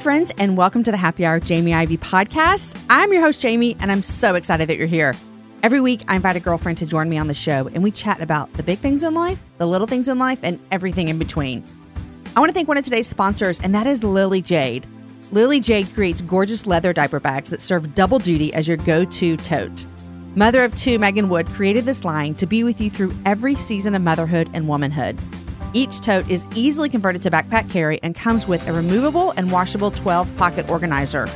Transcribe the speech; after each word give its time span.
Friends, 0.00 0.32
and 0.38 0.56
welcome 0.56 0.82
to 0.84 0.90
the 0.90 0.96
Happy 0.96 1.26
Hour 1.26 1.40
Jamie 1.40 1.74
Ivey 1.74 1.98
podcast. 1.98 2.82
I'm 2.88 3.12
your 3.12 3.20
host, 3.20 3.42
Jamie, 3.42 3.76
and 3.80 3.92
I'm 3.92 4.02
so 4.02 4.34
excited 4.34 4.66
that 4.70 4.78
you're 4.78 4.86
here. 4.86 5.12
Every 5.62 5.78
week, 5.78 6.04
I 6.08 6.16
invite 6.16 6.36
a 6.36 6.40
girlfriend 6.40 6.78
to 6.78 6.86
join 6.86 7.10
me 7.10 7.18
on 7.18 7.26
the 7.26 7.34
show, 7.34 7.68
and 7.74 7.82
we 7.82 7.90
chat 7.90 8.22
about 8.22 8.50
the 8.54 8.62
big 8.62 8.78
things 8.78 9.02
in 9.02 9.12
life, 9.12 9.38
the 9.58 9.66
little 9.66 9.86
things 9.86 10.08
in 10.08 10.18
life, 10.18 10.40
and 10.42 10.58
everything 10.70 11.08
in 11.08 11.18
between. 11.18 11.62
I 12.34 12.40
want 12.40 12.48
to 12.48 12.54
thank 12.54 12.66
one 12.66 12.78
of 12.78 12.84
today's 12.84 13.08
sponsors, 13.08 13.60
and 13.60 13.74
that 13.74 13.86
is 13.86 14.02
Lily 14.02 14.40
Jade. 14.40 14.86
Lily 15.32 15.60
Jade 15.60 15.92
creates 15.92 16.22
gorgeous 16.22 16.66
leather 16.66 16.94
diaper 16.94 17.20
bags 17.20 17.50
that 17.50 17.60
serve 17.60 17.94
double 17.94 18.18
duty 18.18 18.54
as 18.54 18.66
your 18.66 18.78
go 18.78 19.04
to 19.04 19.36
tote. 19.36 19.84
Mother 20.34 20.64
of 20.64 20.74
two, 20.76 20.98
Megan 20.98 21.28
Wood, 21.28 21.46
created 21.48 21.84
this 21.84 22.06
line 22.06 22.32
to 22.36 22.46
be 22.46 22.64
with 22.64 22.80
you 22.80 22.88
through 22.88 23.14
every 23.26 23.54
season 23.54 23.94
of 23.94 24.00
motherhood 24.00 24.48
and 24.54 24.66
womanhood. 24.66 25.18
Each 25.72 26.00
tote 26.00 26.28
is 26.28 26.48
easily 26.56 26.88
converted 26.88 27.22
to 27.22 27.30
backpack 27.30 27.70
carry 27.70 28.00
and 28.02 28.14
comes 28.14 28.48
with 28.48 28.66
a 28.66 28.72
removable 28.72 29.32
and 29.36 29.52
washable 29.52 29.90
12 29.90 30.36
pocket 30.36 30.68
organizer. 30.68 31.28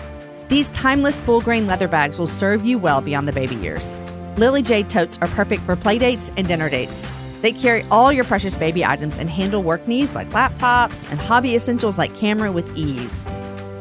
These 0.49 0.71
timeless 0.71 1.23
full 1.23 1.41
grain 1.41 1.67
leather 1.67 1.89
bags 1.89 2.19
will 2.19 2.27
serve 2.27 2.65
you 2.65 2.79
well 2.79 3.01
beyond 3.01 3.29
the 3.29 3.33
baby 3.33 3.55
years. 3.57 3.97
Lily 4.37 4.63
Jade 4.63 4.91
totes 4.91 5.19
are 5.23 5.29
perfect 5.29 5.63
for 5.63 5.77
play 5.77 5.99
dates 5.99 6.31
and 6.37 6.49
dinner 6.49 6.69
dates. 6.69 7.13
They 7.43 7.53
carry 7.53 7.85
all 7.91 8.13
your 8.13 8.25
precious 8.25 8.57
baby 8.57 8.85
items 8.85 9.19
and 9.19 9.31
handle 9.31 9.63
work 9.63 9.87
needs 9.87 10.15
like 10.15 10.31
laptops 10.31 11.09
and 11.11 11.21
hobby 11.21 11.55
essentials 11.55 11.99
like 11.99 12.15
camera 12.17 12.51
with 12.51 12.77
ease. 12.77 13.27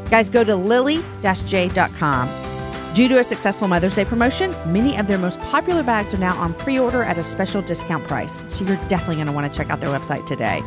Guys, 0.10 0.30
go 0.30 0.44
to 0.44 0.56
lily-jade.com. 0.56 2.53
Due 2.94 3.08
to 3.08 3.18
a 3.18 3.24
successful 3.24 3.68
Mother's 3.68 3.96
Day 3.96 4.06
promotion, 4.06 4.54
many 4.72 4.98
of 4.98 5.08
their 5.08 5.18
most 5.18 5.40
popular 5.40 5.82
bags 5.82 6.14
are 6.14 6.20
now 6.20 6.38
on 6.40 6.54
pre 6.54 6.78
order 6.78 7.02
at 7.04 7.18
a 7.18 7.24
special 7.24 7.64
discount 7.64 8.04
price. 8.04 8.44
So 8.50 8.64
you're 8.64 8.78
definitely 8.88 9.16
going 9.16 9.28
to 9.28 9.34
want 9.34 9.52
to 9.52 9.58
check 9.58 9.72
out 9.72 9.82
their 9.82 9.90
website 9.90 10.28
today. 10.28 10.62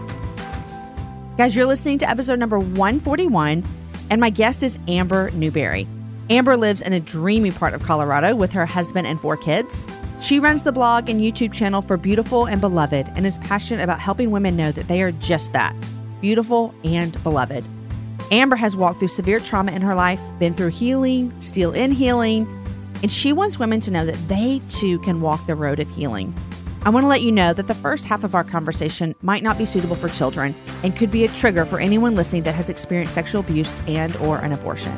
Guys, 1.38 1.54
you're 1.54 1.66
listening 1.66 1.98
to 1.98 2.10
episode 2.10 2.41
number 2.41 2.58
141, 2.58 3.62
and 4.10 4.20
my 4.20 4.30
guest 4.30 4.64
is 4.64 4.77
Amber 4.88 5.30
Newberry. 5.32 5.86
Amber 6.28 6.56
lives 6.56 6.82
in 6.82 6.92
a 6.92 6.98
dreamy 6.98 7.52
part 7.52 7.74
of 7.74 7.82
Colorado 7.84 8.34
with 8.34 8.50
her 8.52 8.66
husband 8.66 9.06
and 9.06 9.20
four 9.20 9.36
kids. 9.36 9.86
She 10.20 10.41
runs 10.41 10.64
the 10.64 10.72
blog 10.72 11.08
and 11.08 11.20
YouTube 11.20 11.52
channel 11.52 11.80
for 11.80 11.97
Beautiful 11.97 12.47
and 12.48 12.60
Beloved 12.60 13.08
and 13.14 13.24
is 13.24 13.38
passionate 13.38 13.84
about 13.84 14.00
helping 14.00 14.32
women 14.32 14.56
know 14.56 14.72
that 14.72 14.88
they 14.88 15.02
are 15.02 15.12
just 15.12 15.52
that 15.52 15.77
beautiful 16.20 16.74
and 16.82 17.22
beloved. 17.22 17.62
Amber 18.32 18.56
has 18.56 18.77
walked 18.77 18.98
through 18.98 19.08
severe 19.08 19.38
trauma 19.38 19.72
in 19.72 19.82
her 19.82 19.94
life, 19.94 20.22
been 20.38 20.53
through 20.53 20.70
healing, 20.70 21.32
still 21.41 21.72
in 21.72 21.92
healing, 21.92 22.47
and 23.03 23.12
she 23.12 23.32
wants 23.32 23.59
women 23.59 23.78
to 23.81 23.91
know 23.91 24.04
that 24.04 24.28
they 24.28 24.60
too 24.69 24.98
can 25.00 25.20
walk 25.20 25.47
the 25.47 25.54
road 25.54 25.78
of 25.78 25.88
healing. 25.88 26.34
I 26.84 26.91
want 26.91 27.04
to 27.04 27.09
let 27.09 27.22
you 27.22 27.31
know 27.31 27.53
that 27.53 27.66
the 27.66 27.75
first 27.75 28.04
half 28.04 28.25
of 28.25 28.34
our 28.34 28.44
conversation 28.44 29.14
might 29.22 29.42
not 29.42 29.59
be 29.59 29.64
suitable 29.64 29.97
for 29.97 30.09
children 30.09 30.54
and 30.82 30.97
could 30.97 31.10
be 31.10 31.25
a 31.25 31.28
trigger 31.28 31.64
for 31.64 31.78
anyone 31.78 32.14
listening 32.14 32.42
that 32.44 32.54
has 32.54 32.69
experienced 32.69 33.14
sexual 33.14 33.41
abuse 33.41 33.82
and 33.87 34.16
or 34.16 34.38
an 34.38 34.53
abortion. 34.53 34.93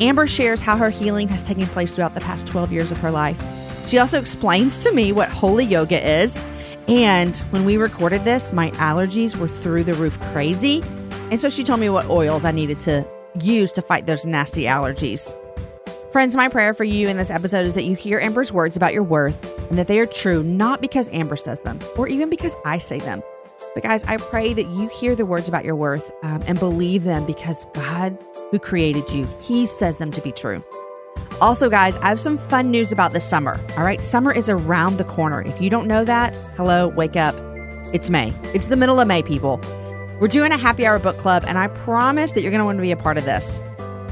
Amber 0.00 0.26
shares 0.26 0.60
how 0.60 0.76
her 0.76 0.90
healing 0.90 1.28
has 1.28 1.42
taken 1.42 1.66
place 1.66 1.94
throughout 1.94 2.14
the 2.14 2.20
past 2.20 2.46
12 2.46 2.72
years 2.72 2.90
of 2.90 2.98
her 2.98 3.10
life. 3.10 3.42
She 3.86 3.98
also 3.98 4.18
explains 4.18 4.78
to 4.84 4.92
me 4.92 5.12
what 5.12 5.28
holy 5.28 5.64
yoga 5.64 6.04
is. 6.22 6.44
And 6.88 7.36
when 7.50 7.64
we 7.64 7.76
recorded 7.76 8.22
this, 8.24 8.52
my 8.52 8.70
allergies 8.72 9.36
were 9.36 9.48
through 9.48 9.84
the 9.84 9.94
roof 9.94 10.20
crazy. 10.32 10.82
And 11.30 11.40
so 11.40 11.48
she 11.48 11.64
told 11.64 11.80
me 11.80 11.88
what 11.88 12.08
oils 12.08 12.44
I 12.44 12.50
needed 12.50 12.78
to 12.80 13.06
use 13.40 13.72
to 13.72 13.82
fight 13.82 14.06
those 14.06 14.24
nasty 14.24 14.62
allergies. 14.64 15.34
Friends, 16.12 16.36
my 16.36 16.48
prayer 16.48 16.72
for 16.72 16.84
you 16.84 17.08
in 17.08 17.16
this 17.16 17.30
episode 17.30 17.66
is 17.66 17.74
that 17.74 17.84
you 17.84 17.94
hear 17.94 18.18
Amber's 18.18 18.52
words 18.52 18.76
about 18.76 18.94
your 18.94 19.02
worth 19.02 19.68
and 19.68 19.78
that 19.78 19.86
they 19.86 19.98
are 19.98 20.06
true, 20.06 20.42
not 20.42 20.80
because 20.80 21.08
Amber 21.12 21.36
says 21.36 21.60
them 21.60 21.78
or 21.98 22.08
even 22.08 22.30
because 22.30 22.56
I 22.64 22.78
say 22.78 22.98
them. 22.98 23.22
But 23.74 23.82
guys, 23.82 24.04
I 24.04 24.16
pray 24.16 24.54
that 24.54 24.66
you 24.68 24.88
hear 24.88 25.14
the 25.14 25.26
words 25.26 25.48
about 25.48 25.64
your 25.64 25.76
worth 25.76 26.10
um, 26.22 26.42
and 26.46 26.58
believe 26.58 27.02
them 27.02 27.26
because 27.26 27.66
God, 27.74 28.16
who 28.50 28.58
created 28.58 29.10
you, 29.10 29.28
He 29.40 29.66
says 29.66 29.98
them 29.98 30.10
to 30.12 30.20
be 30.22 30.32
true. 30.32 30.64
Also, 31.42 31.68
guys, 31.68 31.98
I 31.98 32.06
have 32.06 32.20
some 32.20 32.38
fun 32.38 32.70
news 32.70 32.92
about 32.92 33.12
this 33.12 33.28
summer. 33.28 33.60
All 33.76 33.84
right, 33.84 34.00
summer 34.00 34.32
is 34.32 34.48
around 34.48 34.96
the 34.96 35.04
corner. 35.04 35.42
If 35.42 35.60
you 35.60 35.68
don't 35.68 35.86
know 35.86 36.04
that, 36.04 36.34
hello, 36.56 36.88
wake 36.88 37.16
up. 37.16 37.34
It's 37.92 38.08
May. 38.08 38.32
It's 38.54 38.68
the 38.68 38.76
middle 38.76 38.98
of 38.98 39.06
May, 39.06 39.22
people. 39.22 39.60
We're 40.18 40.28
doing 40.28 40.50
a 40.50 40.56
happy 40.56 40.86
hour 40.86 40.98
book 40.98 41.18
club, 41.18 41.44
and 41.46 41.58
I 41.58 41.68
promise 41.68 42.32
that 42.32 42.40
you're 42.40 42.50
going 42.50 42.60
to 42.60 42.64
want 42.64 42.78
to 42.78 42.82
be 42.82 42.90
a 42.90 42.96
part 42.96 43.18
of 43.18 43.26
this. 43.26 43.62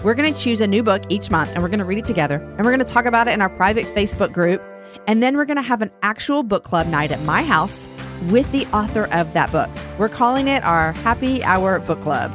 We're 0.05 0.13
going 0.13 0.31
to 0.31 0.39
choose 0.39 0.61
a 0.61 0.67
new 0.67 0.83
book 0.83 1.03
each 1.09 1.31
month, 1.31 1.53
and 1.55 1.63
we're 1.63 1.71
going 1.71 1.79
to 1.79 1.85
read 1.87 1.97
it 1.97 2.05
together, 2.05 2.37
and 2.37 2.59
we're 2.59 2.77
going 2.77 2.81
to 2.81 2.85
talk 2.85 3.07
about 3.07 3.27
it 3.27 3.33
in 3.33 3.41
our 3.41 3.49
private 3.49 3.87
Facebook 3.87 4.31
group. 4.31 4.63
And 5.07 5.23
then 5.23 5.35
we're 5.35 5.47
going 5.47 5.57
to 5.57 5.63
have 5.63 5.81
an 5.81 5.91
actual 6.03 6.43
book 6.43 6.63
club 6.63 6.89
night 6.89 7.11
at 7.11 7.23
my 7.23 7.43
house 7.43 7.89
with 8.29 8.51
the 8.53 8.67
author 8.67 9.05
of 9.13 9.33
that 9.33 9.51
book. 9.51 9.71
We're 9.99 10.11
calling 10.11 10.47
it 10.47 10.63
our 10.63 10.93
Happy 10.93 11.43
Hour 11.43 11.79
Book 11.79 12.03
Club. 12.03 12.31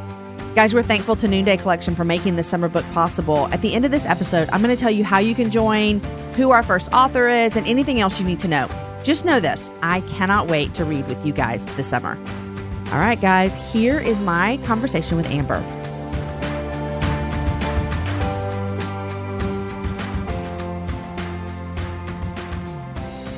Guys, 0.56 0.74
we're 0.74 0.82
thankful 0.82 1.16
to 1.18 1.28
Noonday 1.28 1.58
Collection 1.58 1.94
for 1.94 2.04
making 2.04 2.38
this 2.38 2.48
summer 2.48 2.70
book 2.70 2.86
possible. 2.92 3.50
At 3.54 3.62
the 3.62 3.76
end 3.76 3.86
of 3.86 3.92
this 3.92 4.08
episode, 4.08 4.50
I'm 4.50 4.64
going 4.64 4.76
to 4.76 4.82
tell 4.82 4.90
you 4.90 5.04
how 5.04 5.20
you 5.20 5.36
can 5.36 5.52
join, 5.52 6.00
who 6.34 6.50
our 6.50 6.64
first 6.64 6.92
author 6.92 7.30
is, 7.30 7.56
and 7.56 7.68
anything 7.68 8.00
else 8.00 8.20
you 8.20 8.26
need 8.26 8.40
to 8.40 8.48
know. 8.48 8.68
Just 9.04 9.26
know 9.26 9.40
this 9.40 9.70
I 9.84 10.02
cannot 10.02 10.48
wait 10.48 10.74
to 10.74 10.86
read 10.86 11.08
with 11.08 11.24
you 11.24 11.34
guys 11.34 11.68
this 11.76 11.88
summer. 11.88 12.18
All 12.92 12.98
right, 12.98 13.22
guys, 13.22 13.56
here 13.72 14.00
is 14.00 14.20
my 14.20 14.58
conversation 14.66 15.16
with 15.16 15.30
Amber. 15.30 15.60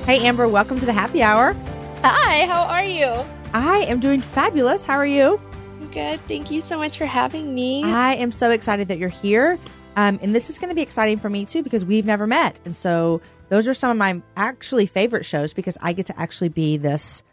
Hey, 0.05 0.25
Amber, 0.25 0.47
welcome 0.47 0.79
to 0.79 0.85
the 0.85 0.93
happy 0.93 1.21
hour. 1.21 1.53
Hi, 2.01 2.45
how 2.45 2.63
are 2.63 2.85
you? 2.85 3.25
I 3.53 3.79
am 3.89 3.99
doing 3.99 4.21
fabulous. 4.21 4.85
How 4.85 4.95
are 4.95 5.05
you? 5.05 5.41
Good. 5.91 6.21
Thank 6.29 6.49
you 6.49 6.61
so 6.61 6.77
much 6.77 6.97
for 6.97 7.05
having 7.05 7.53
me. 7.53 7.83
I 7.83 8.15
am 8.15 8.31
so 8.31 8.51
excited 8.51 8.87
that 8.87 8.99
you're 8.99 9.09
here. 9.09 9.59
Um, 9.97 10.17
and 10.21 10.33
this 10.33 10.49
is 10.49 10.59
going 10.59 10.69
to 10.69 10.75
be 10.75 10.81
exciting 10.81 11.19
for 11.19 11.29
me 11.29 11.45
too 11.45 11.61
because 11.61 11.83
we've 11.83 12.05
never 12.05 12.25
met. 12.25 12.57
And 12.63 12.73
so 12.73 13.19
those 13.49 13.67
are 13.67 13.73
some 13.73 13.91
of 13.91 13.97
my 13.97 14.21
actually 14.37 14.85
favorite 14.85 15.25
shows 15.25 15.51
because 15.53 15.77
I 15.81 15.91
get 15.91 16.05
to 16.05 16.17
actually 16.17 16.47
be 16.47 16.77
this 16.77 17.23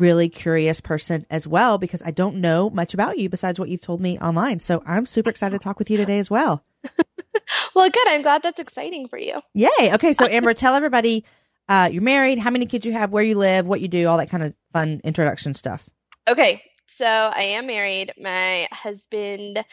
really 0.00 0.28
curious 0.28 0.80
person 0.80 1.26
as 1.30 1.46
well 1.46 1.78
because 1.78 2.02
I 2.02 2.10
don't 2.10 2.36
know 2.36 2.70
much 2.70 2.94
about 2.94 3.18
you 3.18 3.28
besides 3.28 3.60
what 3.60 3.68
you've 3.68 3.82
told 3.82 4.00
me 4.00 4.18
online. 4.18 4.60
So 4.60 4.82
I'm 4.86 5.06
super 5.06 5.30
excited 5.30 5.58
to 5.58 5.62
talk 5.62 5.78
with 5.78 5.90
you 5.90 5.96
today 5.96 6.18
as 6.18 6.30
well. 6.30 6.64
well, 7.74 7.88
good. 7.90 8.08
I'm 8.08 8.22
glad 8.22 8.42
that's 8.42 8.58
exciting 8.58 9.08
for 9.08 9.18
you. 9.18 9.40
Yay. 9.54 9.92
Okay. 9.94 10.12
So, 10.12 10.26
Amber, 10.30 10.54
tell 10.54 10.74
everybody 10.74 11.24
uh, 11.68 11.88
you're 11.92 12.02
married, 12.02 12.38
how 12.38 12.50
many 12.50 12.66
kids 12.66 12.86
you 12.86 12.92
have, 12.92 13.10
where 13.10 13.22
you 13.22 13.36
live, 13.36 13.66
what 13.66 13.80
you 13.80 13.88
do, 13.88 14.08
all 14.08 14.18
that 14.18 14.30
kind 14.30 14.42
of 14.42 14.54
fun 14.72 15.00
introduction 15.04 15.54
stuff. 15.54 15.88
Okay. 16.28 16.62
So, 16.86 17.06
I 17.06 17.42
am 17.42 17.66
married. 17.66 18.12
My 18.20 18.66
husband 18.72 19.64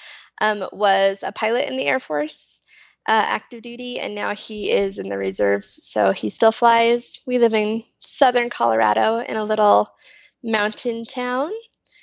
um, 0.41 0.63
was 0.71 1.24
a 1.24 1.31
pilot 1.31 1.69
in 1.69 1.77
the 1.77 1.85
Air 1.85 2.00
Force. 2.00 2.53
Uh, 3.09 3.24
active 3.25 3.62
duty, 3.62 4.01
and 4.01 4.13
now 4.15 4.35
he 4.35 4.69
is 4.69 5.00
in 5.00 5.07
the 5.07 5.18
reserves. 5.18 5.79
So 5.83 6.12
he 6.12 6.29
still 6.29 6.51
flies. 6.51 7.21
We 7.25 7.39
live 7.39 7.53
in 7.53 7.85
southern 8.01 8.50
Colorado 8.50 9.19
in 9.19 9.38
a 9.38 9.45
little 9.45 9.88
mountain 10.44 11.06
town. 11.06 11.51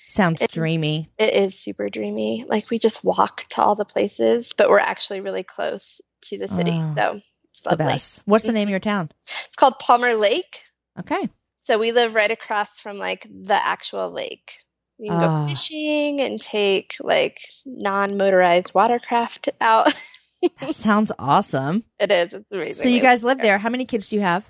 Sounds 0.06 0.42
it, 0.42 0.52
dreamy. 0.52 1.10
It 1.18 1.34
is 1.34 1.58
super 1.58 1.88
dreamy. 1.88 2.44
Like 2.46 2.70
we 2.70 2.78
just 2.78 3.04
walk 3.04 3.44
to 3.50 3.62
all 3.62 3.74
the 3.74 3.84
places, 3.84 4.52
but 4.56 4.68
we're 4.68 4.78
actually 4.78 5.20
really 5.20 5.42
close 5.42 6.00
to 6.26 6.38
the 6.38 6.48
city. 6.48 6.72
Oh, 6.72 6.90
so 6.94 7.20
it's 7.50 7.60
the 7.62 7.76
best. 7.76 8.22
What's 8.24 8.44
the 8.44 8.52
name 8.52 8.62
of 8.62 8.66
mm-hmm. 8.66 8.70
your 8.70 8.80
town? 8.80 9.10
It's 9.46 9.56
called 9.56 9.78
Palmer 9.78 10.14
Lake. 10.14 10.62
Okay. 10.98 11.28
So 11.64 11.78
we 11.78 11.92
live 11.92 12.14
right 12.14 12.30
across 12.30 12.78
from 12.78 12.98
like 12.98 13.26
the 13.28 13.54
actual 13.54 14.10
lake. 14.10 14.64
You 14.98 15.10
can 15.10 15.20
go 15.20 15.26
ah. 15.26 15.48
fishing 15.48 16.20
and 16.20 16.40
take 16.40 16.94
like 17.00 17.38
non 17.64 18.16
motorized 18.16 18.74
watercraft 18.74 19.48
out. 19.60 19.92
that 20.60 20.74
sounds 20.74 21.10
awesome. 21.18 21.84
It 21.98 22.12
is. 22.12 22.34
It's 22.34 22.52
amazing. 22.52 22.74
So 22.74 22.88
you 22.88 23.00
guys 23.00 23.24
live 23.24 23.38
there. 23.38 23.58
How 23.58 23.70
many 23.70 23.86
kids 23.86 24.08
do 24.08 24.16
you 24.16 24.22
have? 24.22 24.48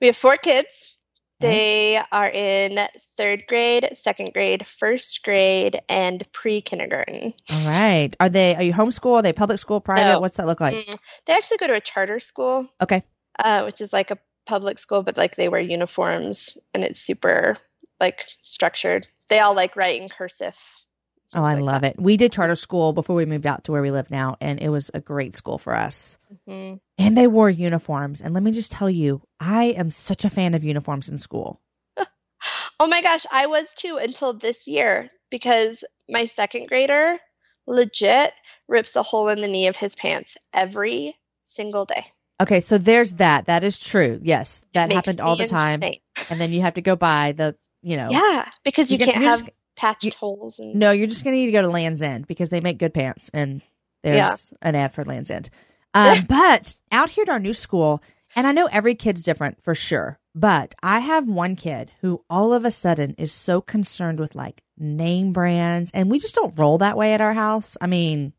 We 0.00 0.08
have 0.08 0.16
four 0.16 0.36
kids. 0.36 0.95
They 1.40 2.00
are 2.12 2.30
in 2.30 2.78
third 3.16 3.44
grade, 3.46 3.90
second 3.94 4.32
grade, 4.32 4.66
first 4.66 5.22
grade, 5.22 5.80
and 5.88 6.22
pre 6.32 6.62
kindergarten. 6.62 7.34
All 7.52 7.66
right. 7.66 8.08
Are 8.20 8.28
they 8.28 8.56
are 8.56 8.62
you 8.62 8.72
homeschool? 8.72 9.16
Are 9.16 9.22
they 9.22 9.32
public 9.32 9.58
school, 9.58 9.80
private? 9.80 10.12
No. 10.14 10.20
What's 10.20 10.38
that 10.38 10.46
look 10.46 10.60
like? 10.60 10.74
They 11.26 11.32
actually 11.34 11.58
go 11.58 11.66
to 11.66 11.74
a 11.74 11.80
charter 11.80 12.20
school, 12.20 12.68
Okay. 12.82 13.02
uh, 13.38 13.62
which 13.64 13.80
is 13.80 13.92
like 13.92 14.10
a 14.10 14.18
public 14.46 14.78
school, 14.78 15.02
but 15.02 15.16
like 15.16 15.36
they 15.36 15.48
wear 15.48 15.60
uniforms 15.60 16.56
and 16.72 16.82
it's 16.84 17.00
super 17.00 17.56
like 18.00 18.24
structured. 18.44 19.06
They 19.28 19.40
all 19.40 19.54
like 19.54 19.76
write 19.76 20.00
in 20.00 20.08
cursive. 20.08 20.56
Oh, 21.34 21.42
I 21.42 21.54
love 21.54 21.82
it. 21.84 22.00
We 22.00 22.16
did 22.16 22.32
charter 22.32 22.54
school 22.54 22.92
before 22.92 23.16
we 23.16 23.26
moved 23.26 23.46
out 23.46 23.64
to 23.64 23.72
where 23.72 23.82
we 23.82 23.90
live 23.90 24.10
now, 24.10 24.36
and 24.40 24.60
it 24.60 24.68
was 24.68 24.90
a 24.94 25.00
great 25.00 25.36
school 25.36 25.58
for 25.58 25.74
us. 25.74 26.18
hmm 26.46 26.74
And 26.98 27.16
they 27.16 27.26
wore 27.26 27.50
uniforms. 27.50 28.20
And 28.20 28.32
let 28.32 28.42
me 28.42 28.52
just 28.52 28.70
tell 28.72 28.88
you, 28.88 29.22
I 29.40 29.64
am 29.66 29.90
such 29.90 30.24
a 30.24 30.30
fan 30.30 30.54
of 30.54 30.62
uniforms 30.64 31.08
in 31.08 31.18
school. 31.18 31.60
Oh 32.78 32.86
my 32.86 33.00
gosh, 33.00 33.24
I 33.32 33.46
was 33.46 33.72
too 33.74 33.96
until 33.96 34.34
this 34.34 34.68
year 34.68 35.08
because 35.30 35.82
my 36.10 36.26
second 36.26 36.68
grader 36.68 37.16
legit 37.66 38.32
rips 38.68 38.94
a 38.96 39.02
hole 39.02 39.28
in 39.28 39.40
the 39.40 39.48
knee 39.48 39.66
of 39.68 39.76
his 39.76 39.94
pants 39.94 40.36
every 40.52 41.16
single 41.40 41.86
day. 41.86 42.04
Okay, 42.40 42.60
so 42.60 42.76
there's 42.76 43.14
that. 43.14 43.46
That 43.46 43.64
is 43.64 43.78
true. 43.78 44.20
Yes, 44.22 44.62
that 44.74 44.92
happened 44.92 45.20
all 45.20 45.36
the 45.36 45.46
time. 45.46 45.82
insane. 45.82 46.00
And 46.28 46.38
then 46.38 46.52
you 46.52 46.60
have 46.60 46.74
to 46.74 46.82
go 46.82 46.96
buy 46.96 47.32
the, 47.32 47.56
you 47.82 47.96
know, 47.96 48.08
Yeah, 48.10 48.50
because 48.62 48.92
you 48.92 48.98
You're 48.98 49.06
gonna- 49.06 49.18
can't 49.20 49.40
have 49.42 49.50
patched 49.76 50.04
you- 50.04 50.12
holes 50.18 50.58
and 50.58 50.74
No, 50.74 50.90
you're 50.90 51.06
just 51.06 51.22
going 51.24 51.34
to 51.34 51.38
need 51.38 51.46
to 51.46 51.52
go 51.52 51.62
to 51.62 51.68
Land's 51.68 52.02
End 52.02 52.26
because 52.26 52.50
they 52.50 52.60
make 52.60 52.78
good 52.78 52.94
pants 52.94 53.30
and 53.34 53.62
there's 54.02 54.16
Yeah. 54.52 54.58
an 54.68 54.74
ad 54.74 54.94
for 54.94 55.04
Land's 55.04 55.30
End. 55.30 55.50
Um, 55.94 56.18
but 56.28 56.76
out 56.92 57.10
here 57.10 57.22
at 57.22 57.28
our 57.28 57.38
new 57.38 57.52
school, 57.54 58.02
and 58.34 58.46
I 58.46 58.52
know 58.52 58.66
every 58.72 58.94
kid's 58.94 59.22
different 59.22 59.62
for 59.62 59.74
sure, 59.74 60.18
but 60.34 60.74
I 60.82 61.00
have 61.00 61.28
one 61.28 61.56
kid 61.56 61.90
who 62.00 62.22
all 62.28 62.52
of 62.52 62.64
a 62.64 62.70
sudden 62.70 63.14
is 63.18 63.32
so 63.32 63.60
concerned 63.60 64.18
with 64.20 64.34
like 64.34 64.62
name 64.78 65.32
brands 65.32 65.90
and 65.94 66.10
we 66.10 66.18
just 66.18 66.34
don't 66.34 66.58
roll 66.58 66.78
that 66.78 66.96
way 66.96 67.14
at 67.14 67.20
our 67.20 67.32
house. 67.32 67.76
I 67.80 67.86
mean, 67.86 68.32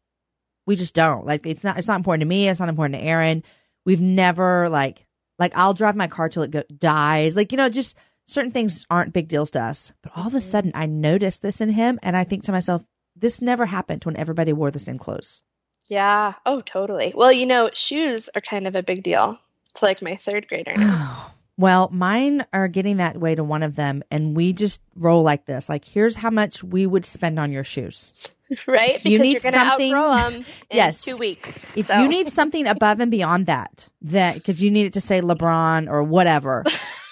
we 0.67 0.75
just 0.75 0.93
don't. 0.93 1.25
Like 1.25 1.45
it's 1.47 1.63
not 1.63 1.77
it's 1.77 1.87
not 1.87 1.95
important 1.97 2.21
to 2.21 2.27
me, 2.27 2.47
it's 2.49 2.59
not 2.59 2.69
important 2.69 2.99
to 2.99 3.05
Aaron. 3.05 3.43
We've 3.85 4.01
never 4.01 4.69
like 4.69 5.05
like 5.39 5.53
I'll 5.55 5.73
drive 5.73 5.95
my 5.95 6.07
car 6.07 6.29
till 6.29 6.43
it 6.43 6.51
go- 6.51 6.63
dies. 6.77 7.35
Like, 7.35 7.51
you 7.51 7.57
know, 7.57 7.69
just 7.69 7.97
certain 8.27 8.51
things 8.51 8.85
aren't 8.89 9.13
big 9.13 9.27
deals 9.27 9.49
to 9.51 9.61
us. 9.61 9.93
But 10.03 10.11
all 10.15 10.27
of 10.27 10.35
a 10.35 10.41
sudden 10.41 10.71
I 10.75 10.85
notice 10.85 11.39
this 11.39 11.59
in 11.61 11.69
him 11.69 11.99
and 12.03 12.15
I 12.15 12.23
think 12.23 12.43
to 12.43 12.51
myself, 12.51 12.83
this 13.15 13.41
never 13.41 13.65
happened 13.65 14.03
when 14.05 14.15
everybody 14.17 14.53
wore 14.53 14.69
the 14.69 14.77
same 14.79 14.99
clothes. 14.99 15.41
yeah. 15.87 16.33
Oh, 16.45 16.61
totally. 16.61 17.13
Well, 17.15 17.31
you 17.31 17.45
know, 17.47 17.71
shoes 17.73 18.29
are 18.35 18.41
kind 18.41 18.67
of 18.67 18.75
a 18.75 18.83
big 18.83 19.01
deal 19.03 19.39
to 19.75 19.85
like 19.85 20.01
my 20.03 20.15
third 20.15 20.47
grader 20.47 20.73
now. 20.77 21.31
well, 21.57 21.89
mine 21.91 22.45
are 22.53 22.67
getting 22.67 22.97
that 22.97 23.17
way 23.17 23.33
to 23.33 23.43
one 23.43 23.63
of 23.63 23.75
them, 23.75 24.03
and 24.11 24.35
we 24.35 24.53
just 24.53 24.81
roll 24.95 25.23
like 25.23 25.45
this. 25.45 25.67
Like, 25.69 25.85
here's 25.85 26.17
how 26.17 26.29
much 26.29 26.63
we 26.63 26.85
would 26.85 27.05
spend 27.05 27.39
on 27.39 27.51
your 27.51 27.63
shoes. 27.63 28.13
right? 28.67 28.95
If 28.95 29.05
you 29.05 29.17
because 29.17 29.23
need 29.23 29.31
you're 29.33 29.41
going 29.41 29.53
to 29.53 29.59
something- 29.59 29.93
outgrow 29.95 30.15
them 30.31 30.33
in 30.41 30.45
Yes. 30.77 31.03
two 31.03 31.17
weeks. 31.17 31.65
If 31.75 31.89
you 31.89 32.07
need 32.07 32.27
something 32.29 32.67
above 32.67 32.99
and 32.99 33.09
beyond 33.09 33.47
that, 33.47 33.89
that 34.03 34.35
because 34.35 34.61
you 34.61 34.69
need 34.71 34.85
it 34.85 34.93
to 34.93 35.01
say 35.01 35.21
LeBron 35.21 35.89
or 35.89 36.03
whatever, 36.03 36.63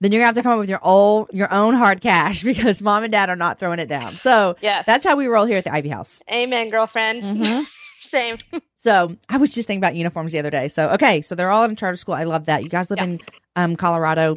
then 0.00 0.12
you're 0.12 0.20
gonna 0.20 0.26
have 0.26 0.34
to 0.34 0.42
come 0.42 0.52
up 0.52 0.58
with 0.58 0.68
your 0.68 0.80
own 0.82 1.26
your 1.32 1.52
own 1.52 1.74
hard 1.74 2.00
cash 2.00 2.42
because 2.50 2.82
mom 2.82 3.02
and 3.04 3.12
dad 3.12 3.30
are 3.30 3.36
not 3.36 3.58
throwing 3.58 3.78
it 3.78 3.86
down. 3.86 4.12
So 4.12 4.56
yes, 4.60 4.84
that's 4.86 5.04
how 5.04 5.16
we 5.16 5.26
roll 5.26 5.44
here 5.46 5.58
at 5.58 5.64
the 5.64 5.72
Ivey 5.72 5.88
House. 5.88 6.22
amen, 6.32 6.70
girlfriend. 6.70 7.22
Mhm. 7.22 7.64
Same. 8.00 8.36
So 8.78 9.16
I 9.28 9.36
was 9.38 9.52
just 9.54 9.66
thinking 9.66 9.80
about 9.80 9.96
uniforms 9.96 10.30
the 10.32 10.38
other 10.38 10.50
day. 10.50 10.68
So 10.68 10.90
okay, 10.90 11.20
so 11.20 11.34
they're 11.34 11.50
all 11.50 11.64
in 11.64 11.74
charter 11.76 11.96
school. 11.96 12.14
I 12.14 12.24
love 12.24 12.46
that. 12.46 12.62
You 12.62 12.68
guys 12.68 12.88
live 12.90 12.98
Yeah. 12.98 13.04
in 13.04 13.20
um, 13.56 13.76
Colorado. 13.76 14.36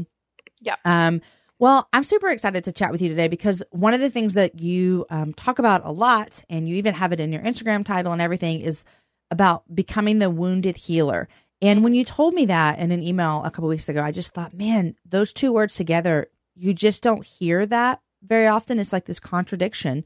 Yeah. 0.61 0.75
Um, 0.85 1.21
well, 1.59 1.87
I'm 1.93 2.03
super 2.03 2.29
excited 2.29 2.63
to 2.63 2.71
chat 2.71 2.91
with 2.91 3.01
you 3.01 3.09
today 3.09 3.27
because 3.27 3.61
one 3.71 3.93
of 3.93 3.99
the 3.99 4.09
things 4.09 4.33
that 4.35 4.59
you 4.59 5.05
um, 5.09 5.33
talk 5.33 5.59
about 5.59 5.85
a 5.85 5.91
lot, 5.91 6.43
and 6.49 6.69
you 6.69 6.75
even 6.77 6.93
have 6.93 7.11
it 7.11 7.19
in 7.19 7.33
your 7.33 7.41
Instagram 7.41 7.83
title 7.83 8.13
and 8.13 8.21
everything, 8.21 8.61
is 8.61 8.85
about 9.29 9.63
becoming 9.75 10.19
the 10.19 10.29
wounded 10.29 10.77
healer. 10.77 11.27
And 11.61 11.83
when 11.83 11.93
you 11.93 12.05
told 12.05 12.33
me 12.33 12.45
that 12.45 12.79
in 12.79 12.91
an 12.91 13.03
email 13.03 13.43
a 13.43 13.51
couple 13.51 13.67
weeks 13.67 13.89
ago, 13.89 14.01
I 14.01 14.11
just 14.11 14.33
thought, 14.33 14.53
man, 14.53 14.95
those 15.05 15.33
two 15.33 15.51
words 15.51 15.75
together, 15.75 16.27
you 16.55 16.73
just 16.73 17.03
don't 17.03 17.25
hear 17.25 17.65
that 17.65 18.01
very 18.23 18.47
often. 18.47 18.79
It's 18.79 18.93
like 18.93 19.05
this 19.05 19.19
contradiction. 19.19 20.05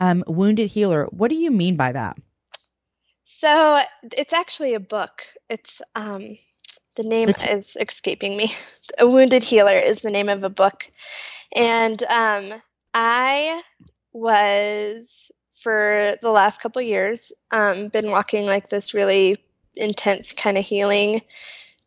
Um, 0.00 0.24
wounded 0.26 0.70
healer. 0.70 1.06
What 1.10 1.28
do 1.28 1.34
you 1.34 1.50
mean 1.50 1.76
by 1.76 1.92
that? 1.92 2.16
So 3.22 3.78
it's 4.16 4.32
actually 4.32 4.72
a 4.72 4.80
book. 4.80 5.24
It's 5.50 5.82
um 5.94 6.36
the 6.94 7.02
name 7.02 7.28
is 7.28 7.76
escaping 7.78 8.36
me. 8.36 8.52
A 8.98 9.06
Wounded 9.06 9.42
Healer 9.42 9.76
is 9.76 10.00
the 10.00 10.10
name 10.10 10.28
of 10.28 10.44
a 10.44 10.48
book. 10.48 10.90
And 11.54 12.02
um 12.04 12.62
I 12.94 13.60
was 14.12 15.30
for 15.54 16.16
the 16.22 16.30
last 16.30 16.60
couple 16.62 16.80
years 16.80 17.32
um 17.50 17.88
been 17.88 18.10
walking 18.10 18.46
like 18.46 18.68
this 18.68 18.94
really 18.94 19.36
intense 19.76 20.32
kind 20.32 20.58
of 20.58 20.64
healing 20.64 21.22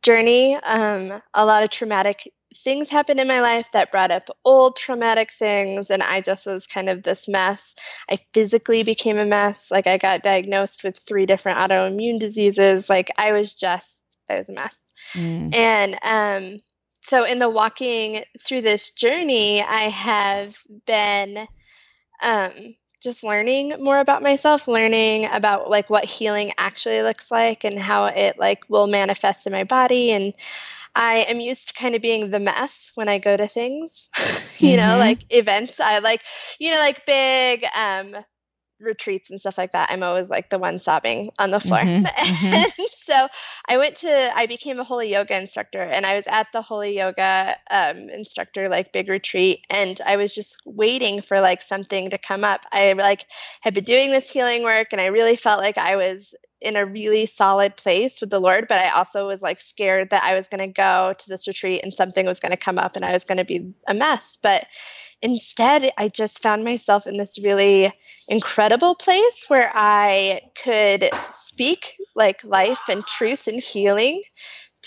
journey. 0.01 0.55
Um 0.55 1.21
a 1.33 1.45
lot 1.45 1.63
of 1.63 1.69
traumatic 1.69 2.31
things 2.55 2.89
happened 2.89 3.19
in 3.19 3.27
my 3.27 3.39
life 3.41 3.69
that 3.73 3.91
brought 3.91 4.11
up 4.11 4.29
old 4.43 4.75
traumatic 4.75 5.31
things 5.31 5.89
and 5.89 6.01
I 6.01 6.21
just 6.21 6.45
was 6.45 6.65
kind 6.65 6.89
of 6.89 7.03
this 7.03 7.27
mess. 7.27 7.75
I 8.09 8.17
physically 8.33 8.83
became 8.83 9.17
a 9.17 9.25
mess. 9.25 9.69
Like 9.69 9.87
I 9.87 9.97
got 9.97 10.23
diagnosed 10.23 10.83
with 10.83 10.97
three 10.97 11.25
different 11.25 11.59
autoimmune 11.59 12.19
diseases. 12.19 12.89
Like 12.89 13.11
I 13.17 13.31
was 13.33 13.53
just 13.53 14.01
I 14.29 14.35
was 14.35 14.49
a 14.49 14.53
mess. 14.53 14.77
Mm. 15.13 15.53
And 15.55 15.99
um 16.01 16.59
so 17.01 17.23
in 17.23 17.39
the 17.39 17.49
walking 17.49 18.23
through 18.41 18.61
this 18.61 18.91
journey, 18.91 19.61
I 19.61 19.83
have 19.83 20.57
been 20.85 21.47
um 22.21 22.75
just 23.01 23.23
learning 23.23 23.75
more 23.79 23.99
about 23.99 24.21
myself, 24.21 24.67
learning 24.67 25.25
about 25.31 25.69
like 25.69 25.89
what 25.89 26.05
healing 26.05 26.51
actually 26.57 27.01
looks 27.01 27.31
like 27.31 27.63
and 27.63 27.77
how 27.79 28.05
it 28.05 28.37
like 28.39 28.63
will 28.69 28.87
manifest 28.87 29.45
in 29.47 29.53
my 29.53 29.63
body 29.63 30.11
and 30.11 30.33
I 30.95 31.25
am 31.29 31.39
used 31.39 31.67
to 31.67 31.73
kind 31.73 31.95
of 31.95 32.01
being 32.01 32.29
the 32.31 32.39
mess 32.39 32.91
when 32.95 33.07
I 33.07 33.19
go 33.19 33.35
to 33.35 33.47
things, 33.47 34.09
you 34.59 34.77
know, 34.77 34.95
Mhm. 34.95 34.99
like 34.99 35.25
events. 35.29 35.79
I 35.79 35.99
like, 35.99 36.21
you 36.59 36.71
know, 36.71 36.79
like 36.79 37.05
big 37.05 37.65
um, 37.75 38.15
retreats 38.79 39.29
and 39.29 39.39
stuff 39.39 39.57
like 39.57 39.71
that. 39.71 39.89
I'm 39.91 40.03
always 40.03 40.29
like 40.29 40.49
the 40.49 40.59
one 40.59 40.79
sobbing 40.79 41.31
on 41.39 41.51
the 41.51 41.59
floor. 41.59 41.79
Mhm, 41.79 42.05
mhm. 42.05 42.53
and 42.53 42.89
so 42.91 43.27
I 43.67 43.77
went 43.77 43.95
to, 43.97 44.31
I 44.37 44.45
became 44.45 44.79
a 44.79 44.83
holy 44.83 45.11
yoga 45.11 45.37
instructor 45.37 45.81
and 45.81 46.05
I 46.05 46.15
was 46.15 46.25
at 46.27 46.47
the 46.51 46.61
holy 46.61 46.97
yoga 46.97 47.55
um, 47.71 48.09
instructor, 48.09 48.69
like 48.69 48.93
big 48.93 49.09
retreat. 49.09 49.65
And 49.69 49.99
I 50.05 50.17
was 50.17 50.33
just 50.35 50.57
waiting 50.65 51.21
for 51.21 51.41
like 51.41 51.61
something 51.61 52.09
to 52.09 52.17
come 52.17 52.43
up. 52.43 52.65
I 52.71 52.93
like 52.93 53.25
had 53.61 53.73
been 53.73 53.83
doing 53.83 54.11
this 54.11 54.31
healing 54.31 54.63
work 54.63 54.87
and 54.91 55.01
I 55.01 55.07
really 55.07 55.35
felt 55.35 55.59
like 55.59 55.77
I 55.77 55.95
was 55.95 56.35
in 56.59 56.75
a 56.75 56.85
really 56.85 57.25
solid 57.25 57.75
place 57.75 58.19
with 58.19 58.29
the 58.29 58.39
Lord, 58.39 58.67
but 58.67 58.79
I 58.79 58.89
also 58.89 59.27
was 59.27 59.41
like 59.41 59.59
scared 59.59 60.09
that 60.09 60.23
I 60.23 60.33
was 60.33 60.47
going 60.47 60.59
to 60.59 60.67
go 60.67 61.13
to 61.17 61.29
this 61.29 61.47
retreat 61.47 61.83
and 61.83 61.93
something 61.93 62.25
was 62.25 62.39
going 62.39 62.51
to 62.51 62.57
come 62.57 62.79
up 62.79 62.95
and 62.95 63.05
I 63.05 63.11
was 63.11 63.23
going 63.25 63.37
to 63.37 63.45
be 63.45 63.73
a 63.87 63.93
mess. 63.93 64.37
But 64.41 64.65
instead, 65.21 65.91
I 65.97 66.09
just 66.09 66.41
found 66.41 66.63
myself 66.63 67.07
in 67.07 67.17
this 67.17 67.39
really 67.43 67.93
incredible 68.27 68.95
place 68.95 69.45
where 69.47 69.71
I 69.73 70.41
could 70.63 71.09
speak 71.35 71.93
like 72.15 72.43
life 72.43 72.89
and 72.89 73.05
truth 73.05 73.47
and 73.47 73.59
healing 73.59 74.21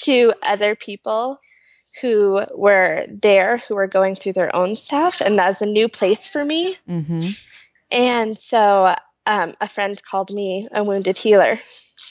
to 0.05 0.33
other 0.43 0.75
people 0.75 1.41
who 2.01 2.45
were 2.55 3.07
there, 3.09 3.59
who 3.59 3.75
were 3.75 3.89
going 3.89 4.15
through 4.15 4.35
their 4.35 4.55
own 4.55 4.77
stuff. 4.77 5.21
And 5.21 5.39
that's 5.39 5.63
a 5.63 5.67
new 5.67 5.89
place 5.89 6.29
for 6.29 6.45
me. 6.45 6.77
Mm-hmm. 6.89 7.29
And 7.91 8.39
so 8.39 8.95
um, 9.27 9.55
a 9.61 9.69
friend 9.69 10.01
called 10.03 10.33
me 10.33 10.69
a 10.73 10.85
wounded 10.85 11.17
healer. 11.17 11.57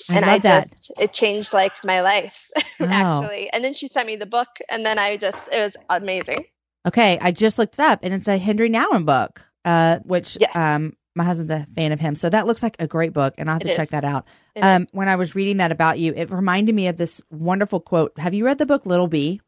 I 0.09 0.15
and 0.15 0.25
I 0.25 0.39
that. 0.39 0.69
just, 0.69 0.91
it 0.99 1.13
changed 1.13 1.53
like 1.53 1.83
my 1.83 2.01
life, 2.01 2.49
Wow. 2.79 2.88
actually. 2.89 3.51
And 3.51 3.63
then 3.63 3.73
she 3.73 3.88
sent 3.88 4.07
me 4.07 4.15
the 4.15 4.25
book, 4.25 4.47
and 4.71 4.85
then 4.85 4.99
I 4.99 5.17
just, 5.17 5.38
it 5.51 5.57
was 5.57 5.75
amazing. 5.89 6.45
Okay, 6.88 7.17
I 7.21 7.31
just 7.31 7.57
looked 7.57 7.75
it 7.75 7.79
up, 7.81 8.00
and 8.03 8.13
it's 8.13 8.27
a 8.27 8.38
Henri 8.38 8.69
Nouwen 8.69 9.05
book, 9.05 9.45
uh, 9.65 10.00
which 10.00 10.38
Yes. 10.39 10.55
um, 10.55 10.93
my 11.15 11.24
husband's 11.24 11.51
a 11.51 11.67
fan 11.75 11.91
of 11.91 12.00
him, 12.00 12.15
so 12.15 12.29
that 12.29 12.48
looks 12.48 12.63
like 12.63 12.75
a 12.79 12.88
great 12.88 13.12
book, 13.13 13.33
and 13.38 13.50
I 13.50 13.53
have 13.53 13.62
It 13.63 13.69
to 13.69 13.75
check 13.75 13.89
that 13.89 14.05
out. 14.05 14.25
Um, 14.62 14.88
when 14.91 15.09
I 15.09 15.15
was 15.17 15.36
reading 15.36 15.57
that 15.57 15.71
about 15.71 16.00
you, 16.00 16.13
it 16.15 16.31
reminded 16.31 16.74
me 16.75 16.88
of 16.88 16.98
this 16.98 17.21
wonderful 17.29 17.79
quote. 17.79 18.17
Have 18.17 18.33
you 18.33 18.45
read 18.45 18.57
the 18.57 18.65
book 18.65 18.86
Little 18.86 19.07
Bee? 19.07 19.41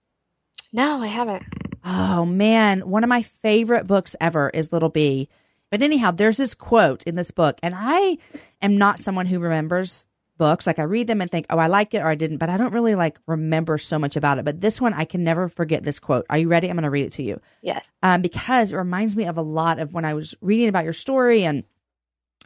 No, 0.74 1.02
I 1.02 1.08
haven't. 1.08 1.44
Oh 1.86 2.26
man, 2.26 2.82
one 2.90 3.04
of 3.04 3.10
my 3.10 3.22
favorite 3.22 3.88
books 3.88 4.16
ever 4.22 4.50
is 4.54 4.72
Little 4.72 4.90
Bee. 4.90 5.30
But 5.70 5.82
anyhow, 5.82 6.12
there's 6.12 6.38
this 6.38 6.54
quote 6.54 7.04
in 7.04 7.16
this 7.16 7.32
book, 7.32 7.58
and 7.64 7.74
I 7.78 8.18
am 8.62 8.78
not 8.78 9.00
someone 9.00 9.26
who 9.26 9.40
remembers 9.40 10.08
books. 10.42 10.66
Like 10.66 10.80
I 10.80 10.84
read 10.84 11.06
them 11.06 11.22
and 11.22 11.30
think, 11.30 11.46
oh, 11.52 11.60
I 11.60 11.68
like 11.68 11.94
it 11.94 12.00
or 12.00 12.08
I 12.08 12.16
didn't, 12.16 12.38
but 12.38 12.50
I 12.50 12.58
don't 12.58 12.74
really 12.74 12.96
like 12.96 13.20
remember 13.28 13.78
so 13.78 14.00
much 14.00 14.16
about 14.16 14.40
it. 14.40 14.46
But 14.46 14.60
this 14.60 14.82
one, 14.82 14.92
I 14.96 15.06
can 15.06 15.24
never 15.24 15.48
forget 15.48 15.84
this 15.84 16.00
quote. 16.00 16.26
Are 16.32 16.38
you 16.40 16.48
ready? 16.48 16.68
I'm 16.68 16.76
going 16.76 16.84
to 16.84 16.90
read 16.90 17.06
it 17.06 17.12
to 17.14 17.24
you 17.24 17.40
Yes. 17.62 18.00
um, 18.02 18.24
because 18.24 18.72
it 18.72 18.76
reminds 18.76 19.16
me 19.16 19.26
of 19.26 19.38
a 19.38 19.44
lot 19.44 19.78
of 19.78 19.94
when 19.94 20.04
I 20.04 20.16
was 20.16 20.34
reading 20.42 20.68
about 20.68 20.84
your 20.84 20.94
story 20.94 21.44
and 21.44 21.64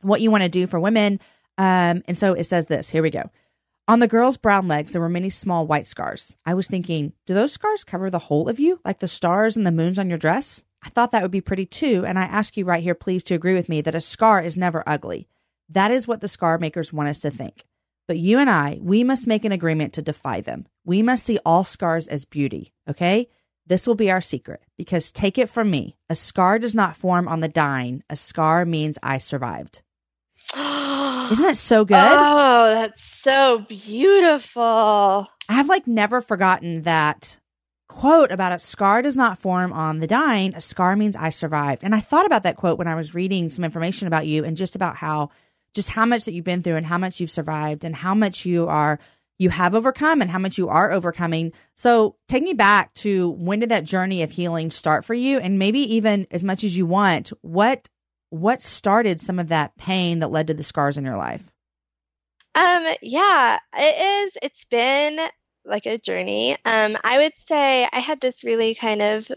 what 0.01 0.19
you 0.19 0.29
want 0.29 0.43
to 0.43 0.49
do 0.49 0.67
for 0.67 0.77
women. 0.77 1.21
Um, 1.57 2.03
and 2.05 2.17
so 2.17 2.33
it 2.33 2.43
says 2.43 2.65
this 2.65 2.89
here 2.89 3.01
we 3.01 3.09
go. 3.09 3.31
On 3.87 3.99
the 3.99 4.07
girl's 4.09 4.35
brown 4.35 4.67
legs, 4.67 4.91
there 4.91 5.01
were 5.01 5.07
many 5.07 5.29
small 5.29 5.65
white 5.65 5.87
scars. 5.87 6.35
I 6.45 6.53
was 6.53 6.67
thinking, 6.67 7.13
do 7.25 7.33
those 7.33 7.53
scars 7.53 7.85
cover 7.85 8.09
the 8.09 8.19
whole 8.27 8.49
of 8.49 8.59
you, 8.59 8.81
like 8.83 8.99
the 8.99 9.07
stars 9.07 9.55
and 9.55 9.65
the 9.65 9.71
moons 9.71 9.97
on 9.97 10.09
your 10.09 10.17
dress? 10.17 10.63
I 10.83 10.89
thought 10.89 11.11
that 11.11 11.21
would 11.21 11.31
be 11.31 11.39
pretty 11.39 11.65
too, 11.65 12.03
and 12.05 12.19
I 12.19 12.23
ask 12.23 12.57
you 12.57 12.65
right 12.65 12.83
here, 12.83 12.93
please, 12.95 13.23
to 13.25 13.35
agree 13.35 13.53
with 13.53 13.69
me 13.69 13.79
that 13.81 13.95
a 13.95 14.01
scar 14.01 14.41
is 14.41 14.57
never 14.57 14.83
ugly. 14.85 15.27
That 15.69 15.91
is 15.91 16.07
what 16.07 16.21
the 16.21 16.27
scar 16.27 16.57
makers 16.57 16.91
want 16.93 17.09
us 17.09 17.19
to 17.21 17.31
think. 17.31 17.63
But 18.07 18.17
you 18.17 18.39
and 18.39 18.49
I, 18.49 18.77
we 18.81 19.03
must 19.03 19.27
make 19.27 19.45
an 19.45 19.51
agreement 19.51 19.93
to 19.93 20.01
defy 20.01 20.41
them. 20.41 20.67
We 20.85 21.01
must 21.01 21.23
see 21.23 21.39
all 21.45 21.63
scars 21.63 22.07
as 22.07 22.25
beauty, 22.25 22.73
okay? 22.89 23.27
This 23.67 23.87
will 23.87 23.95
be 23.95 24.11
our 24.11 24.21
secret 24.21 24.61
because 24.77 25.11
take 25.11 25.39
it 25.39 25.49
from 25.49 25.71
me, 25.71 25.97
a 26.07 26.15
scar 26.15 26.59
does 26.59 26.75
not 26.75 26.95
form 26.95 27.27
on 27.27 27.39
the 27.39 27.47
dying. 27.47 28.03
A 28.09 28.15
scar 28.15 28.63
means 28.63 28.99
I 29.01 29.17
survived. 29.17 29.81
Isn't 30.55 31.45
that 31.45 31.57
so 31.57 31.83
good? 31.83 31.97
Oh, 31.97 32.67
that's 32.67 33.01
so 33.01 33.65
beautiful. 33.67 34.61
I 35.49 35.53
have 35.53 35.69
like 35.69 35.87
never 35.87 36.21
forgotten 36.21 36.83
that 36.83 37.39
quote 37.87 38.31
about 38.31 38.51
a 38.51 38.59
scar 38.59 39.01
does 39.01 39.17
not 39.17 39.39
form 39.39 39.73
on 39.73 39.99
the 39.99 40.07
dying. 40.07 40.53
A 40.53 40.61
scar 40.61 40.95
means 40.95 41.15
I 41.15 41.29
survived. 41.29 41.83
And 41.83 41.95
I 41.95 41.99
thought 41.99 42.27
about 42.27 42.43
that 42.43 42.57
quote 42.57 42.77
when 42.77 42.87
I 42.87 42.95
was 42.95 43.15
reading 43.15 43.49
some 43.49 43.65
information 43.65 44.07
about 44.07 44.27
you 44.27 44.43
and 44.43 44.55
just 44.55 44.75
about 44.75 44.97
how 44.97 45.29
just 45.75 45.91
how 45.91 46.05
much 46.05 46.25
that 46.25 46.33
you've 46.33 46.45
been 46.45 46.63
through 46.63 46.77
and 46.77 46.85
how 46.85 46.97
much 46.97 47.19
you've 47.19 47.29
survived 47.29 47.83
and 47.83 47.95
how 47.95 48.15
much 48.15 48.45
you 48.45 48.67
are 48.67 48.97
you 49.37 49.49
have 49.49 49.75
overcome 49.75 50.21
and 50.21 50.31
how 50.31 50.39
much 50.39 50.57
you 50.57 50.69
are 50.69 50.91
overcoming. 50.91 51.51
So 51.75 52.15
take 52.29 52.41
me 52.43 52.53
back 52.53 52.93
to 52.95 53.31
when 53.31 53.59
did 53.59 53.69
that 53.69 53.83
journey 53.83 54.23
of 54.23 54.31
healing 54.31 54.69
start 54.69 55.03
for 55.03 55.13
you 55.13 55.39
and 55.39 55.59
maybe 55.59 55.79
even 55.95 56.25
as 56.31 56.43
much 56.43 56.63
as 56.63 56.77
you 56.77 56.85
want, 56.85 57.33
what 57.41 57.89
what 58.29 58.61
started 58.61 59.19
some 59.21 59.37
of 59.37 59.49
that 59.49 59.77
pain 59.77 60.19
that 60.19 60.31
led 60.31 60.47
to 60.47 60.53
the 60.53 60.63
scars 60.63 60.97
in 60.97 61.05
your 61.05 61.17
life? 61.17 61.51
Um 62.55 62.87
yeah, 63.01 63.59
it 63.77 64.25
is 64.27 64.37
it's 64.41 64.63
been 64.65 65.19
like 65.65 65.85
a 65.85 65.97
journey. 65.97 66.57
Um 66.63 66.97
I 67.03 67.17
would 67.17 67.35
say 67.35 67.87
I 67.91 67.99
had 67.99 68.21
this 68.21 68.45
really 68.45 68.73
kind 68.73 69.01
of 69.01 69.29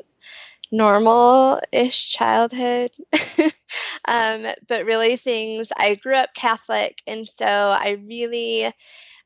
normal 0.70 1.60
ish 1.72 2.10
childhood. 2.10 2.90
um, 4.04 4.46
but 4.66 4.84
really, 4.84 5.16
things 5.16 5.72
I 5.76 5.94
grew 5.94 6.14
up 6.14 6.34
Catholic, 6.34 7.00
and 7.06 7.28
so 7.28 7.46
I 7.46 7.98
really, 8.06 8.72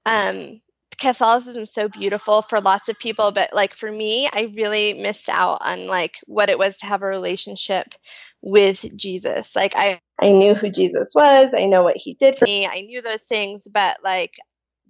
um, 0.06 0.60
Catholicism 0.98 1.62
is 1.62 1.72
so 1.72 1.88
beautiful 1.88 2.42
for 2.42 2.60
lots 2.60 2.88
of 2.88 2.98
people, 2.98 3.32
but 3.32 3.52
like 3.52 3.74
for 3.74 3.90
me, 3.90 4.28
I 4.32 4.52
really 4.54 4.94
missed 4.94 5.28
out 5.28 5.58
on 5.62 5.86
like 5.86 6.18
what 6.26 6.50
it 6.50 6.58
was 6.58 6.76
to 6.78 6.86
have 6.86 7.02
a 7.02 7.06
relationship 7.06 7.94
with 8.40 8.84
Jesus. 8.96 9.56
Like 9.56 9.74
I, 9.76 10.00
I 10.20 10.30
knew 10.32 10.54
who 10.54 10.70
Jesus 10.70 11.12
was, 11.14 11.54
I 11.56 11.66
know 11.66 11.82
what 11.82 11.96
he 11.96 12.14
did 12.14 12.38
for 12.38 12.44
me, 12.44 12.66
I 12.66 12.82
knew 12.82 13.02
those 13.02 13.22
things, 13.22 13.66
but 13.72 13.98
like 14.04 14.34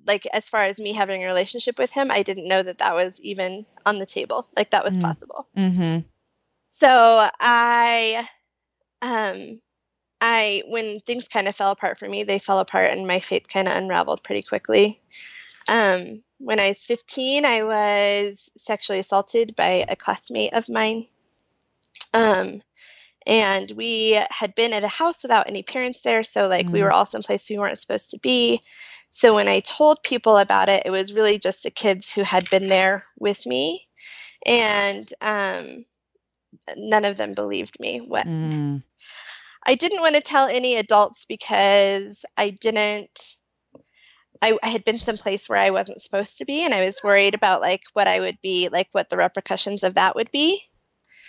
like 0.06 0.26
as 0.32 0.48
far 0.48 0.62
as 0.62 0.78
me 0.78 0.92
having 0.92 1.22
a 1.22 1.26
relationship 1.26 1.78
with 1.78 1.90
him, 1.90 2.10
I 2.10 2.22
didn't 2.22 2.48
know 2.48 2.62
that 2.62 2.78
that 2.78 2.94
was 2.94 3.20
even 3.20 3.66
on 3.86 3.98
the 3.98 4.06
table. 4.06 4.48
Like 4.56 4.70
that 4.70 4.84
was 4.84 4.96
mm. 4.96 5.02
possible. 5.02 5.46
Mm-hmm. 5.56 6.00
So 6.82 7.28
I, 7.38 8.28
um, 9.02 9.60
I 10.20 10.64
when 10.66 10.98
things 10.98 11.28
kind 11.28 11.46
of 11.46 11.54
fell 11.54 11.70
apart 11.70 11.96
for 11.96 12.08
me, 12.08 12.24
they 12.24 12.40
fell 12.40 12.58
apart, 12.58 12.90
and 12.90 13.06
my 13.06 13.20
faith 13.20 13.46
kind 13.46 13.68
of 13.68 13.76
unraveled 13.76 14.24
pretty 14.24 14.42
quickly. 14.42 15.00
Um, 15.70 16.24
when 16.38 16.58
I 16.58 16.70
was 16.70 16.84
15, 16.84 17.44
I 17.44 17.62
was 17.62 18.50
sexually 18.56 18.98
assaulted 18.98 19.54
by 19.54 19.86
a 19.88 19.94
classmate 19.94 20.54
of 20.54 20.68
mine. 20.68 21.06
Um, 22.14 22.62
and 23.28 23.70
we 23.70 24.20
had 24.30 24.56
been 24.56 24.72
at 24.72 24.82
a 24.82 24.88
house 24.88 25.22
without 25.22 25.48
any 25.48 25.62
parents 25.62 26.00
there, 26.00 26.24
so 26.24 26.48
like 26.48 26.66
mm. 26.66 26.72
we 26.72 26.82
were 26.82 26.90
all 26.90 27.06
someplace 27.06 27.48
we 27.48 27.58
weren't 27.58 27.78
supposed 27.78 28.10
to 28.10 28.18
be. 28.18 28.60
So 29.12 29.36
when 29.36 29.46
I 29.46 29.60
told 29.60 30.02
people 30.02 30.36
about 30.36 30.68
it, 30.68 30.82
it 30.84 30.90
was 30.90 31.14
really 31.14 31.38
just 31.38 31.62
the 31.62 31.70
kids 31.70 32.12
who 32.12 32.24
had 32.24 32.50
been 32.50 32.66
there 32.66 33.04
with 33.20 33.46
me, 33.46 33.86
and 34.44 35.08
um, 35.20 35.84
none 36.76 37.04
of 37.04 37.16
them 37.16 37.34
believed 37.34 37.78
me. 37.80 38.00
What 38.00 38.26
mm. 38.26 38.82
I 39.64 39.74
didn't 39.74 40.00
want 40.00 40.14
to 40.16 40.20
tell 40.20 40.48
any 40.48 40.76
adults 40.76 41.24
because 41.26 42.24
I 42.36 42.50
didn't. 42.50 43.34
I, 44.40 44.58
I 44.60 44.70
had 44.70 44.82
been 44.82 44.98
someplace 44.98 45.48
where 45.48 45.58
I 45.58 45.70
wasn't 45.70 46.02
supposed 46.02 46.38
to 46.38 46.44
be, 46.44 46.64
and 46.64 46.74
I 46.74 46.84
was 46.84 47.02
worried 47.04 47.34
about 47.34 47.60
like 47.60 47.82
what 47.92 48.08
I 48.08 48.18
would 48.18 48.40
be, 48.42 48.68
like 48.70 48.88
what 48.90 49.08
the 49.08 49.16
repercussions 49.16 49.84
of 49.84 49.94
that 49.94 50.16
would 50.16 50.32
be. 50.32 50.64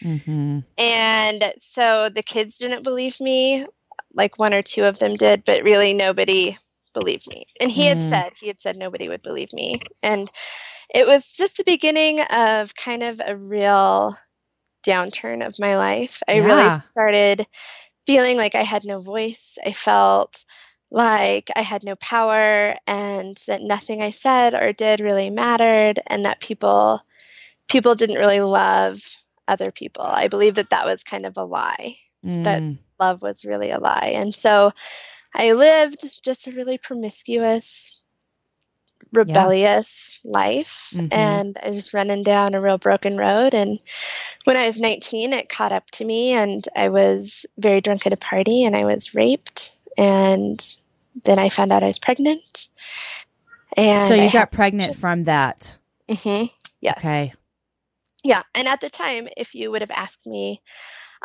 Mm-hmm. 0.02 0.60
And 0.78 1.54
so 1.60 2.10
the 2.10 2.24
kids 2.24 2.58
didn't 2.58 2.84
believe 2.84 3.20
me, 3.20 3.68
like 4.14 4.40
one 4.40 4.54
or 4.54 4.64
two 4.64 4.84
of 4.84 4.98
them 4.98 5.16
did, 5.16 5.44
but 5.46 5.64
really 5.64 5.94
nobody 5.94 6.58
believed 6.94 7.28
me. 7.28 7.46
And 7.62 7.72
he 7.72 7.84
mm. 7.84 7.90
had 7.90 8.02
said, 8.02 8.34
he 8.40 8.48
had 8.48 8.62
said 8.62 8.78
nobody 8.78 9.10
would 9.10 9.22
believe 9.22 9.54
me. 9.54 9.82
And 10.02 10.30
it 10.94 11.08
was 11.08 11.34
just 11.34 11.58
the 11.58 11.64
beginning 11.64 12.22
of 12.22 12.76
kind 12.76 13.04
of 13.04 13.22
a 13.26 13.36
real 13.36 14.16
downturn 14.84 15.46
of 15.46 15.60
my 15.60 15.78
life. 15.78 16.22
I 16.28 16.34
yeah. 16.34 16.46
really 16.46 16.80
started 16.80 17.48
feeling 18.06 18.38
like 18.38 18.56
I 18.56 18.64
had 18.64 18.84
no 18.84 19.00
voice. 19.00 19.58
I 19.66 19.72
felt 19.72 20.46
like 20.92 21.50
I 21.56 21.62
had 21.62 21.84
no 21.84 21.96
power 21.96 22.76
and 22.86 23.42
that 23.48 23.62
nothing 23.62 24.02
I 24.02 24.12
said 24.12 24.54
or 24.54 24.74
did 24.74 25.00
really 25.00 25.30
mattered 25.30 26.00
and 26.08 26.26
that 26.26 26.40
people 26.40 27.02
people 27.68 27.96
didn't 27.96 28.20
really 28.20 28.42
love 28.42 29.02
other 29.48 29.72
people. 29.72 30.04
I 30.04 30.28
believe 30.28 30.56
that 30.56 30.70
that 30.70 30.86
was 30.86 31.04
kind 31.04 31.26
of 31.26 31.38
a 31.38 31.44
lie. 31.44 31.96
Mm. 32.24 32.44
That 32.44 32.62
love 33.00 33.22
was 33.22 33.46
really 33.46 33.72
a 33.72 33.80
lie. 33.80 34.14
And 34.16 34.36
so 34.36 34.72
I 35.34 35.54
lived 35.54 36.22
just 36.24 36.48
a 36.48 36.52
really 36.52 36.78
promiscuous 36.78 38.03
rebellious 39.14 40.20
yeah. 40.24 40.32
life 40.32 40.90
mm-hmm. 40.94 41.08
and 41.12 41.58
I 41.62 41.68
was 41.68 41.78
just 41.78 41.94
running 41.94 42.24
down 42.24 42.56
a 42.56 42.62
real 42.62 42.78
broken 42.78 43.18
road 43.18 43.54
and 43.54 43.82
when 44.44 44.58
I 44.58 44.66
was 44.66 44.80
19 44.80 45.34
it 45.34 45.50
caught 45.50 45.72
up 45.72 45.90
to 45.92 46.06
me 46.06 46.32
and 46.32 46.68
I 46.76 46.90
was 46.90 47.46
very 47.58 47.82
drunk 47.82 48.06
at 48.06 48.14
a 48.14 48.18
party 48.18 48.66
and 48.66 48.76
I 48.76 48.86
was 48.86 49.16
raped 49.16 49.72
and 49.98 50.76
then 51.24 51.40
I 51.40 51.50
found 51.50 51.72
out 51.72 51.84
I 51.84 51.88
was 51.88 52.00
pregnant 52.00 52.68
and 53.78 54.08
So 54.08 54.16
you 54.16 54.24
I 54.24 54.32
got 54.32 54.52
pregnant 54.52 54.96
from 54.96 55.26
that. 55.26 55.78
Mhm. 56.10 56.52
Yes. 56.82 56.98
Okay. 56.98 57.34
Yeah, 58.24 58.44
and 58.56 58.68
at 58.68 58.82
the 58.82 58.90
time 58.90 59.28
if 59.36 59.56
you 59.56 59.72
would 59.72 59.82
have 59.82 59.92
asked 59.92 60.26
me 60.26 60.62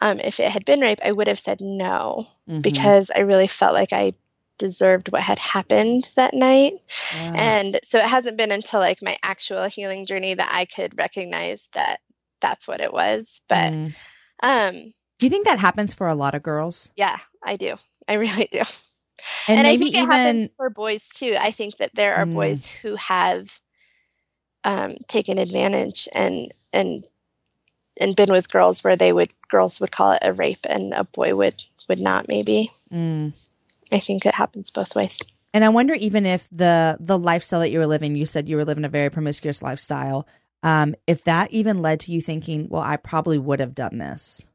um, 0.00 0.20
if 0.20 0.38
it 0.40 0.50
had 0.50 0.64
been 0.64 0.80
rape, 0.80 1.00
I 1.04 1.12
would 1.12 1.26
have 1.26 1.40
said 1.40 1.60
no 1.60 2.26
mm-hmm. 2.48 2.60
because 2.60 3.10
I 3.14 3.20
really 3.20 3.48
felt 3.48 3.74
like 3.74 3.92
I 3.92 4.12
deserved 4.58 5.10
what 5.10 5.22
had 5.22 5.38
happened 5.38 6.12
that 6.16 6.34
night. 6.34 6.74
Yeah. 7.14 7.32
And 7.36 7.80
so 7.84 7.98
it 7.98 8.06
hasn't 8.06 8.36
been 8.36 8.52
until 8.52 8.80
like 8.80 9.02
my 9.02 9.16
actual 9.22 9.64
healing 9.68 10.06
journey 10.06 10.34
that 10.34 10.50
I 10.52 10.64
could 10.64 10.98
recognize 10.98 11.68
that 11.72 12.00
that's 12.40 12.68
what 12.68 12.80
it 12.80 12.92
was. 12.92 13.40
But 13.48 13.72
mm. 13.72 13.94
um 14.42 14.92
do 15.18 15.26
you 15.26 15.30
think 15.30 15.46
that 15.46 15.58
happens 15.58 15.92
for 15.92 16.08
a 16.08 16.14
lot 16.14 16.34
of 16.34 16.42
girls? 16.42 16.90
Yeah, 16.96 17.18
I 17.42 17.56
do. 17.56 17.74
I 18.06 18.14
really 18.14 18.48
do. 18.50 18.62
And, 19.48 19.58
and 19.58 19.66
I 19.66 19.76
think 19.76 19.94
it 19.94 19.98
even... 19.98 20.10
happens 20.10 20.54
for 20.54 20.70
boys 20.70 21.08
too. 21.08 21.34
I 21.38 21.50
think 21.50 21.78
that 21.78 21.94
there 21.94 22.14
are 22.14 22.26
mm. 22.26 22.34
boys 22.34 22.66
who 22.66 22.94
have 22.96 23.58
um, 24.64 24.96
taken 25.08 25.38
advantage 25.38 26.08
and 26.12 26.52
and 26.72 27.06
and 28.00 28.14
been 28.14 28.30
with 28.30 28.50
girls 28.50 28.84
where 28.84 28.96
they 28.96 29.12
would 29.12 29.32
girls 29.48 29.80
would 29.80 29.90
call 29.90 30.12
it 30.12 30.20
a 30.22 30.32
rape 30.32 30.64
and 30.68 30.94
a 30.94 31.04
boy 31.04 31.34
would 31.34 31.60
would 31.88 32.00
not 32.00 32.28
maybe. 32.28 32.70
Mm. 32.92 33.32
I 33.92 34.00
think 34.00 34.26
it 34.26 34.34
happens 34.34 34.70
both 34.70 34.94
ways. 34.94 35.20
And 35.54 35.64
I 35.64 35.70
wonder 35.70 35.94
even 35.94 36.26
if 36.26 36.48
the 36.50 36.96
the 37.00 37.18
lifestyle 37.18 37.60
that 37.60 37.70
you 37.70 37.78
were 37.78 37.86
living, 37.86 38.16
you 38.16 38.26
said 38.26 38.48
you 38.48 38.56
were 38.56 38.64
living 38.64 38.84
a 38.84 38.88
very 38.88 39.10
promiscuous 39.10 39.62
lifestyle, 39.62 40.26
um, 40.62 40.94
if 41.06 41.24
that 41.24 41.50
even 41.52 41.82
led 41.82 42.00
to 42.00 42.12
you 42.12 42.20
thinking, 42.20 42.68
well, 42.68 42.82
I 42.82 42.96
probably 42.96 43.38
would 43.38 43.60
have 43.60 43.74
done 43.74 43.98
this. 43.98 44.46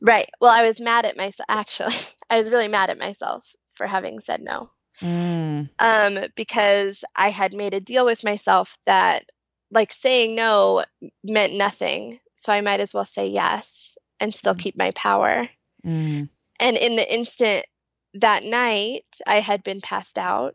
Right. 0.00 0.28
Well, 0.40 0.50
I 0.50 0.66
was 0.66 0.80
mad 0.80 1.06
at 1.06 1.16
myself. 1.16 1.46
Actually, 1.48 1.94
I 2.30 2.40
was 2.40 2.50
really 2.50 2.68
mad 2.68 2.90
at 2.90 2.98
myself 2.98 3.54
for 3.74 3.86
having 3.86 4.20
said 4.20 4.42
no. 4.42 4.68
Mm. 5.00 5.70
Um, 5.78 6.18
because 6.34 7.04
I 7.14 7.30
had 7.30 7.54
made 7.54 7.74
a 7.74 7.80
deal 7.80 8.04
with 8.04 8.24
myself 8.24 8.76
that, 8.86 9.24
like, 9.70 9.92
saying 9.92 10.34
no 10.34 10.84
meant 11.24 11.54
nothing. 11.54 12.18
So 12.34 12.52
I 12.52 12.60
might 12.60 12.80
as 12.80 12.92
well 12.92 13.04
say 13.04 13.28
yes 13.28 13.96
and 14.20 14.34
still 14.34 14.54
mm. 14.54 14.58
keep 14.58 14.76
my 14.76 14.90
power. 14.90 15.48
Mm. 15.84 16.28
And 16.60 16.76
in 16.76 16.96
the 16.96 17.14
instant 17.14 17.66
that 18.14 18.44
night 18.44 19.04
I 19.26 19.40
had 19.40 19.62
been 19.62 19.80
passed 19.80 20.18
out. 20.18 20.54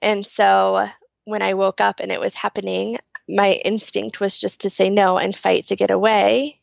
And 0.00 0.26
so 0.26 0.86
when 1.24 1.42
I 1.42 1.54
woke 1.54 1.80
up 1.80 2.00
and 2.00 2.10
it 2.10 2.20
was 2.20 2.34
happening, 2.34 2.98
my 3.28 3.52
instinct 3.52 4.20
was 4.20 4.38
just 4.38 4.62
to 4.62 4.70
say 4.70 4.88
no 4.88 5.18
and 5.18 5.36
fight 5.36 5.66
to 5.66 5.76
get 5.76 5.90
away. 5.90 6.60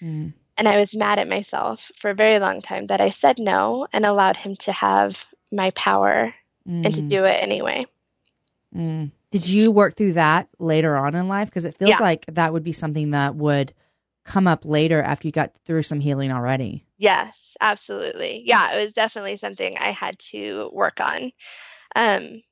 Mm. 0.00 0.34
And 0.58 0.68
I 0.68 0.78
was 0.78 0.94
mad 0.94 1.18
at 1.18 1.28
myself 1.28 1.90
for 1.96 2.10
a 2.10 2.14
very 2.14 2.38
long 2.38 2.62
time 2.62 2.86
that 2.86 3.00
I 3.00 3.10
said 3.10 3.38
no 3.38 3.86
and 3.92 4.06
allowed 4.06 4.36
him 4.36 4.56
to 4.56 4.72
have 4.72 5.26
my 5.52 5.70
power 5.72 6.34
mm. 6.66 6.84
and 6.84 6.94
to 6.94 7.02
mm. 7.02 7.08
do 7.08 7.24
it 7.24 7.42
anyway. 7.42 7.86
Mm. 8.74 9.10
Did 9.30 9.48
you 9.48 9.70
work 9.70 9.96
through 9.96 10.14
that 10.14 10.48
later 10.58 10.96
on 10.96 11.14
in 11.14 11.28
life? 11.28 11.48
Because 11.48 11.64
it 11.64 11.74
feels 11.74 11.90
yeah. 11.90 11.98
like 11.98 12.24
that 12.26 12.52
would 12.52 12.62
be 12.62 12.72
something 12.72 13.10
that 13.10 13.34
would 13.34 13.74
come 14.24 14.46
up 14.46 14.64
later 14.64 15.02
after 15.02 15.28
you 15.28 15.32
got 15.32 15.54
through 15.66 15.82
some 15.82 16.00
healing 16.00 16.32
already. 16.32 16.84
Yes 16.98 17.45
absolutely. 17.60 18.42
Yeah, 18.44 18.74
it 18.74 18.84
was 18.84 18.92
definitely 18.92 19.36
something 19.36 19.76
I 19.78 19.90
had 19.90 20.18
to 20.30 20.70
work 20.72 21.00
on. 21.00 21.32
Um, 21.94 22.42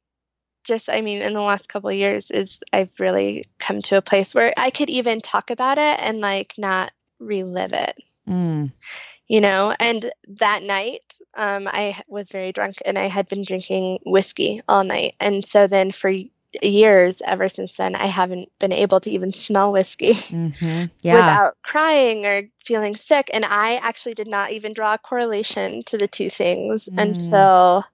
just 0.64 0.88
I 0.88 1.02
mean 1.02 1.20
in 1.22 1.34
the 1.34 1.40
last 1.40 1.68
couple 1.68 1.90
of 1.90 1.96
years 1.96 2.30
is 2.30 2.58
I've 2.72 2.98
really 2.98 3.44
come 3.58 3.82
to 3.82 3.98
a 3.98 4.02
place 4.02 4.34
where 4.34 4.52
I 4.56 4.70
could 4.70 4.90
even 4.90 5.20
talk 5.20 5.50
about 5.50 5.78
it 5.78 5.98
and 6.00 6.20
like 6.20 6.54
not 6.56 6.92
relive 7.18 7.72
it. 7.72 8.02
Mm. 8.28 8.72
You 9.28 9.40
know, 9.40 9.74
and 9.78 10.10
that 10.38 10.62
night 10.62 11.18
um, 11.34 11.66
I 11.66 12.02
was 12.08 12.30
very 12.30 12.52
drunk 12.52 12.76
and 12.84 12.98
I 12.98 13.08
had 13.08 13.28
been 13.28 13.44
drinking 13.44 14.00
whiskey 14.04 14.60
all 14.68 14.84
night. 14.84 15.14
And 15.20 15.44
so 15.44 15.66
then 15.66 15.92
for 15.92 16.12
years 16.62 17.22
ever 17.24 17.48
since 17.48 17.76
then 17.76 17.94
I 17.94 18.06
haven't 18.06 18.50
been 18.58 18.72
able 18.72 19.00
to 19.00 19.10
even 19.10 19.32
smell 19.32 19.72
whiskey 19.72 20.12
hmm 20.30 20.50
Yeah. 21.02 21.16
without 21.16 21.56
crying 21.62 22.26
or 22.26 22.42
feeling 22.64 22.96
sick. 22.96 23.30
And 23.32 23.44
I 23.44 23.76
actually 23.76 24.14
did 24.14 24.28
not 24.28 24.52
even 24.52 24.72
draw 24.72 24.94
a 24.94 24.98
correlation 24.98 25.82
to 25.84 25.98
the 25.98 26.08
two 26.08 26.30
things 26.30 26.88
Mm. 26.88 27.02
until 27.02 27.84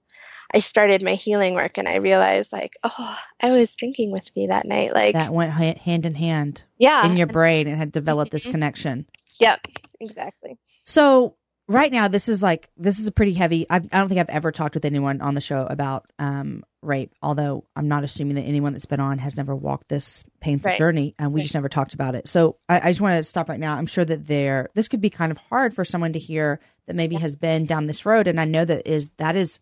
I 0.52 0.60
started 0.60 1.02
my 1.02 1.14
healing 1.14 1.54
work 1.54 1.78
and 1.78 1.86
I 1.86 1.96
realized, 1.96 2.52
like, 2.52 2.72
oh, 2.82 3.18
I 3.40 3.52
was 3.52 3.76
drinking 3.76 4.10
whiskey 4.10 4.48
that 4.48 4.66
night. 4.66 4.92
Like, 4.92 5.14
that 5.14 5.32
went 5.32 5.52
hand 5.52 6.06
in 6.06 6.14
hand 6.16 6.64
yeah. 6.76 7.06
in 7.06 7.16
your 7.16 7.28
brain 7.28 7.68
and 7.68 7.76
had 7.76 7.92
developed 7.92 8.32
this 8.32 8.46
Mhm. 8.46 8.50
connection. 8.52 9.06
Yep, 9.38 9.60
exactly. 10.00 10.58
So 10.84 11.36
right 11.70 11.92
now, 11.92 12.08
this 12.08 12.28
is 12.28 12.42
like 12.42 12.68
this 12.76 12.98
is 12.98 13.06
a 13.06 13.12
pretty 13.12 13.32
heavy. 13.32 13.64
I, 13.70 13.76
I 13.76 13.78
don't 13.78 14.08
think 14.08 14.20
I've 14.20 14.28
ever 14.28 14.52
talked 14.52 14.74
with 14.74 14.84
anyone 14.84 15.20
on 15.20 15.34
the 15.34 15.40
show 15.40 15.66
about 15.70 16.10
um, 16.18 16.64
rape. 16.82 17.14
Although 17.22 17.64
I'm 17.76 17.88
not 17.88 18.04
assuming 18.04 18.34
that 18.34 18.42
anyone 18.42 18.72
that's 18.72 18.86
been 18.86 19.00
on 19.00 19.18
has 19.18 19.36
never 19.36 19.54
walked 19.54 19.88
this 19.88 20.24
painful 20.40 20.70
Right. 20.70 20.78
journey, 20.78 21.14
and 21.18 21.32
we 21.32 21.40
Right. 21.40 21.44
just 21.44 21.54
never 21.54 21.68
talked 21.68 21.94
about 21.94 22.14
it. 22.14 22.28
So 22.28 22.56
I, 22.68 22.80
I 22.80 22.90
just 22.90 23.00
want 23.00 23.16
to 23.16 23.22
stop 23.22 23.48
right 23.48 23.60
now. 23.60 23.76
I'm 23.76 23.86
sure 23.86 24.04
that 24.04 24.26
there 24.26 24.68
this 24.74 24.88
could 24.88 25.00
be 25.00 25.10
kind 25.10 25.30
of 25.32 25.38
hard 25.38 25.72
for 25.72 25.84
someone 25.84 26.12
to 26.12 26.18
hear 26.18 26.60
that 26.86 26.96
maybe 26.96 27.16
has 27.16 27.36
been 27.36 27.66
down 27.66 27.86
this 27.86 28.04
road, 28.04 28.26
and 28.26 28.40
I 28.40 28.44
know 28.44 28.64
that 28.64 28.86
is 28.86 29.10
that 29.18 29.36
is 29.36 29.60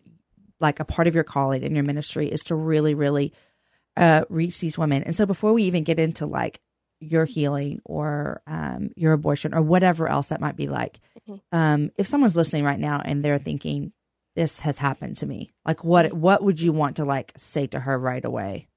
like 0.60 0.80
a 0.80 0.84
part 0.84 1.06
of 1.06 1.14
your 1.14 1.24
calling 1.24 1.62
and 1.62 1.74
your 1.76 1.84
ministry 1.84 2.26
is 2.28 2.42
to 2.44 2.54
really, 2.56 2.94
really 2.94 3.32
uh, 3.96 4.24
reach 4.28 4.58
these 4.60 4.76
women. 4.78 5.02
And 5.04 5.14
so 5.14 5.24
before 5.26 5.52
we 5.52 5.64
even 5.64 5.84
get 5.84 5.98
into 5.98 6.26
like 6.26 6.60
your 7.00 7.25
healing 7.25 7.81
or 7.85 8.43
um, 8.47 8.90
your 8.97 9.12
abortion 9.12 9.55
or 9.55 9.62
whatever 9.62 10.09
else 10.09 10.31
that 10.31 10.40
might 10.40 10.57
be 10.57 10.69
like, 10.69 11.00
Mhm. 11.28 11.40
um, 11.52 11.90
if 11.99 12.07
someone's 12.07 12.37
listening 12.37 12.64
right 12.64 12.78
now 12.81 13.00
and 13.05 13.25
they're 13.25 13.38
thinking 13.38 13.93
this 14.37 14.61
has 14.61 14.78
happened 14.78 15.17
to 15.19 15.26
me, 15.26 15.52
like 15.64 15.85
what 15.85 16.12
what 16.12 16.43
would 16.43 16.61
you 16.61 16.73
want 16.73 16.97
to 16.97 17.05
like 17.05 17.33
say 17.37 17.67
to 17.69 17.81
her 17.81 17.99
right 17.99 18.25
away? 18.25 18.69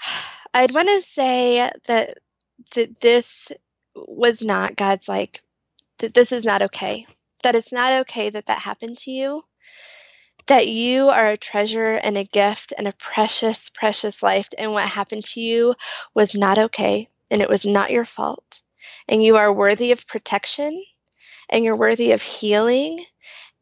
I'd 0.54 0.74
want 0.74 0.88
to 0.88 1.02
say 1.02 1.70
that 1.86 2.14
that 2.74 3.00
this 3.00 3.52
was 3.94 4.42
not 4.42 4.76
God's 4.76 5.08
like 5.08 5.40
that 5.98 6.14
this 6.14 6.32
is 6.32 6.44
not 6.44 6.62
okay. 6.62 7.06
That 7.44 7.54
it's 7.54 7.72
not 7.72 7.92
okay 8.02 8.30
that 8.30 8.46
that 8.46 8.60
happened 8.62 8.98
to 8.98 9.10
you. 9.10 9.44
That 10.48 10.68
you 10.68 11.08
are 11.08 11.28
a 11.28 11.36
treasure 11.36 11.92
and 11.92 12.16
a 12.16 12.24
gift 12.24 12.72
and 12.76 12.88
a 12.88 12.92
precious, 12.92 13.70
precious 13.70 14.22
life. 14.22 14.48
And 14.56 14.72
what 14.72 14.88
happened 14.88 15.24
to 15.26 15.40
you 15.40 15.74
was 16.14 16.34
not 16.34 16.58
okay. 16.58 17.08
And 17.30 17.42
it 17.42 17.48
was 17.48 17.64
not 17.64 17.90
your 17.90 18.04
fault. 18.04 18.60
And 19.08 19.22
you 19.22 19.36
are 19.36 19.52
worthy 19.52 19.92
of 19.92 20.06
protection 20.06 20.82
and 21.48 21.64
you're 21.64 21.76
worthy 21.76 22.12
of 22.12 22.22
healing. 22.22 23.04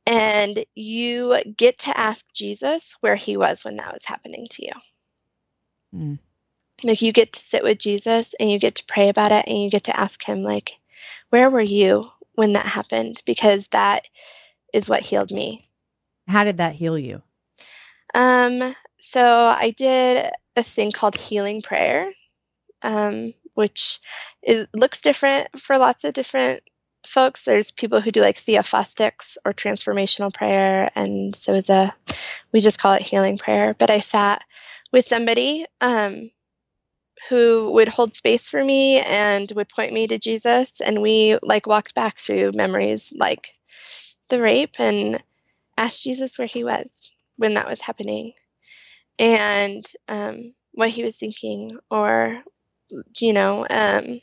And 0.06 0.64
you 0.74 1.42
get 1.56 1.78
to 1.80 1.98
ask 1.98 2.24
Jesus 2.32 2.96
where 3.00 3.16
he 3.16 3.36
was 3.36 3.64
when 3.64 3.76
that 3.76 3.92
was 3.92 4.04
happening 4.04 4.46
to 4.50 4.64
you. 4.64 4.72
Mm. 5.94 6.18
Like 6.84 7.02
you 7.02 7.12
get 7.12 7.32
to 7.32 7.40
sit 7.40 7.62
with 7.62 7.78
Jesus 7.78 8.34
and 8.38 8.50
you 8.50 8.58
get 8.58 8.76
to 8.76 8.84
pray 8.86 9.08
about 9.08 9.32
it 9.32 9.44
and 9.46 9.58
you 9.58 9.70
get 9.70 9.84
to 9.84 9.98
ask 9.98 10.22
him 10.22 10.42
like 10.42 10.78
where 11.30 11.50
were 11.50 11.60
you 11.60 12.10
when 12.34 12.52
that 12.52 12.66
happened 12.66 13.20
because 13.24 13.66
that 13.68 14.06
is 14.72 14.88
what 14.88 15.00
healed 15.00 15.30
me. 15.30 15.65
How 16.28 16.44
did 16.44 16.58
that 16.58 16.74
heal 16.74 16.98
you? 16.98 17.22
Um 18.14 18.74
so 18.98 19.22
I 19.24 19.70
did 19.76 20.32
a 20.56 20.62
thing 20.62 20.90
called 20.92 21.16
healing 21.16 21.62
prayer 21.62 22.10
um 22.82 23.32
which 23.54 24.00
looks 24.74 25.00
different 25.00 25.58
for 25.58 25.78
lots 25.78 26.04
of 26.04 26.12
different 26.12 26.62
folks. 27.06 27.44
There's 27.44 27.70
people 27.70 28.00
who 28.00 28.10
do 28.10 28.20
like 28.20 28.36
theophostics 28.36 29.38
or 29.44 29.52
transformational 29.52 30.32
prayer 30.32 30.90
and 30.94 31.34
so 31.34 31.54
is 31.54 31.70
a 31.70 31.94
we 32.52 32.60
just 32.60 32.78
call 32.80 32.94
it 32.94 33.02
healing 33.02 33.38
prayer, 33.38 33.74
but 33.78 33.90
I 33.90 34.00
sat 34.00 34.44
with 34.92 35.06
somebody 35.06 35.66
um 35.80 36.30
who 37.28 37.70
would 37.72 37.88
hold 37.88 38.14
space 38.14 38.48
for 38.50 38.62
me 38.62 39.00
and 39.00 39.50
would 39.56 39.68
point 39.68 39.92
me 39.92 40.06
to 40.06 40.18
Jesus 40.18 40.80
and 40.80 41.02
we 41.02 41.38
like 41.42 41.66
walked 41.66 41.94
back 41.94 42.18
through 42.18 42.52
memories 42.54 43.12
like 43.16 43.54
the 44.28 44.40
rape 44.40 44.76
and 44.78 45.22
asked 45.76 46.02
Jesus 46.02 46.38
where 46.38 46.46
he 46.46 46.64
was 46.64 47.12
when 47.36 47.54
that 47.54 47.68
was 47.68 47.80
happening. 47.80 48.32
And 49.18 49.84
um, 50.08 50.54
what 50.72 50.90
he 50.90 51.02
was 51.02 51.16
thinking 51.16 51.78
or 51.90 52.42
you 53.18 53.32
know 53.32 53.66
um, 53.68 54.20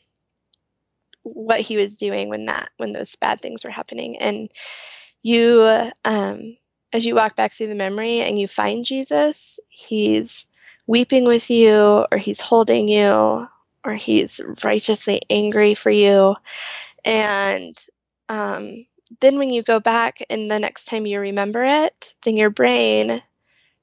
what 1.23 1.61
he 1.61 1.77
was 1.77 1.97
doing 1.97 2.29
when 2.29 2.45
that 2.45 2.69
when 2.77 2.93
those 2.93 3.15
bad 3.15 3.41
things 3.41 3.63
were 3.63 3.71
happening. 3.71 4.17
And 4.17 4.49
you 5.21 5.89
um, 6.05 6.57
as 6.91 7.05
you 7.05 7.15
walk 7.15 7.35
back 7.35 7.53
through 7.53 7.67
the 7.67 7.75
memory 7.75 8.21
and 8.21 8.39
you 8.39 8.47
find 8.47 8.85
Jesus 8.85 9.59
he's 9.69 10.45
weeping 10.85 11.25
with 11.25 11.49
you 11.49 12.05
or 12.11 12.17
he's 12.17 12.41
holding 12.41 12.87
you 12.87 13.47
or 13.85 13.93
he's 13.93 14.39
righteously 14.63 15.21
angry 15.29 15.73
for 15.73 15.89
you. 15.89 16.35
And 17.03 17.77
um, 18.29 18.85
then 19.21 19.37
when 19.37 19.49
you 19.49 19.63
go 19.63 19.79
back 19.79 20.23
and 20.29 20.49
the 20.49 20.59
next 20.59 20.85
time 20.85 21.05
you 21.05 21.19
remember 21.19 21.63
it 21.63 22.13
then 22.23 22.37
your 22.37 22.49
brain 22.49 23.21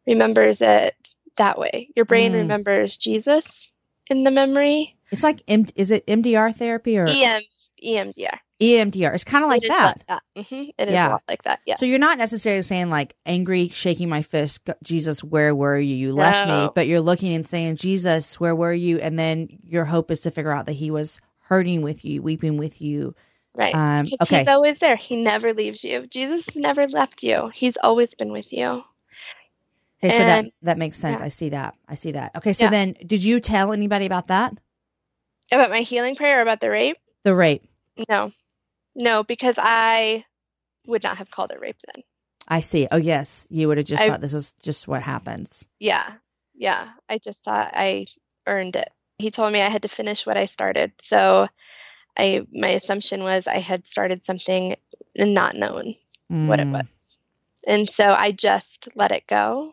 remembers 0.07 0.61
it 0.61 0.95
that 1.37 1.59
way 1.59 1.89
your 1.97 2.05
brain 2.05 2.33
Mm. 2.33 2.37
remembers 2.43 2.97
jesus 2.97 3.71
in 4.11 4.25
the 4.25 4.31
memory 4.31 4.97
It's 5.11 5.23
like 5.23 5.43
M- 5.49 5.67
is 5.77 5.91
it 5.91 6.07
MDR 6.07 6.55
therapy 6.55 6.99
or 6.99 7.07
em 7.07 7.41
emdr 7.85 8.39
EMDR? 8.63 9.15
It's 9.15 9.25
kind 9.25 9.43
of 9.43 9.49
like 9.49 9.63
It 9.63 9.67
is 9.67 9.71
that. 9.71 10.05
that. 10.09 10.23
hmm 10.37 10.65
It 10.79 10.89
is 10.89 10.95
Yeah. 10.95 11.09
a 11.09 11.11
lot 11.13 11.23
like 11.29 11.43
that 11.45 11.61
yeah 11.65 11.77
So 11.77 11.87
you're 11.87 11.99
not 11.99 12.19
necessarily 12.19 12.61
saying 12.63 12.91
like 12.91 13.15
angry, 13.25 13.69
shaking 13.69 14.09
my 14.11 14.21
fist, 14.23 14.69
Jesus, 14.83 15.25
where 15.25 15.55
were 15.55 15.79
you? 15.79 15.97
You 15.97 16.13
left 16.13 16.47
me. 16.47 16.69
But 16.75 16.87
you're 16.87 17.01
looking 17.01 17.33
and 17.33 17.49
saying, 17.49 17.77
Jesus, 17.77 18.39
where 18.39 18.55
were 18.55 18.75
you? 18.75 18.99
And 18.99 19.19
then 19.19 19.49
your 19.65 19.87
hope 19.87 20.11
is 20.11 20.21
to 20.21 20.31
figure 20.31 20.53
out 20.53 20.67
that 20.67 20.75
he 20.75 20.91
was 20.91 21.21
hurting 21.49 21.81
with 21.83 22.05
you, 22.05 22.21
weeping 22.23 22.59
with 22.59 22.83
you. 22.83 23.15
Right 23.57 23.75
Um, 23.75 24.05
because 24.05 24.21
okay. 24.23 24.39
he's 24.41 24.49
always 24.49 24.79
there 24.79 24.97
he 24.97 25.23
never 25.23 25.53
leaves 25.53 25.83
you 25.85 26.07
jesus 26.07 26.47
has 26.47 26.57
never 26.57 26.87
left 26.87 27.23
you 27.23 27.49
he's 27.49 27.77
always 27.83 28.15
been 28.15 28.33
with 28.33 28.53
you 28.53 28.83
Okay, 30.03 30.17
so 30.17 30.25
that 30.25 30.47
that 30.63 30.79
makes 30.79 30.97
sense. 30.97 31.21
yeah. 31.21 31.27
I 31.27 31.29
see 31.29 31.51
that. 31.51 31.75
I 31.87 31.95
see 31.95 32.13
that. 32.13 32.35
Okay, 32.37 32.55
so 32.55 32.65
Yeah. 32.65 32.71
then 32.71 32.97
did 33.07 33.23
you 33.23 33.39
tell 33.39 33.71
anybody 33.75 34.07
about 34.07 34.29
that? 34.29 34.55
about 35.53 35.69
my 35.69 35.81
healing 35.81 36.17
prayer 36.17 36.39
or 36.39 36.43
about 36.43 36.61
the 36.61 36.71
rape 36.71 36.97
The 37.25 37.35
rape. 37.35 37.65
no 38.09 38.31
no 38.95 39.25
because 39.25 39.57
i 39.59 40.25
would 40.87 41.03
not 41.03 41.19
have 41.19 41.31
called 41.31 41.51
it 41.51 41.61
rape 41.61 41.77
then 41.95 42.03
I 42.49 42.61
see. 42.61 42.89
Oh 42.91 42.97
yes, 42.97 43.47
you 43.51 43.69
would 43.69 43.77
have 43.77 43.87
just 43.87 44.03
I- 44.03 44.09
thought 44.09 44.21
this 44.23 44.33
is 44.35 44.53
just 44.63 44.89
what 44.89 45.03
happens. 45.03 45.69
Yeah. 45.79 46.15
Yeah. 46.55 46.89
I 47.09 47.19
just 47.19 47.45
thought 47.45 47.71
I 47.75 48.07
earned 48.47 48.75
it. 48.77 48.89
He 49.19 49.31
told 49.31 49.53
me 49.53 49.61
I 49.61 49.69
had 49.69 49.83
to 49.83 49.89
finish 49.89 50.27
what 50.27 50.37
I 50.39 50.47
started. 50.47 50.91
So 51.03 51.47
I 52.19 52.47
my 52.53 52.69
assumption 52.71 53.23
was 53.23 53.47
I 53.47 53.59
had 53.59 53.87
started 53.87 54.25
something 54.25 54.77
and 55.17 55.35
not 55.35 55.57
known 55.57 55.95
what 56.29 56.61
it 56.61 56.67
Mm. 56.67 56.73
was. 56.73 57.07
And 57.67 57.89
so 57.89 58.13
I 58.13 58.33
just 58.33 58.89
let 58.95 59.11
it 59.13 59.27
go. 59.27 59.73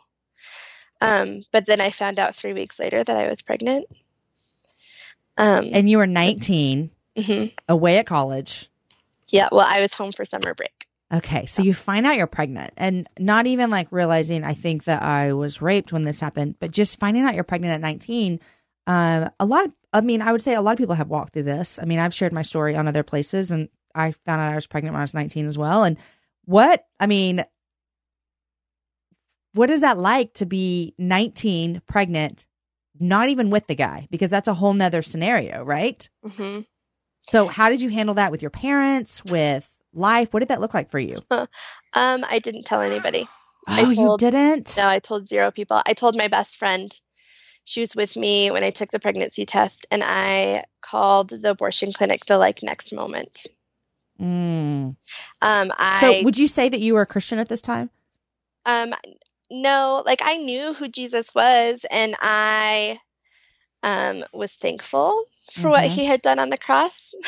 Um, 0.99 1.43
but 1.51 1.65
then 1.65 1.79
I 1.79 1.91
found 1.91 2.17
out 2.19 2.35
three 2.35 2.53
weeks 2.53 2.79
later 2.79 3.03
that 3.03 3.15
I 3.17 3.27
was 3.29 3.41
pregnant. 3.41 3.85
Um, 5.37 5.65
And 5.71 5.89
you 5.89 5.97
were 5.99 6.07
19, 6.07 6.89
mhm. 7.15 7.53
away 7.69 7.97
at 7.99 8.07
college. 8.07 8.69
yeah, 9.29 9.49
well, 9.51 9.65
I 9.67 9.81
was 9.81 9.93
home 9.93 10.11
for 10.11 10.25
summer 10.25 10.53
break. 10.53 10.87
Okay, 11.13 11.45
so 11.45 11.61
you 11.61 11.73
find 11.73 12.05
out 12.05 12.17
you're 12.17 12.27
pregnant 12.27 12.73
and 12.75 13.07
not 13.17 13.45
even 13.47 13.69
like 13.69 13.87
realizing 13.91 14.43
I 14.43 14.53
think 14.53 14.83
that 14.85 15.01
I 15.01 15.31
was 15.33 15.61
raped 15.61 15.93
when 15.93 16.03
this 16.03 16.19
happened, 16.19 16.55
but 16.59 16.71
just 16.71 16.99
finding 16.99 17.23
out 17.23 17.35
you're 17.35 17.43
pregnant 17.45 17.73
at 17.73 17.79
19. 17.81 18.39
Um, 18.87 19.29
a 19.39 19.45
lot 19.45 19.65
of, 19.65 19.73
I 19.93 20.01
mean, 20.01 20.21
I 20.21 20.31
would 20.31 20.41
say 20.41 20.55
a 20.55 20.61
lot 20.61 20.71
of 20.71 20.77
people 20.77 20.95
have 20.95 21.09
walked 21.09 21.33
through 21.33 21.43
this. 21.43 21.77
I 21.79 21.85
mean, 21.85 21.99
I've 21.99 22.13
shared 22.13 22.33
my 22.33 22.41
story 22.41 22.75
on 22.75 22.87
other 22.87 23.03
places 23.03 23.51
and 23.51 23.69
I 23.93 24.11
found 24.11 24.41
out 24.41 24.51
I 24.51 24.55
was 24.55 24.67
pregnant 24.67 24.93
when 24.93 25.01
I 25.01 25.03
was 25.03 25.13
19 25.13 25.45
as 25.45 25.57
well. 25.57 25.83
And 25.83 25.97
what, 26.45 26.85
I 26.99 27.07
mean, 27.07 27.45
what 29.53 29.69
is 29.69 29.81
that 29.81 29.97
like 29.97 30.33
to 30.35 30.45
be 30.45 30.93
19, 30.97 31.81
pregnant, 31.87 32.47
not 32.99 33.29
even 33.29 33.49
with 33.49 33.67
the 33.67 33.75
guy? 33.75 34.07
Because 34.09 34.31
that's 34.31 34.47
a 34.47 34.53
whole 34.53 34.73
nother 34.73 35.01
scenario, 35.01 35.63
right? 35.63 36.07
hmm 36.23 36.61
So, 37.27 37.47
how 37.47 37.69
did 37.69 37.81
you 37.81 37.89
handle 37.89 38.15
that 38.15 38.31
with 38.31 38.41
your 38.41 38.51
parents, 38.51 39.25
with 39.25 39.71
life? 39.93 40.33
What 40.33 40.39
did 40.39 40.49
that 40.49 40.61
look 40.61 40.73
like 40.73 40.89
for 40.89 40.99
you? 40.99 41.17
Um, 41.93 42.23
I 42.29 42.37
didn't 42.37 42.65
tell 42.65 42.81
anybody. 42.81 43.27
I 43.67 43.83
Oh, 43.83 43.89
you 43.89 44.17
didn't? 44.19 44.75
No, 44.77 44.87
I 44.87 44.99
told 44.99 45.27
zero 45.27 45.49
people. 45.49 45.81
I 45.83 45.93
told 45.93 46.15
my 46.15 46.27
best 46.27 46.57
friend. 46.59 46.93
She 47.67 47.81
was 47.81 47.97
with 47.97 48.15
me 48.15 48.49
when 48.49 48.63
I 48.63 48.69
took 48.69 48.91
the 48.91 48.99
pregnancy 48.99 49.45
test, 49.45 49.85
and 49.91 50.01
I 50.01 50.63
called 50.79 51.31
the 51.31 51.51
abortion 51.51 51.91
clinic 51.91 52.23
the 52.25 52.37
like 52.37 52.63
next 52.63 52.93
moment. 52.93 53.45
Mm. 54.21 54.95
Um, 55.41 55.71
So, 55.99 56.23
would 56.23 56.37
you 56.37 56.47
say 56.47 56.69
that 56.69 56.79
you 56.79 56.93
were 56.93 57.01
a 57.01 57.05
Christian 57.05 57.39
at 57.39 57.49
this 57.49 57.61
time? 57.61 57.89
um, 58.65 58.93
no, 59.51 60.01
like 60.05 60.21
I 60.23 60.37
knew 60.37 60.73
who 60.73 60.87
Jesus 60.87 61.35
was 61.35 61.85
and 61.91 62.15
I 62.21 62.99
um 63.83 64.23
was 64.33 64.53
thankful 64.55 65.25
for 65.51 65.69
what 65.69 65.83
Mhm. 65.85 65.91
he 65.91 66.05
had 66.05 66.21
done 66.21 66.39
on 66.39 66.49
the 66.49 66.57
cross. 66.57 67.13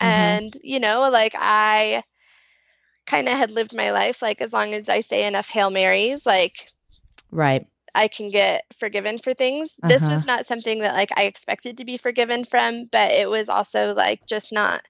Mm-hmm. 0.00 0.08
and, 0.10 0.56
you 0.64 0.80
know, 0.80 1.08
like 1.10 1.34
I 1.38 2.02
kind 3.06 3.28
of 3.28 3.34
had 3.36 3.50
lived 3.52 3.72
my 3.74 3.90
life 3.92 4.20
like 4.22 4.40
as 4.40 4.52
long 4.52 4.74
as 4.74 4.88
I 4.88 5.00
say 5.00 5.26
enough 5.26 5.48
Hail 5.48 5.70
Marys, 5.70 6.24
like 6.26 6.68
Right. 7.30 7.66
I 7.94 8.08
can 8.08 8.28
get 8.30 8.64
forgiven 8.78 9.18
for 9.18 9.34
things. 9.34 9.74
This 9.78 10.06
Uh-huh. 10.06 10.10
was 10.10 10.24
not 10.24 10.46
something 10.46 10.80
that 10.80 10.94
like 10.94 11.10
I 11.16 11.24
expected 11.24 11.78
to 11.78 11.84
be 11.84 11.96
forgiven 11.96 12.44
from, 12.44 12.86
but 12.86 13.12
it 13.12 13.28
was 13.28 13.48
also 13.48 13.94
like 13.94 14.26
just 14.26 14.52
not 14.52 14.82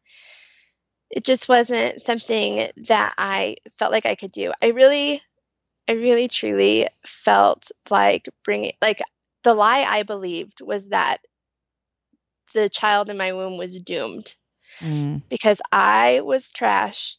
it 1.10 1.24
just 1.24 1.48
wasn't 1.48 2.02
something 2.02 2.70
that 2.88 3.14
I 3.18 3.56
felt 3.76 3.92
like 3.92 4.06
I 4.06 4.14
could 4.14 4.32
do. 4.32 4.52
I 4.62 4.68
really 4.68 5.22
I 5.88 5.92
really 5.92 6.28
truly 6.28 6.88
felt 7.06 7.70
like 7.90 8.28
bringing 8.44 8.72
like 8.82 9.02
the 9.42 9.54
lie 9.54 9.82
I 9.82 10.02
believed 10.02 10.60
was 10.62 10.88
that 10.88 11.20
the 12.54 12.68
child 12.68 13.10
in 13.10 13.16
my 13.16 13.32
womb 13.32 13.56
was 13.58 13.80
doomed 13.80 14.36
Mm. 14.80 15.22
because 15.28 15.60
I 15.72 16.20
was 16.22 16.50
trash. 16.52 17.16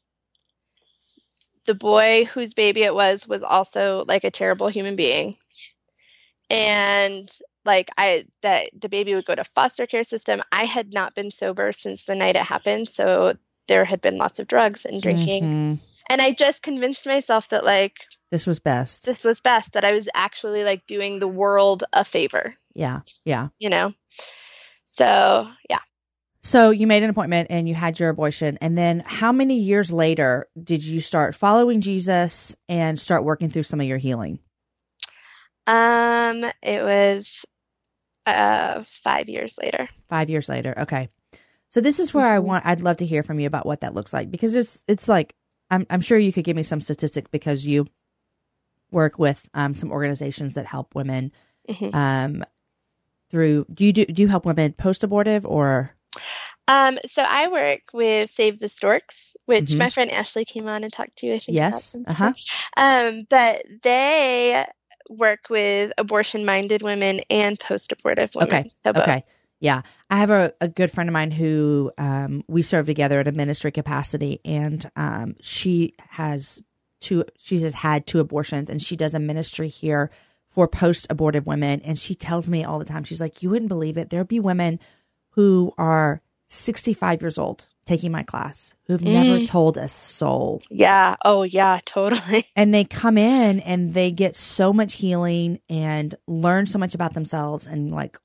The 1.66 1.76
boy 1.76 2.26
whose 2.26 2.54
baby 2.54 2.84
it 2.84 2.94
was 2.94 3.28
was 3.28 3.44
also 3.44 4.04
like 4.08 4.24
a 4.24 4.32
terrible 4.32 4.68
human 4.68 4.96
being. 4.96 5.38
And 6.50 7.30
like 7.66 7.90
I 7.98 8.26
that 8.42 8.70
the 8.80 8.90
baby 8.90 9.16
would 9.16 9.26
go 9.26 9.36
to 9.36 9.44
foster 9.44 9.88
care 9.88 10.04
system. 10.04 10.42
I 10.52 10.66
had 10.66 10.94
not 10.94 11.16
been 11.16 11.32
sober 11.32 11.72
since 11.72 12.04
the 12.04 12.16
night 12.16 12.36
it 12.36 12.44
happened, 12.44 12.90
so 12.90 13.36
there 13.68 13.86
had 13.86 14.02
been 14.02 14.18
lots 14.18 14.40
of 14.40 14.48
drugs 14.48 14.86
and 14.86 15.02
drinking. 15.02 15.44
Mhm. 15.44 15.80
And 16.10 16.22
I 16.22 16.34
just 16.34 16.62
convinced 16.62 17.06
myself 17.06 17.48
that 17.50 17.64
like 17.64 17.98
This 18.30 18.46
was 18.46 18.60
best. 18.60 19.06
this 19.06 19.24
was 19.24 19.40
best 19.40 19.74
that 19.74 19.86
I 19.86 19.94
was 19.94 20.10
actually 20.14 20.64
like 20.66 20.86
doing 20.86 21.20
the 21.20 21.28
world 21.30 21.86
a 21.94 22.04
favor, 22.04 22.54
Yeah. 22.74 23.02
Yeah. 23.24 23.48
you 23.58 23.70
know. 23.70 23.94
So, 24.86 25.48
yeah. 25.70 25.80
So 26.46 26.72
you 26.72 26.88
made 26.88 27.04
an 27.04 27.10
appointment 27.10 27.48
and 27.50 27.70
you 27.70 27.76
had 27.76 28.00
your 28.00 28.10
abortion. 28.10 28.58
And 28.60 28.78
then 28.78 29.02
how 29.06 29.32
many 29.32 29.58
years 29.58 29.94
later 29.94 30.48
did 30.62 30.84
you 30.84 31.00
start 31.00 31.36
following 31.36 31.80
Jesus 31.80 32.56
and 32.68 33.00
start 33.00 33.24
working 33.24 33.50
through 33.50 33.64
some 33.64 33.80
of 33.80 33.88
your 33.88 33.98
healing? 33.98 34.40
Um 35.68 36.44
it 36.62 36.84
was 36.84 37.46
uh 38.26 38.84
5 38.86 39.30
years 39.30 39.58
later. 39.58 39.88
Five 40.10 40.30
years 40.30 40.50
later. 40.50 40.74
Okay. 40.80 41.10
So 41.70 41.80
this 41.80 42.00
is 42.00 42.14
where 42.14 42.26
I 42.26 42.40
Mhm. 42.40 42.44
want 42.44 42.66
I'd 42.66 42.82
love 42.82 42.98
to 42.98 43.06
hear 43.06 43.24
from 43.24 43.40
you 43.40 43.48
about 43.48 43.66
what 43.66 43.80
that 43.82 43.94
looks 43.94 44.12
like 44.14 44.30
because 44.30 44.54
it's 44.56 44.84
it's 44.88 45.08
like 45.08 45.36
I'm 45.72 45.88
I'm 45.90 46.02
sure 46.02 46.18
you 46.18 46.34
could 46.34 46.44
give 46.44 46.58
me 46.58 46.64
some 46.64 46.82
statistic 46.82 47.32
because 47.32 47.66
you 47.66 47.88
work 48.92 49.18
with 49.18 49.50
um, 49.54 49.74
some 49.74 49.92
organizations 49.92 50.54
that 50.56 50.66
help 50.66 50.94
women 50.94 51.32
Mhm. 51.70 51.96
um, 51.96 52.44
through 53.32 53.66
do 53.74 53.86
you 53.86 53.94
do 53.94 54.06
do 54.06 54.22
you 54.22 54.28
help 54.28 54.46
women 54.46 54.74
post 54.74 55.04
abortive 55.06 55.46
or 55.46 55.96
Um, 56.68 56.98
so 57.06 57.24
I 57.28 57.50
work 57.50 57.82
with 57.94 58.32
Save 58.32 58.60
the 58.60 58.70
Storks, 58.70 59.36
which 59.46 59.72
Mhm. 59.72 59.80
my 59.80 59.90
friend 59.90 60.12
Ashley 60.12 60.46
came 60.46 60.68
on 60.68 60.84
and 60.84 60.94
talked 60.94 61.18
to. 61.18 61.34
I 61.34 61.40
think 61.40 61.56
yes 61.58 61.96
uh-huh. 62.06 62.34
Um, 62.78 63.28
but 63.30 63.64
they 63.82 64.66
work 65.10 65.50
with 65.50 65.92
abortion-minded 65.98 66.82
women 66.82 67.22
and 67.30 67.60
post-abortive 67.60 68.34
women. 68.36 68.50
Okay, 68.50 68.70
So 68.74 68.94
both. 68.94 69.04
okay 69.04 69.24
yeah 69.60 69.82
I 70.10 70.18
have 70.18 70.30
a, 70.30 70.54
a 70.62 70.68
good 70.68 70.92
friend 70.92 71.10
of 71.10 71.14
mine 71.14 71.32
who 71.32 71.92
um, 71.98 72.44
we 72.48 72.62
serve 72.62 72.86
together 72.86 73.20
at 73.20 73.28
a 73.28 73.32
ministry 73.32 73.72
capacity 73.72 74.40
and 74.46 74.90
um, 74.96 75.36
she 75.42 75.96
has 76.10 76.64
two 77.02 77.26
she 77.38 77.60
has 77.60 77.74
had 77.74 78.08
two 78.08 78.20
abortions 78.20 78.70
and 78.70 78.82
she 78.82 78.96
does 78.96 79.14
a 79.14 79.20
ministry 79.20 79.68
here 79.68 80.10
for 80.50 80.68
post 80.68 81.08
abortive 81.10 81.46
women 81.46 81.82
and 81.82 82.00
she 82.00 82.16
tells 82.16 82.50
me 82.50 82.64
all 82.64 82.80
the 82.80 82.86
time 82.86 83.04
she's 83.04 83.20
like 83.22 83.44
you 83.44 83.50
wouldn't 83.50 83.70
believe 83.70 83.98
it 83.98 84.10
there'd 84.10 84.28
be 84.28 84.40
women 84.40 84.80
who 85.36 85.74
are 85.78 86.22
65 86.48 87.22
years 87.22 87.38
old 87.38 87.68
taking 87.86 88.12
my 88.12 88.24
class 88.24 88.76
who've 88.88 89.02
never 89.02 89.40
Mm. 89.40 89.48
told 89.48 89.78
a 89.78 89.88
soul 89.90 90.62
Yeah. 90.70 91.16
Oh, 91.26 91.44
yeah. 91.44 91.80
Totally. 91.86 92.46
and 92.56 92.74
they 92.74 92.84
come 92.86 93.18
in 93.18 93.60
and 93.60 93.94
they 93.94 94.12
get 94.12 94.36
so 94.36 94.72
much 94.72 94.96
healing 94.96 95.60
and 95.70 96.16
learn 96.28 96.66
so 96.66 96.78
much 96.80 96.96
about 96.96 97.14
themselves 97.14 97.68
and 97.68 97.92
like 97.92 98.18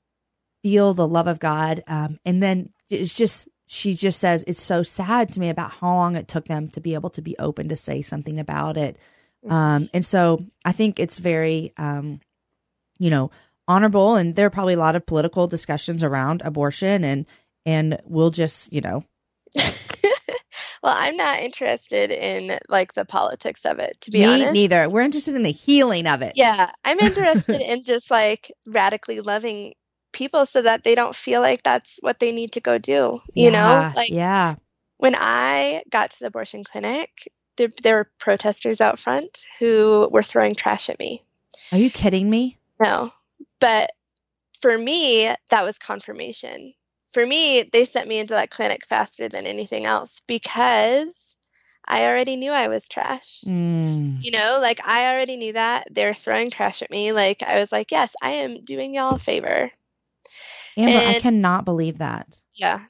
feel 0.63 0.93
the 0.93 1.07
love 1.07 1.27
of 1.27 1.39
God. 1.39 1.83
Um, 1.87 2.19
and 2.25 2.41
then 2.41 2.69
it's 2.89 3.13
just, 3.15 3.47
she 3.65 3.93
just 3.93 4.19
says, 4.19 4.43
it's 4.47 4.61
so 4.61 4.81
sad 4.83 5.33
to 5.33 5.39
me 5.39 5.49
about 5.49 5.71
how 5.71 5.93
long 5.95 6.15
it 6.15 6.27
took 6.27 6.45
them 6.47 6.69
to 6.69 6.81
be 6.81 6.93
able 6.93 7.09
to 7.11 7.21
be 7.21 7.37
open 7.37 7.69
to 7.69 7.75
say 7.75 8.01
something 8.01 8.39
about 8.39 8.77
it. 8.77 8.97
Um, 9.47 9.89
and 9.93 10.05
so 10.05 10.45
I 10.65 10.71
think 10.73 10.99
it's 10.99 11.19
very, 11.19 11.73
um, 11.77 12.19
you 12.97 13.09
know, 13.09 13.31
honorable. 13.69 14.17
And 14.17 14.35
there 14.35 14.47
are 14.47 14.51
probably 14.51 14.75
a 14.75 14.79
lot 14.79 14.97
of 14.97 15.07
political 15.07 15.47
discussions 15.47 16.03
around 16.03 16.43
abortion 16.45 17.05
and, 17.05 17.27
and 17.65 18.01
we'll 18.05 18.31
just, 18.31 18.73
you 18.73 18.81
know, 18.81 19.05
well, 20.83 20.95
I'm 20.97 21.17
not 21.17 21.39
interested 21.41 22.11
in 22.11 22.57
like 22.69 22.93
the 22.93 23.05
politics 23.05 23.65
of 23.65 23.79
it, 23.79 23.99
to 24.01 24.11
be 24.11 24.19
me 24.19 24.25
honest. 24.25 24.53
neither. 24.53 24.89
We're 24.89 25.01
interested 25.01 25.35
in 25.35 25.43
the 25.43 25.51
healing 25.51 26.07
of 26.07 26.21
it. 26.21 26.33
Yeah, 26.35 26.71
I'm 26.85 26.99
interested 27.01 27.61
in 27.61 27.83
just 27.83 28.11
like 28.11 28.51
radically 28.67 29.21
loving 29.21 29.73
people 30.13 30.45
so 30.45 30.61
that 30.63 30.83
they 30.83 30.95
don't 30.95 31.15
feel 31.15 31.41
like 31.41 31.63
that's 31.63 31.97
what 32.01 32.19
they 32.19 32.31
need 32.31 32.53
to 32.53 32.61
go 32.61 32.77
do. 32.79 33.19
You 33.35 33.51
know, 33.51 33.57
Yeah, 33.57 33.93
like 33.95 34.09
yeah. 34.09 34.55
when 34.97 35.15
I 35.15 35.83
got 35.91 36.11
to 36.11 36.19
the 36.21 36.27
abortion 36.27 36.63
clinic, 36.63 37.31
there, 37.57 37.69
there 37.83 37.95
were 37.97 38.11
protesters 38.19 38.81
out 38.81 38.99
front 38.99 39.45
who 39.59 40.09
were 40.11 40.23
throwing 40.23 40.55
trash 40.55 40.89
at 40.89 40.99
me. 40.99 41.23
Are 41.71 41.77
you 41.77 41.89
kidding 41.91 42.29
me? 42.29 42.57
No, 42.81 43.11
but 43.59 43.91
for 44.61 44.77
me, 44.77 45.33
that 45.49 45.63
was 45.63 45.77
confirmation. 45.77 46.73
For 47.11 47.25
me, 47.25 47.63
they 47.71 47.85
sent 47.85 48.07
me 48.07 48.19
into 48.19 48.33
that 48.33 48.51
clinic 48.51 48.85
faster 48.85 49.29
than 49.29 49.45
anything 49.47 49.85
else 49.85 50.21
because 50.27 51.35
I 51.85 52.05
already 52.05 52.35
knew 52.35 52.51
I 52.51 52.67
was 52.67 52.87
trash. 52.87 53.41
Mm. 53.45 54.17
You 54.21 54.31
know, 54.31 54.59
like 54.61 54.85
I 54.85 55.13
already 55.13 55.37
knew 55.37 55.53
that. 55.53 55.87
They're 55.91 56.13
throwing 56.13 56.51
trash 56.51 56.81
at 56.81 56.91
me. 56.91 57.11
Like 57.11 57.41
I 57.41 57.59
was 57.59 57.71
like, 57.71 57.91
yes, 57.91 58.13
I 58.21 58.31
am 58.31 58.63
doing 58.63 58.93
y'all 58.93 59.15
a 59.15 59.19
favor. 59.19 59.71
Amber, 60.77 60.97
I 60.97 61.19
cannot 61.19 61.65
believe 61.65 61.97
that. 61.97 62.37
Yeah. 62.53 62.85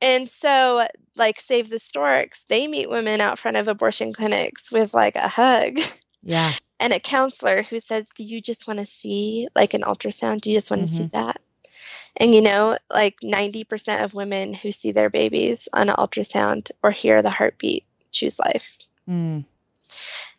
And 0.00 0.28
so, 0.28 0.86
like, 1.16 1.40
Save 1.40 1.68
the 1.70 1.80
Storks, 1.80 2.44
they 2.48 2.68
meet 2.68 2.88
women 2.88 3.20
out 3.20 3.38
front 3.38 3.56
of 3.56 3.66
abortion 3.66 4.12
clinics 4.12 4.70
with 4.70 4.94
like 4.94 5.16
a 5.16 5.28
hug 5.28 5.78
Yeah. 6.22 6.52
and 6.80 6.92
a 6.92 7.00
counselor 7.00 7.62
who 7.62 7.80
says, 7.80 8.08
Do 8.14 8.24
you 8.24 8.40
just 8.40 8.66
want 8.66 8.80
to 8.80 8.86
see 8.86 9.48
like 9.54 9.74
an 9.74 9.82
ultrasound? 9.82 10.40
Do 10.40 10.50
you 10.50 10.56
just 10.56 10.70
want 10.70 10.82
to 10.82 10.88
see 10.88 11.06
that? 11.12 11.40
And 12.16 12.34
you 12.34 12.42
know, 12.42 12.76
like 12.90 13.20
90% 13.20 14.04
of 14.04 14.14
women 14.14 14.54
who 14.54 14.70
see 14.70 14.92
their 14.92 15.10
babies 15.10 15.68
on 15.72 15.88
an 15.88 15.96
ultrasound 15.96 16.70
or 16.82 16.90
hear 16.90 17.22
the 17.22 17.30
heartbeat 17.30 17.84
choose 18.10 18.38
life. 18.38 18.78
Mm. 19.08 19.44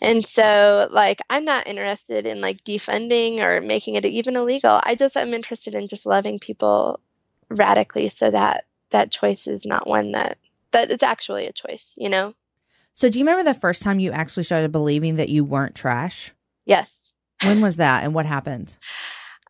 And 0.02 0.26
so, 0.26 0.88
like, 0.92 1.22
I'm 1.30 1.46
not 1.46 1.68
interested 1.68 2.26
in 2.26 2.42
like 2.42 2.64
defunding 2.64 3.40
or 3.40 3.62
making 3.62 3.96
it 3.96 4.06
even 4.06 4.36
illegal. 4.36 4.80
I 4.82 4.96
just 4.96 5.18
am 5.18 5.34
interested 5.34 5.76
in 5.76 5.88
just 5.88 6.06
loving 6.06 6.40
people 6.40 7.00
radically 7.50 8.10
so 8.10 8.30
that 8.30 8.66
that 8.92 9.12
choice 9.12 9.48
is 9.48 9.66
not 9.66 9.88
one 9.88 10.12
that 10.14 10.38
that 10.72 10.92
it's 10.92 11.04
actually 11.04 11.48
a 11.48 11.52
choice, 11.52 11.96
you 11.98 12.10
know? 12.10 12.34
So, 12.94 13.10
do 13.10 13.18
you 13.20 13.26
remember 13.26 13.44
the 13.44 13.58
first 13.60 13.82
time 13.82 14.00
you 14.00 14.12
actually 14.12 14.44
started 14.44 14.72
believing 14.72 15.16
that 15.16 15.30
you 15.30 15.44
weren't 15.46 15.76
trash? 15.76 16.34
Yes. 16.66 17.00
When 17.46 17.62
was 17.62 17.78
that 17.78 18.04
and 18.04 18.14
what 18.14 18.26
happened? 18.26 18.78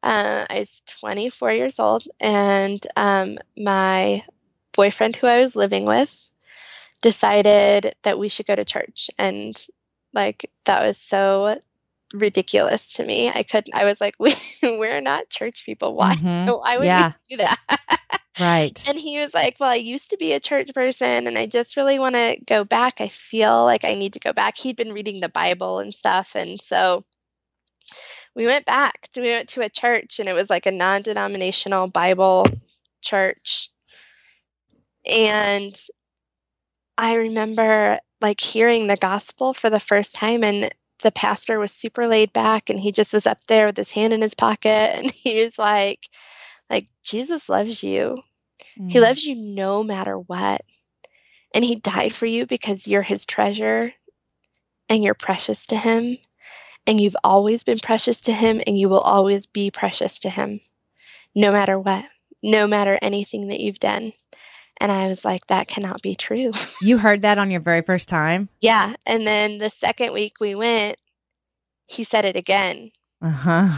Uh, 0.04 0.46
I 0.50 0.60
was 0.60 0.82
24 1.02 1.52
years 1.54 1.80
old, 1.80 2.06
and 2.20 2.86
um, 2.96 3.38
my 3.58 4.24
boyfriend, 4.74 5.16
who 5.16 5.28
I 5.28 5.40
was 5.40 5.56
living 5.56 5.86
with, 5.86 6.30
decided 7.02 7.96
that 8.04 8.20
we 8.20 8.28
should 8.28 8.46
go 8.46 8.56
to 8.56 8.64
church. 8.64 9.10
And 9.18 9.60
like, 10.14 10.52
that 10.66 10.84
was 10.84 10.98
so 10.98 11.60
ridiculous 12.14 12.94
to 12.94 13.06
me. 13.06 13.30
I 13.30 13.44
couldn't, 13.44 13.74
I 13.76 13.86
was 13.86 14.00
like, 14.00 14.16
we, 14.20 14.34
we're 14.64 15.02
not 15.02 15.30
church 15.30 15.66
people. 15.66 15.96
Why? 15.96 16.16
Mhm. 16.16 16.60
Why 16.62 16.78
would 16.78 16.86
Yeah. 16.86 17.14
we 17.30 17.36
do 17.36 17.44
that? 17.44 17.58
Right. 18.40 18.84
And 18.88 18.98
he 18.98 19.20
was 19.20 19.34
like, 19.34 19.58
Well, 19.60 19.70
I 19.70 19.76
used 19.76 20.12
to 20.12 20.18
be 20.18 20.34
a 20.34 20.40
church 20.40 20.74
person 20.74 21.28
and 21.28 21.38
I 21.38 21.46
just 21.46 21.78
really 21.78 22.00
want 22.00 22.16
to 22.16 22.38
go 22.46 22.64
back. 22.64 23.02
I 23.02 23.08
feel 23.08 23.64
like 23.66 23.84
I 23.84 23.96
need 23.96 24.14
to 24.14 24.20
go 24.20 24.34
back. 24.34 24.58
He'd 24.58 24.78
been 24.78 24.94
reading 24.94 25.20
the 25.20 25.30
Bible 25.30 25.80
and 25.80 25.94
stuff. 25.94 26.36
And 26.36 26.62
so 26.62 27.04
we 28.36 28.46
went 28.46 28.66
back. 28.66 29.10
We 29.16 29.24
went 29.24 29.50
to 29.50 29.62
a 29.62 29.70
church 29.70 30.20
and 30.20 30.30
it 30.30 30.34
was 30.34 30.50
like 30.50 30.66
a 30.66 30.72
non 30.72 31.02
denominational 31.02 31.88
Bible 31.88 32.46
church. 33.02 33.70
And 35.06 35.76
I 36.98 37.16
remember 37.16 38.00
like 38.22 38.40
hearing 38.40 38.88
the 38.88 38.98
gospel 38.98 39.54
for 39.54 39.70
the 39.70 39.80
first 39.80 40.14
time 40.14 40.44
and 40.44 40.74
the 41.02 41.12
pastor 41.12 41.60
was 41.60 41.72
super 41.72 42.08
laid 42.08 42.34
back 42.34 42.70
and 42.70 42.80
he 42.80 42.92
just 42.92 43.14
was 43.14 43.26
up 43.26 43.40
there 43.48 43.68
with 43.68 43.78
his 43.78 43.92
hand 43.92 44.14
in 44.14 44.22
his 44.22 44.36
pocket 44.36 44.68
and 44.98 45.12
he 45.12 45.44
was 45.44 45.58
like 45.58 46.08
like 46.70 46.86
Jesus 47.04 47.50
loves 47.50 47.84
you. 47.84 48.18
He 48.88 49.00
Mm. 49.00 49.02
loves 49.02 49.26
you 49.26 49.36
no 49.36 49.84
matter 49.84 50.18
what. 50.18 50.62
And 51.54 51.64
he 51.66 51.76
died 51.76 52.14
for 52.14 52.26
you 52.26 52.46
because 52.46 52.88
you're 52.88 53.02
his 53.02 53.26
treasure 53.26 53.94
and 54.88 55.04
you're 55.04 55.14
precious 55.16 55.66
to 55.68 55.76
him. 55.78 56.18
and 56.88 57.00
you've 57.00 57.18
always 57.24 57.64
been 57.64 57.78
precious 57.80 58.22
to 58.22 58.34
him 58.34 58.62
and 58.66 58.78
you 58.80 58.90
will 58.90 59.00
always 59.02 59.46
be 59.46 59.70
precious 59.70 60.20
to 60.20 60.30
him 60.30 60.60
no 61.36 61.52
matter 61.52 61.78
what 61.78 62.06
no 62.42 62.66
matter 62.68 62.98
anything 63.02 63.50
that 63.50 63.60
you've 63.60 63.80
done 63.80 64.12
and 64.82 64.92
i 64.92 65.08
was 65.08 65.24
like 65.24 65.46
that 65.48 65.68
cannot 65.68 66.02
be 66.02 66.16
true 66.16 66.52
You 66.82 66.98
heard 66.98 67.22
that 67.22 67.38
on 67.38 67.52
your 67.52 67.60
very 67.62 67.82
first 67.84 68.08
time? 68.10 68.50
yeah 68.62 68.96
and 69.06 69.28
then 69.28 69.58
the 69.60 69.70
second 69.70 70.14
week 70.14 70.40
we 70.40 70.56
went 70.56 70.96
he 71.88 72.04
said 72.04 72.26
it 72.26 72.36
again 72.38 72.90
Uh 73.22 73.30
huh. 73.30 73.70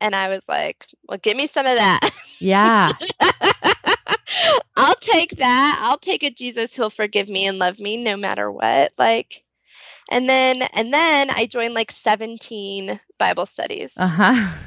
and 0.00 0.14
i 0.14 0.28
was 0.28 0.42
like 0.48 0.86
well 1.08 1.18
give 1.20 1.36
me 1.36 1.46
some 1.46 1.66
of 1.66 1.76
that 1.76 2.00
Yeah. 2.40 2.88
I'll 4.76 4.94
take 4.96 5.36
that. 5.36 5.78
I'll 5.82 5.98
take 5.98 6.22
a 6.22 6.30
Jesus 6.30 6.74
who'll 6.74 6.90
forgive 6.90 7.28
me 7.28 7.46
and 7.46 7.58
love 7.58 7.78
me 7.78 8.02
no 8.02 8.16
matter 8.16 8.50
what. 8.50 8.92
Like 8.98 9.44
and 10.10 10.28
then 10.28 10.62
and 10.62 10.92
then 10.92 11.30
I 11.30 11.46
joined 11.46 11.74
like 11.74 11.90
17 11.90 12.98
Bible 13.18 13.46
studies, 13.46 13.92
Uh 13.96 14.06
huh. 14.06 14.58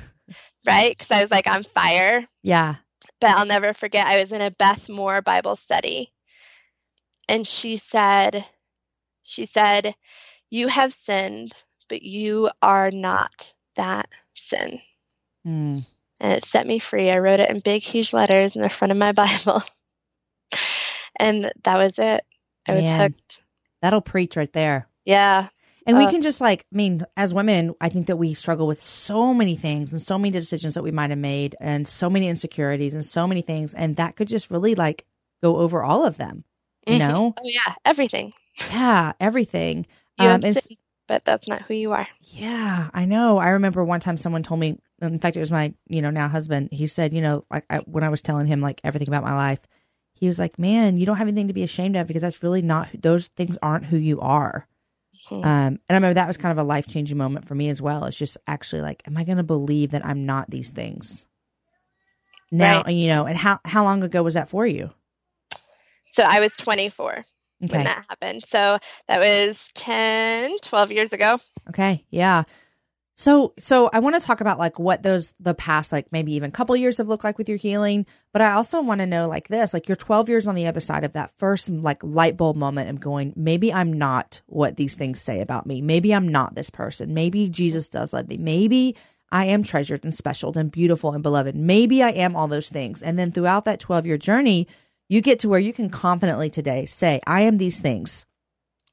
right? 0.66 0.98
Cuz 0.98 1.12
I 1.12 1.22
was 1.22 1.32
like 1.32 1.50
on 1.50 1.64
fire. 1.64 2.28
Yeah. 2.44 2.76
But 3.20 3.32
I'll 3.32 3.46
never 3.46 3.74
forget 3.74 4.08
I 4.08 4.20
was 4.20 4.32
in 4.32 4.42
a 4.42 4.52
Beth 4.52 4.90
Moore 4.90 5.22
Bible 5.22 5.56
study. 5.56 6.12
And 7.28 7.48
she 7.48 7.78
said 7.78 8.48
she 9.24 9.46
said, 9.46 9.96
"You 10.50 10.68
have 10.68 10.94
sinned, 10.94 11.54
but 11.90 12.02
you 12.04 12.50
are 12.62 12.92
not 12.92 13.54
that 13.76 14.10
sin." 14.36 14.82
Mm. 15.46 15.82
And 16.22 16.32
it 16.34 16.46
set 16.46 16.66
me 16.68 16.80
free. 16.80 17.10
I 17.10 17.20
wrote 17.20 17.40
it 17.40 17.50
in 17.50 17.60
big, 17.60 17.82
huge 17.82 18.14
letters 18.14 18.56
in 18.56 18.62
the 18.62 18.70
front 18.70 18.92
of 18.92 18.98
my 18.98 19.12
Bible. 19.14 19.62
and 21.20 21.52
that 21.64 21.78
was 21.78 21.98
it. 22.00 22.24
I 22.68 22.74
was 22.74 22.84
Man. 22.86 23.02
hooked. 23.02 23.42
That'll 23.82 24.02
preach 24.02 24.36
right 24.36 24.52
there. 24.54 24.88
Yeah. 25.06 25.50
And 25.86 25.98
we 25.98 26.06
Uh, 26.06 26.12
can 26.12 26.22
just 26.22 26.40
like, 26.40 26.66
I 26.74 26.76
mean, 26.78 27.06
as 27.18 27.34
women, 27.34 27.76
I 27.82 27.90
think 27.90 28.08
that 28.08 28.16
we 28.16 28.34
struggle 28.34 28.68
with 28.68 28.80
so 28.80 29.34
many 29.34 29.58
things 29.58 29.92
and 29.92 30.02
so 30.02 30.18
many 30.18 30.32
decisions 30.32 30.76
that 30.76 30.84
we 30.84 30.92
might 30.92 31.10
have 31.10 31.20
made 31.20 31.58
and 31.60 31.86
so 31.86 32.10
many 32.10 32.30
insecurities 32.30 32.94
and 32.94 33.04
so 33.04 33.28
many 33.28 33.42
things. 33.42 33.74
And 33.74 33.98
that 33.98 34.16
could 34.16 34.30
just 34.30 34.50
really 34.50 34.76
like 34.76 35.06
go 35.44 35.58
over 35.58 35.84
all 35.84 36.06
of 36.06 36.16
them, 36.16 36.46
you 36.88 36.96
Mhm. 36.96 37.00
know? 37.00 37.34
Oh, 37.38 37.42
yeah. 37.44 37.76
Everything. 37.84 38.32
Yeah, 38.72 39.12
everything. 39.20 39.86
You 40.18 40.30
Um, 40.30 40.44
and 40.46 40.58
but 41.08 41.26
that's 41.26 41.48
not 41.48 41.62
who 41.64 41.74
you 41.74 41.92
are. 41.94 42.08
Yeah, 42.22 42.90
I 42.94 43.06
know. 43.06 43.38
I 43.38 43.50
remember 43.50 43.84
one 43.84 44.00
time 44.00 44.18
someone 44.18 44.44
told 44.44 44.60
me, 44.60 44.80
in 45.02 45.18
fact, 45.18 45.36
it 45.36 45.40
was 45.42 45.52
my, 45.52 45.74
you 45.88 46.02
know, 46.02 46.10
now 46.10 46.28
husband. 46.28 46.70
He 46.72 46.88
said, 46.88 47.14
you 47.14 47.22
know, 47.22 47.44
like 47.52 47.66
I, 47.70 47.78
when 47.80 48.04
I 48.04 48.10
was 48.10 48.22
telling 48.22 48.48
him 48.48 48.62
like 48.62 48.80
everything 48.84 49.08
about 49.10 49.24
my 49.24 49.36
life, 49.36 49.60
he 50.14 50.28
was 50.28 50.40
like, 50.40 50.58
man, 50.58 50.98
you 50.98 51.06
don't 51.06 51.18
have 51.18 51.28
anything 51.28 51.48
to 51.50 51.54
be 51.54 51.64
ashamed 51.64 51.96
of 51.98 52.08
because 52.08 52.22
that's 52.22 52.42
really 52.44 52.62
not, 52.62 52.88
who- 52.90 52.98
those 53.00 53.28
things 53.36 53.58
aren't 53.62 53.86
who 53.86 53.98
you 53.98 54.22
are. 54.22 54.68
Mhm. 55.30 55.44
Um, 55.44 55.46
and 55.46 55.80
I 55.90 55.94
remember 55.96 56.14
that 56.16 56.28
was 56.28 56.38
kind 56.38 56.52
of 56.58 56.64
a 56.64 56.68
life 56.68 56.88
changing 56.88 57.18
moment 57.18 57.48
for 57.48 57.56
me 57.56 57.70
as 57.70 57.82
well. 57.82 58.06
It's 58.06 58.18
just 58.18 58.38
actually 58.48 58.82
like, 58.82 59.04
am 59.06 59.18
I 59.18 59.24
going 59.24 59.38
to 59.38 59.44
believe 59.44 59.92
that 59.92 60.06
I'm 60.06 60.26
not 60.26 60.50
these 60.50 60.72
things? 60.72 61.28
Now, 62.52 62.84
Right. 62.84 62.94
you 62.96 63.08
know, 63.08 63.26
and 63.26 63.38
how, 63.38 63.60
how 63.66 63.84
long 63.84 64.04
ago 64.04 64.22
was 64.24 64.36
that 64.36 64.48
for 64.50 64.66
you? 64.68 64.92
So 66.12 66.24
I 66.24 66.40
was 66.40 66.56
24 66.56 67.24
Okay. 67.64 67.78
when 67.78 67.86
that 67.86 68.06
happened. 68.10 68.46
So 68.46 68.78
that 69.08 69.20
was 69.20 69.72
10, 69.76 70.58
12 70.62 70.92
years 70.92 71.14
ago. 71.14 71.40
Okay. 71.70 72.06
Yeah. 72.10 72.44
So 73.16 73.54
so 73.60 73.92
I 73.94 74.00
want 74.00 74.20
to 74.20 74.26
talk 74.26 74.42
about 74.42 74.58
like 74.58 74.80
what 74.80 75.04
those 75.04 75.36
the 75.40 75.54
past 75.54 75.92
like 75.92 76.12
maybe 76.12 76.34
even 76.34 76.52
couple 76.52 76.76
years 76.76 76.98
have 76.98 77.08
looked 77.08 77.24
like 77.24 77.38
with 77.38 77.48
your 77.48 77.60
healing, 77.60 78.08
but 78.32 78.42
I 78.42 78.54
also 78.54 78.82
want 78.82 79.02
to 79.02 79.06
know 79.06 79.28
like 79.28 79.50
this, 79.50 79.74
like 79.74 79.88
you're 79.88 79.96
12 79.96 80.30
years 80.30 80.48
on 80.48 80.56
the 80.56 80.66
other 80.66 80.80
side 80.80 81.04
of 81.04 81.14
that 81.14 81.32
first 81.38 81.70
like 81.70 82.04
light 82.04 82.38
bulb 82.38 82.56
moment 82.56 82.90
of 82.90 83.00
going, 83.00 83.34
maybe 83.36 83.72
I'm 83.72 83.94
not 83.94 84.42
what 84.48 84.78
these 84.78 84.96
things 84.96 85.22
say 85.22 85.42
about 85.42 85.68
me. 85.68 85.80
Maybe 85.80 86.14
I'm 86.14 86.28
not 86.28 86.56
this 86.56 86.72
person. 86.72 87.14
Maybe 87.14 87.50
Jesus 87.50 87.88
does 87.88 88.14
love 88.14 88.28
me. 88.28 88.38
Maybe 88.38 88.96
I 89.32 89.46
am 89.46 89.62
treasured 89.62 90.04
and 90.04 90.14
special 90.14 90.58
and 90.58 90.72
beautiful 90.72 91.12
and 91.12 91.22
beloved. 91.22 91.56
Maybe 91.56 92.02
I 92.02 92.10
am 92.10 92.36
all 92.36 92.48
those 92.48 92.70
things. 92.70 93.04
And 93.04 93.18
then 93.18 93.32
throughout 93.32 93.66
that 93.66 93.80
12 93.80 94.08
year 94.08 94.18
journey, 94.18 94.68
you 95.14 95.22
get 95.22 95.38
to 95.40 95.48
where 95.50 95.60
you 95.60 95.72
can 95.72 95.92
confidently 95.92 96.50
today 96.50 96.88
say, 96.88 97.22
I 97.28 97.42
am 97.42 97.60
these 97.60 97.80
things. 97.80 98.26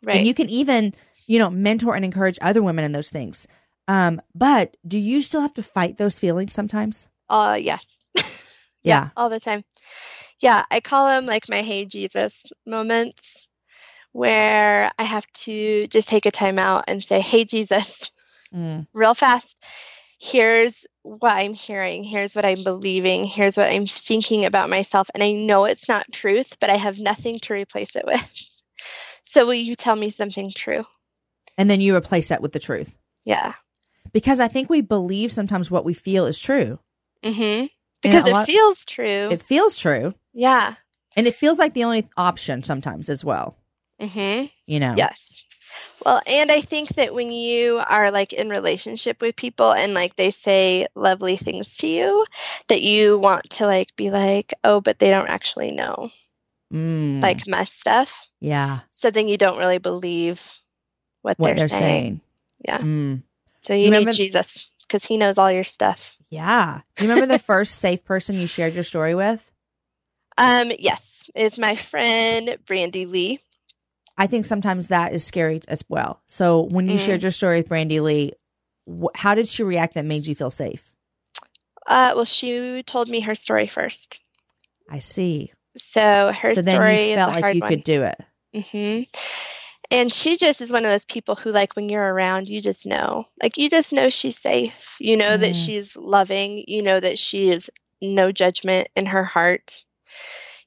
Right. 0.05 0.19
And 0.19 0.27
you 0.27 0.35
can 0.35 0.51
even, 0.51 0.95
you 1.27 1.39
know, 1.39 1.49
mentor 1.49 1.95
and 1.95 2.05
encourage 2.05 2.39
other 2.43 2.63
women 2.63 2.85
in 2.85 2.93
those 2.93 3.11
things. 3.11 3.47
Um, 3.89 4.21
but 4.35 4.77
do 4.87 4.99
you 4.99 5.23
still 5.23 5.41
have 5.41 5.55
to 5.55 5.63
fight 5.63 5.97
those 5.97 6.19
feelings 6.19 6.53
sometimes? 6.53 7.09
uh, 7.31 7.59
yes. 7.61 7.87
Yeah. 8.83 9.11
all 9.15 9.29
the 9.29 9.41
time. 9.41 9.63
Yeah, 10.41 10.65
I 10.71 10.81
call 10.81 11.07
them 11.09 11.27
like 11.27 11.51
my 11.51 11.61
hey 11.61 11.85
Jesus 11.85 12.47
moments 12.67 13.47
where 14.13 14.91
I 14.99 15.03
have 15.03 15.27
to 15.45 15.87
just 15.87 16.09
take 16.09 16.25
a 16.25 16.31
time 16.31 16.59
out 16.59 16.85
and 16.89 17.05
say, 17.05 17.21
hey 17.21 17.45
Jesus, 17.45 18.11
Mm, 18.55 18.87
real 18.93 19.15
fast. 19.15 19.59
Here's 20.23 20.87
what 21.03 21.35
I'm 21.35 21.55
hearing. 21.55 22.05
Here's 22.05 22.37
what 22.37 22.45
I'm 22.45 22.63
believing. 22.63 23.25
Here's 23.25 23.57
what 23.57 23.69
I'm 23.69 23.87
thinking 23.87 24.45
about 24.45 24.69
myself. 24.69 25.09
And 25.15 25.23
I 25.23 25.33
know 25.33 25.65
it's 25.65 25.89
not 25.89 26.13
truth, 26.13 26.59
but 26.61 26.69
I 26.69 26.77
have 26.77 26.99
nothing 26.99 27.39
to 27.41 27.55
replace 27.55 27.97
it 27.97 28.05
with. 28.07 28.23
So 29.25 29.47
will 29.47 29.55
you 29.55 29.75
tell 29.75 29.97
me 29.97 30.11
something 30.11 30.51
true? 30.55 30.85
And 31.57 31.71
then 31.71 31.81
you 31.81 31.95
replace 31.95 32.29
that 32.29 32.43
with 32.43 32.53
the 32.53 32.59
truth. 32.59 32.97
Yeah. 33.25 33.55
Because 34.13 34.41
I 34.41 34.49
think 34.49 34.69
we 34.69 34.81
believe 34.81 35.31
sometimes 35.31 35.71
what 35.71 35.85
we 35.85 35.95
feel 35.95 36.27
is 36.27 36.39
true. 36.39 36.79
Mm-hmm. 37.23 37.67
Because 38.03 38.27
it 38.27 38.33
lot- 38.33 38.47
feels 38.47 38.85
true. 38.85 39.29
It 39.31 39.41
feels 39.41 39.77
true. 39.77 40.15
yeah. 40.35 40.75
And 41.17 41.27
it 41.27 41.35
feels 41.37 41.59
like 41.59 41.75
the 41.75 41.85
only 41.85 42.09
option 42.17 42.63
sometimes 42.63 43.09
as 43.09 43.25
well. 43.25 43.57
Mm-hmm. 44.01 44.47
You 44.67 44.81
know? 44.81 44.95
Yes. 44.97 45.40
Well, 46.05 46.21
and 46.27 46.51
I 46.51 46.61
think 46.63 46.91
that 46.97 47.15
when 47.15 47.31
you 47.33 47.79
are 47.87 48.11
like 48.11 48.33
in 48.33 48.49
relationship 48.49 49.21
with 49.21 49.37
people 49.37 49.73
and 49.73 49.95
like 49.95 50.17
they 50.17 50.31
say 50.31 50.87
lovely 50.95 51.37
things 51.37 51.77
to 51.79 51.87
you, 51.87 52.27
that 52.69 52.83
you 52.83 53.19
want 53.19 53.51
to 53.51 53.67
like 53.67 53.95
be 53.97 54.11
like, 54.11 54.55
oh, 54.65 54.81
but 54.81 54.99
they 54.99 55.11
don't 55.11 55.29
actually 55.29 55.73
know 55.73 56.11
Mm, 56.73 57.21
like 57.23 57.49
my 57.49 57.65
stuff. 57.65 58.29
yeah. 58.41 58.81
So 58.93 59.11
then 59.11 59.29
you 59.29 59.37
don't 59.37 59.59
really 59.59 59.79
believe 59.79 60.41
what, 61.23 61.37
What 61.39 61.47
they're, 61.49 61.57
they're 61.57 61.69
saying. 61.69 62.03
saying. 62.03 62.21
Yeah. 62.65 62.79
Mm, 62.79 63.23
So 63.61 63.75
You 63.75 63.87
you, 63.87 63.91
need 63.91 64.13
Jesus 64.13 64.69
because 64.83 65.05
he 65.05 65.17
knows 65.19 65.39
all 65.39 65.51
your 65.51 65.65
stuff. 65.65 66.17
yeah. 66.31 66.81
You 66.99 67.09
remember 67.09 67.27
the 67.27 67.39
first 67.41 67.77
safe 67.77 68.05
person 68.05 68.37
you 68.39 68.47
shared 68.47 68.75
your 68.75 68.85
story 68.85 69.15
with? 69.15 69.51
Um, 70.39 70.73
yes, 70.79 71.29
it's 71.35 71.59
my 71.59 71.77
friend 71.77 72.57
Brandy 72.67 73.07
Lee. 73.07 73.41
I 74.21 74.27
think 74.27 74.45
sometimes 74.45 74.89
that 74.89 75.15
is 75.15 75.25
scary 75.25 75.63
as 75.67 75.83
well. 75.89 76.21
So 76.27 76.61
when 76.61 76.87
you 76.87 76.99
Mm. 76.99 77.05
shared 77.07 77.23
your 77.23 77.31
story 77.31 77.61
with 77.61 77.69
Brandy 77.69 78.01
Lee, 78.01 78.33
wh- 78.87 79.15
how 79.15 79.35
did 79.35 79.49
she 79.49 79.63
react 79.63 79.95
that 79.95 80.05
made 80.05 80.27
you 80.27 80.35
feel 80.35 80.51
safe? 80.51 80.93
Uh, 81.87 82.13
well, 82.15 82.27
she 82.27 82.83
told 82.83 83.09
me 83.09 83.21
her 83.21 83.35
story 83.35 83.67
first. 83.67 84.21
I 84.91 84.99
see. 84.99 85.53
So 85.79 86.33
her 86.33 86.55
so 86.55 86.61
then 86.61 86.77
story 86.77 87.09
you 87.09 87.15
felt 87.15 87.41
like 87.41 87.55
you 87.55 87.63
one. 87.63 87.71
could 87.71 87.83
do 87.85 88.03
it. 88.03 88.21
hmm 88.69 89.03
And 89.91 90.13
she 90.13 90.37
just 90.37 90.61
is 90.61 90.71
one 90.71 90.85
of 90.85 90.91
those 90.91 91.07
people 91.07 91.35
who, 91.35 91.51
like, 91.51 91.75
when 91.75 91.89
you're 91.89 92.15
around, 92.15 92.51
you 92.51 92.61
just 92.61 92.85
know. 92.85 93.25
Like, 93.43 93.57
you 93.57 93.71
just 93.71 93.95
know 93.95 94.11
she's 94.11 94.39
safe. 94.39 94.97
You 95.01 95.17
know 95.17 95.35
that 95.35 95.53
Mm. 95.53 95.65
she's 95.65 95.97
loving. 95.97 96.63
You 96.69 96.83
know 96.83 97.01
that 97.01 97.19
she 97.19 97.49
is 97.51 97.71
no 98.03 98.33
judgment 98.33 98.89
in 98.95 99.07
her 99.07 99.25
heart. 99.25 99.83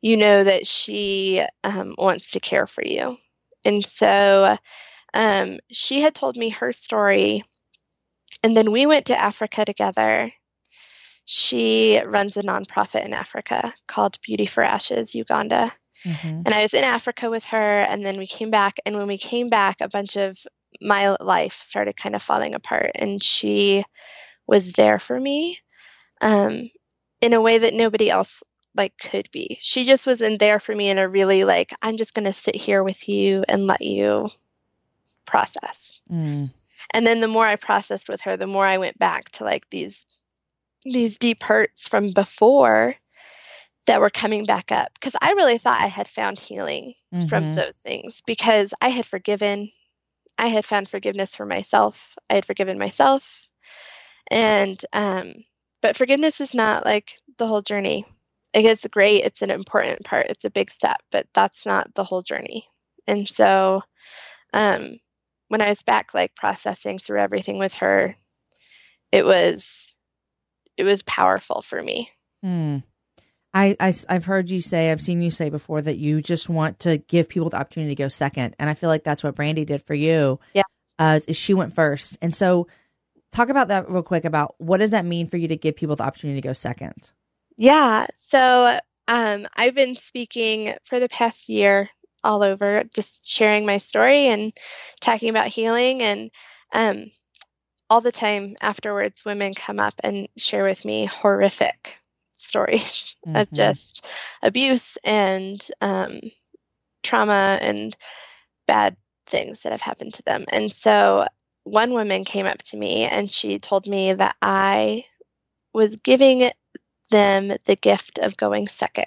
You 0.02 0.18
know 0.18 0.44
that 0.44 0.66
she 0.66 1.44
um, 1.64 1.94
wants 2.00 2.32
to 2.32 2.40
care 2.40 2.66
for 2.66 2.84
you. 2.84 3.18
And 3.66 3.86
so 3.86 4.58
um, 5.14 5.60
she 5.72 6.02
had 6.02 6.16
told 6.16 6.36
me 6.36 6.50
her 6.50 6.72
story. 6.72 7.44
And 8.44 8.58
then 8.58 8.72
we 8.72 8.86
went 8.86 9.06
to 9.08 9.20
Africa 9.20 9.66
together. 9.66 10.32
She 11.26 12.02
runs 12.04 12.36
a 12.36 12.44
nonprofit 12.44 13.06
in 13.06 13.14
Africa 13.14 13.74
called 13.88 14.20
Beauty 14.22 14.46
for 14.46 14.64
Ashes 14.64 15.16
Uganda. 15.16 15.72
Mhm. 16.04 16.44
And 16.46 16.50
I 16.50 16.64
was 16.64 16.74
in 16.74 16.84
Africa 16.84 17.30
with 17.30 17.46
her, 17.46 17.80
and 17.80 18.06
then 18.06 18.18
we 18.18 18.28
came 18.28 18.50
back. 18.50 18.78
And 18.86 18.98
when 18.98 19.08
we 19.08 19.18
came 19.18 19.50
back, 19.50 19.78
a 19.80 19.88
bunch 19.88 20.18
of 20.18 20.38
my 20.82 21.16
life 21.22 21.62
started 21.62 21.96
kind 21.96 22.16
of 22.16 22.22
falling 22.22 22.56
apart. 22.56 22.92
And 22.96 23.24
she 23.24 23.86
was 24.46 24.74
there 24.74 25.00
for 25.00 25.18
me 25.18 25.60
um, 26.20 26.70
in 27.22 27.34
a 27.34 27.42
way 27.42 27.60
that 27.60 27.74
nobody 27.74 28.10
else 28.10 28.44
like 28.76 28.98
could 28.98 29.30
be. 29.32 29.58
She 29.62 29.86
just 29.86 30.08
was 30.08 30.22
in 30.22 30.38
there 30.38 30.60
for 30.60 30.76
me 30.76 30.90
in 30.90 30.98
a 30.98 31.08
really 31.08 31.44
like, 31.44 31.74
I'm 31.82 31.98
just 31.98 32.14
going 32.14 32.26
to 32.26 32.34
sit 32.34 32.56
here 32.56 32.84
with 32.84 33.08
you 33.08 33.44
and 33.48 33.68
let 33.68 33.82
you 33.82 34.30
process. 35.26 36.02
Mm. 36.12 36.50
And 36.92 37.08
then 37.08 37.22
the 37.22 37.28
more 37.28 37.46
I 37.46 37.56
processed 37.56 38.10
with 38.10 38.22
her, 38.22 38.38
the 38.38 38.48
more 38.48 38.66
I 38.66 38.78
went 38.78 38.98
back 39.00 39.30
to 39.32 39.44
like 39.44 39.70
these 39.70 40.06
these 40.84 41.18
deep 41.18 41.44
hurts 41.44 41.88
from 41.88 42.12
before 42.12 42.96
that 43.86 44.02
were 44.02 44.10
coming 44.10 44.46
back 44.46 44.72
up 44.72 44.94
because 44.94 45.16
I 45.22 45.32
really 45.32 45.58
thought 45.58 45.82
I 45.82 45.88
had 45.88 46.08
found 46.08 46.38
healing 46.40 46.94
from 47.30 47.46
Mhm. 47.46 47.56
those 47.56 47.78
things 47.78 48.22
because 48.26 48.74
I 48.82 48.90
had 48.90 49.06
forgiven. 49.06 49.72
I 50.38 50.48
had 50.48 50.66
found 50.66 50.90
forgiveness 50.90 51.36
for 51.36 51.46
myself. 51.46 52.18
I 52.30 52.36
had 52.36 52.46
forgiven 52.46 52.78
myself. 52.78 53.48
And 54.30 54.84
um 54.94 55.34
but 55.82 55.98
forgiveness 55.98 56.42
is 56.42 56.54
not 56.54 56.86
like 56.86 57.18
the 57.38 57.48
whole 57.48 57.62
journey. 57.62 58.06
Like 58.56 58.66
it's 58.66 58.88
great, 58.88 59.24
it's 59.24 59.42
an 59.42 59.52
important 59.52 60.06
part, 60.06 60.28
it's 60.30 60.46
a 60.46 60.52
big 60.52 60.70
step, 60.70 61.02
but 61.12 61.28
that's 61.34 61.66
not 61.66 61.94
the 61.96 62.04
whole 62.04 62.22
journey. 62.22 62.68
And 63.08 63.28
so 63.28 63.82
um 64.54 65.00
when 65.48 65.62
I 65.62 65.70
was 65.70 65.84
back 65.84 66.14
like 66.14 66.36
processing 66.36 67.00
through 67.00 67.20
everything 67.20 67.60
with 67.60 67.74
her, 67.76 68.16
it 69.12 69.26
was 69.26 69.94
it 70.78 70.84
was 70.84 71.04
powerful 71.04 71.62
for 71.62 71.82
me. 71.82 72.10
Hmm. 72.42 72.80
I, 73.54 73.76
I 73.80 73.94
have 74.10 74.26
heard 74.26 74.50
you 74.50 74.62
say 74.62 74.92
I've 74.92 75.02
seen 75.02 75.22
you 75.22 75.30
say 75.30 75.50
before 75.50 75.80
that 75.82 75.98
you 75.98 76.22
just 76.22 76.50
want 76.50 76.80
to 76.80 76.98
give 76.98 77.30
people 77.30 77.50
the 77.50 77.58
opportunity 77.58 77.94
to 77.94 78.02
go 78.02 78.08
second, 78.08 78.56
and 78.58 78.68
I 78.70 78.74
feel 78.74 78.90
like 78.90 79.04
that's 79.04 79.24
what 79.24 79.36
Brandy 79.36 79.64
did 79.64 79.84
for 79.84 79.94
you. 79.94 80.40
Yeah, 80.56 80.64
uh, 80.98 81.20
is 81.28 81.38
she 81.38 81.54
went 81.54 81.74
first, 81.74 82.18
and 82.22 82.34
so 82.34 82.68
talk 83.32 83.50
about 83.50 83.68
that 83.68 83.90
real 83.90 84.02
quick 84.02 84.26
about 84.26 84.56
what 84.58 84.78
does 84.78 84.92
that 84.92 85.06
mean 85.06 85.28
for 85.28 85.38
you 85.38 85.48
to 85.50 85.56
give 85.56 85.76
people 85.76 85.96
the 85.96 86.04
opportunity 86.04 86.42
to 86.42 86.48
go 86.48 86.54
second. 86.54 87.12
Yeah, 87.58 88.08
so 88.30 88.80
um, 89.08 89.48
I've 89.56 89.76
been 89.76 89.96
speaking 89.96 90.76
for 90.86 91.00
the 91.00 91.10
past 91.10 91.50
year 91.50 91.90
all 92.24 92.44
over, 92.44 92.84
just 92.94 93.30
sharing 93.30 93.66
my 93.66 93.78
story 93.78 94.28
and 94.28 94.54
talking 95.02 95.30
about 95.30 95.48
healing, 95.48 96.02
and 96.02 96.32
um, 96.74 97.12
all 97.90 98.02
the 98.02 98.12
time 98.12 98.56
afterwards, 98.62 99.26
women 99.26 99.54
come 99.54 99.80
up 99.80 99.94
and 100.04 100.28
share 100.38 100.64
with 100.64 100.84
me 100.86 101.06
horrific 101.06 102.00
stories 102.38 103.16
mm-hmm. 103.28 103.36
of 103.36 103.52
just 103.52 104.06
abuse 104.42 104.98
and 105.04 105.66
um, 105.82 106.20
trauma 107.04 107.60
and 107.62 107.96
bad 108.66 108.96
things 109.26 109.62
that 109.62 109.72
have 109.72 109.82
happened 109.82 110.14
to 110.16 110.24
them. 110.24 110.46
And 110.50 110.72
so 110.72 111.28
one 111.64 111.94
woman 111.94 112.24
came 112.26 112.46
up 112.46 112.62
to 112.64 112.78
me 112.78 113.04
and 113.04 113.30
she 113.30 113.60
told 113.60 113.88
me 113.88 114.14
that 114.14 114.36
I 114.42 115.06
was 115.74 115.96
giving 115.98 116.50
them 117.14 117.56
the 117.66 117.76
gift 117.76 118.18
of 118.18 118.36
going 118.36 118.68
second. 118.68 119.06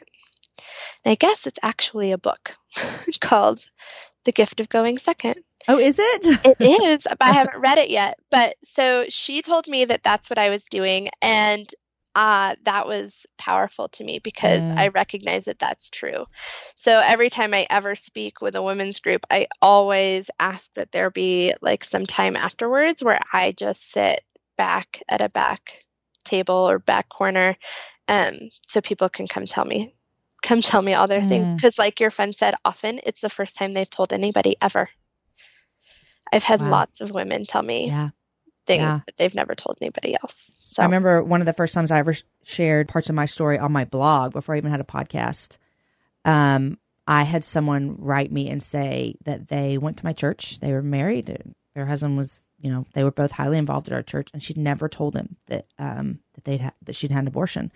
And 1.04 1.12
I 1.12 1.16
guess 1.16 1.46
it's 1.46 1.58
actually 1.62 2.12
a 2.12 2.18
book 2.18 2.56
called 3.20 3.68
The 4.24 4.32
Gift 4.32 4.60
of 4.60 4.68
Going 4.68 4.96
Second. 4.98 5.42
Oh, 5.68 5.78
is 5.78 5.98
it? 5.98 6.56
it 6.60 6.60
is, 6.60 7.06
but 7.10 7.22
I 7.22 7.32
haven't 7.32 7.60
read 7.60 7.78
it 7.78 7.90
yet. 7.90 8.18
But 8.30 8.54
so 8.64 9.06
she 9.08 9.42
told 9.42 9.66
me 9.66 9.84
that 9.86 10.04
that's 10.04 10.30
what 10.30 10.38
I 10.38 10.50
was 10.50 10.64
doing. 10.70 11.08
And 11.20 11.68
uh, 12.14 12.54
that 12.62 12.86
was 12.86 13.26
powerful 13.38 13.88
to 13.88 14.04
me 14.04 14.20
because 14.20 14.70
mm. 14.70 14.76
I 14.76 14.88
recognize 14.88 15.46
that 15.46 15.58
that's 15.58 15.90
true. 15.90 16.26
So 16.76 16.98
every 17.04 17.28
time 17.28 17.52
I 17.52 17.66
ever 17.68 17.96
speak 17.96 18.40
with 18.40 18.54
a 18.54 18.62
women's 18.62 19.00
group, 19.00 19.26
I 19.28 19.48
always 19.60 20.30
ask 20.38 20.72
that 20.74 20.92
there 20.92 21.10
be 21.10 21.54
like 21.60 21.82
some 21.82 22.06
time 22.06 22.36
afterwards 22.36 23.02
where 23.02 23.20
I 23.32 23.52
just 23.52 23.90
sit 23.90 24.22
back 24.56 25.02
at 25.08 25.20
a 25.20 25.28
back 25.28 25.82
table 26.26 26.68
or 26.68 26.78
back 26.78 27.08
corner 27.08 27.56
um, 28.08 28.50
so 28.66 28.80
people 28.80 29.08
can 29.08 29.26
come 29.26 29.46
tell 29.46 29.64
me 29.64 29.94
come 30.42 30.62
tell 30.62 30.82
me 30.82 30.94
all 30.94 31.08
their 31.08 31.22
mm. 31.22 31.28
things 31.28 31.52
because 31.52 31.78
like 31.78 31.98
your 31.98 32.10
friend 32.10 32.34
said 32.36 32.54
often 32.64 33.00
it's 33.04 33.20
the 33.20 33.30
first 33.30 33.56
time 33.56 33.72
they've 33.72 33.90
told 33.90 34.12
anybody 34.12 34.54
ever 34.60 34.88
i've 36.32 36.44
had 36.44 36.60
wow. 36.60 36.70
lots 36.70 37.00
of 37.00 37.10
women 37.10 37.46
tell 37.46 37.62
me 37.62 37.88
yeah 37.88 38.10
things 38.66 38.82
yeah. 38.82 39.00
that 39.06 39.16
they've 39.16 39.34
never 39.34 39.54
told 39.54 39.78
anybody 39.80 40.14
else. 40.14 40.52
So 40.60 40.82
I 40.82 40.86
remember 40.86 41.22
one 41.22 41.40
of 41.40 41.46
the 41.46 41.52
first 41.52 41.72
times 41.72 41.90
I 41.90 41.98
ever 41.98 42.14
shared 42.42 42.88
parts 42.88 43.08
of 43.08 43.14
my 43.14 43.24
story 43.24 43.58
on 43.58 43.72
my 43.72 43.84
blog 43.84 44.32
before 44.32 44.54
I 44.54 44.58
even 44.58 44.70
had 44.70 44.80
a 44.80 44.84
podcast. 44.84 45.58
Um, 46.24 46.78
I 47.06 47.22
had 47.22 47.44
someone 47.44 47.96
write 47.98 48.32
me 48.32 48.50
and 48.50 48.62
say 48.62 49.14
that 49.24 49.48
they 49.48 49.78
went 49.78 49.98
to 49.98 50.04
my 50.04 50.12
church. 50.12 50.58
They 50.58 50.72
were 50.72 50.82
married. 50.82 51.54
Their 51.74 51.86
husband 51.86 52.16
was, 52.16 52.42
you 52.60 52.70
know, 52.70 52.84
they 52.94 53.04
were 53.04 53.12
both 53.12 53.30
highly 53.30 53.58
involved 53.58 53.86
at 53.88 53.94
our 53.94 54.02
church, 54.02 54.30
and 54.32 54.42
she'd 54.42 54.58
never 54.58 54.88
told 54.88 55.14
him 55.14 55.36
that 55.46 55.66
um, 55.78 56.18
that 56.34 56.44
they'd 56.44 56.60
ha- 56.62 56.74
that 56.82 56.96
she'd 56.96 57.12
had 57.12 57.22
an 57.22 57.28
abortion. 57.28 57.70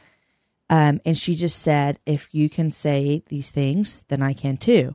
Um, 0.70 1.00
and 1.04 1.18
she 1.18 1.34
just 1.34 1.60
said, 1.60 1.98
"If 2.06 2.32
you 2.32 2.48
can 2.48 2.70
say 2.70 3.22
these 3.28 3.50
things, 3.50 4.04
then 4.08 4.22
I 4.22 4.32
can 4.32 4.56
too." 4.56 4.94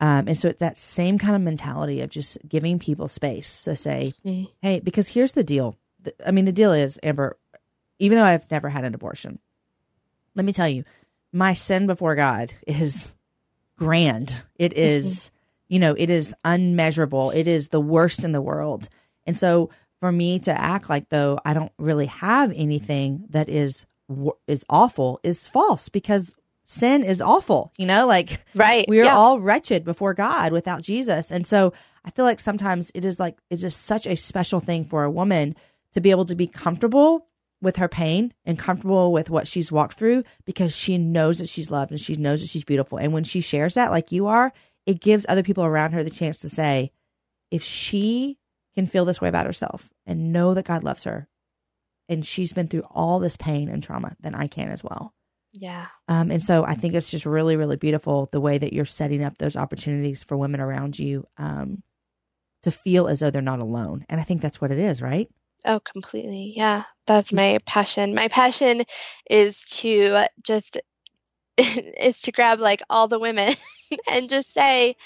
Um, 0.00 0.28
and 0.28 0.38
so 0.38 0.48
it's 0.48 0.60
that 0.60 0.78
same 0.78 1.18
kind 1.18 1.34
of 1.34 1.42
mentality 1.42 2.00
of 2.00 2.10
just 2.10 2.38
giving 2.48 2.78
people 2.78 3.08
space 3.08 3.64
to 3.64 3.74
say, 3.74 4.12
hey, 4.62 4.80
because 4.80 5.08
here's 5.08 5.32
the 5.32 5.42
deal. 5.42 5.76
I 6.24 6.30
mean, 6.30 6.44
the 6.44 6.52
deal 6.52 6.72
is, 6.72 7.00
Amber, 7.02 7.36
even 7.98 8.16
though 8.16 8.24
I've 8.24 8.48
never 8.50 8.68
had 8.68 8.84
an 8.84 8.94
abortion, 8.94 9.40
let 10.36 10.44
me 10.44 10.52
tell 10.52 10.68
you, 10.68 10.84
my 11.32 11.52
sin 11.52 11.86
before 11.86 12.14
God 12.14 12.52
is 12.66 13.16
grand. 13.76 14.44
It 14.54 14.72
mm-hmm. 14.72 14.80
is, 14.80 15.32
you 15.66 15.80
know, 15.80 15.94
it 15.98 16.10
is 16.10 16.32
unmeasurable. 16.44 17.30
It 17.32 17.48
is 17.48 17.68
the 17.68 17.80
worst 17.80 18.24
in 18.24 18.30
the 18.30 18.40
world. 18.40 18.88
And 19.26 19.36
so 19.36 19.70
for 19.98 20.12
me 20.12 20.38
to 20.40 20.52
act 20.52 20.88
like 20.88 21.08
though 21.08 21.40
I 21.44 21.54
don't 21.54 21.72
really 21.76 22.06
have 22.06 22.52
anything 22.54 23.24
that 23.30 23.48
is 23.48 23.84
is 24.46 24.64
awful 24.68 25.20
is 25.22 25.48
false 25.48 25.88
because 25.88 26.34
sin 26.64 27.02
is 27.02 27.20
awful, 27.20 27.72
you 27.78 27.86
know, 27.86 28.06
like 28.06 28.44
right. 28.54 28.86
we 28.88 29.00
are 29.00 29.04
yeah. 29.04 29.16
all 29.16 29.40
wretched 29.40 29.84
before 29.84 30.14
God 30.14 30.52
without 30.52 30.82
Jesus. 30.82 31.30
And 31.30 31.46
so 31.46 31.72
I 32.04 32.10
feel 32.10 32.24
like 32.24 32.40
sometimes 32.40 32.90
it 32.94 33.04
is 33.04 33.18
like 33.18 33.38
it's 33.50 33.62
just 33.62 33.84
such 33.84 34.06
a 34.06 34.16
special 34.16 34.60
thing 34.60 34.84
for 34.84 35.04
a 35.04 35.10
woman 35.10 35.56
to 35.92 36.00
be 36.00 36.10
able 36.10 36.26
to 36.26 36.34
be 36.34 36.46
comfortable 36.46 37.26
with 37.60 37.76
her 37.76 37.88
pain 37.88 38.32
and 38.44 38.58
comfortable 38.58 39.12
with 39.12 39.30
what 39.30 39.48
she's 39.48 39.72
walked 39.72 39.94
through 39.94 40.22
because 40.44 40.76
she 40.76 40.96
knows 40.96 41.38
that 41.38 41.48
she's 41.48 41.70
loved 41.70 41.90
and 41.90 42.00
she 42.00 42.14
knows 42.14 42.40
that 42.40 42.48
she's 42.48 42.64
beautiful. 42.64 42.98
And 42.98 43.12
when 43.12 43.24
she 43.24 43.40
shares 43.40 43.74
that 43.74 43.90
like 43.90 44.12
you 44.12 44.26
are, 44.26 44.52
it 44.86 45.00
gives 45.00 45.26
other 45.28 45.42
people 45.42 45.64
around 45.64 45.92
her 45.92 46.04
the 46.04 46.10
chance 46.10 46.38
to 46.40 46.48
say, 46.48 46.92
if 47.50 47.62
she 47.62 48.38
can 48.74 48.86
feel 48.86 49.04
this 49.04 49.20
way 49.20 49.28
about 49.28 49.46
herself 49.46 49.90
and 50.06 50.32
know 50.32 50.54
that 50.54 50.66
God 50.66 50.84
loves 50.84 51.04
her 51.04 51.28
and 52.08 52.24
she's 52.24 52.52
been 52.52 52.68
through 52.68 52.84
all 52.90 53.18
this 53.18 53.36
pain 53.36 53.68
and 53.68 53.82
trauma, 53.82 54.16
then 54.20 54.34
I 54.34 54.46
can 54.46 54.70
as 54.70 54.82
well. 54.82 55.14
Yeah. 55.52 55.86
Um, 56.08 56.30
and 56.30 56.42
so 56.42 56.64
I 56.64 56.74
think 56.74 56.94
it's 56.94 57.10
just 57.10 57.26
really, 57.26 57.56
really 57.56 57.76
beautiful 57.76 58.28
the 58.30 58.40
way 58.40 58.58
that 58.58 58.72
you're 58.72 58.84
setting 58.84 59.24
up 59.24 59.38
those 59.38 59.56
opportunities 59.56 60.22
for 60.22 60.36
women 60.36 60.60
around 60.60 60.98
you 60.98 61.26
um, 61.36 61.82
to 62.62 62.70
feel 62.70 63.08
as 63.08 63.20
though 63.20 63.30
they're 63.30 63.42
not 63.42 63.60
alone. 63.60 64.04
And 64.08 64.20
I 64.20 64.24
think 64.24 64.40
that's 64.40 64.60
what 64.60 64.70
it 64.70 64.78
is, 64.78 65.02
right? 65.02 65.28
Oh, 65.64 65.80
completely. 65.80 66.52
Yeah. 66.56 66.84
That's 67.06 67.32
my 67.32 67.58
passion. 67.66 68.14
My 68.14 68.28
passion 68.28 68.82
is 69.28 69.64
to 69.78 70.26
just 70.42 70.78
is 71.56 72.20
to 72.22 72.32
grab 72.32 72.60
like 72.60 72.82
all 72.88 73.08
the 73.08 73.18
women 73.18 73.52
and 74.10 74.28
just 74.28 74.54
say 74.54 74.96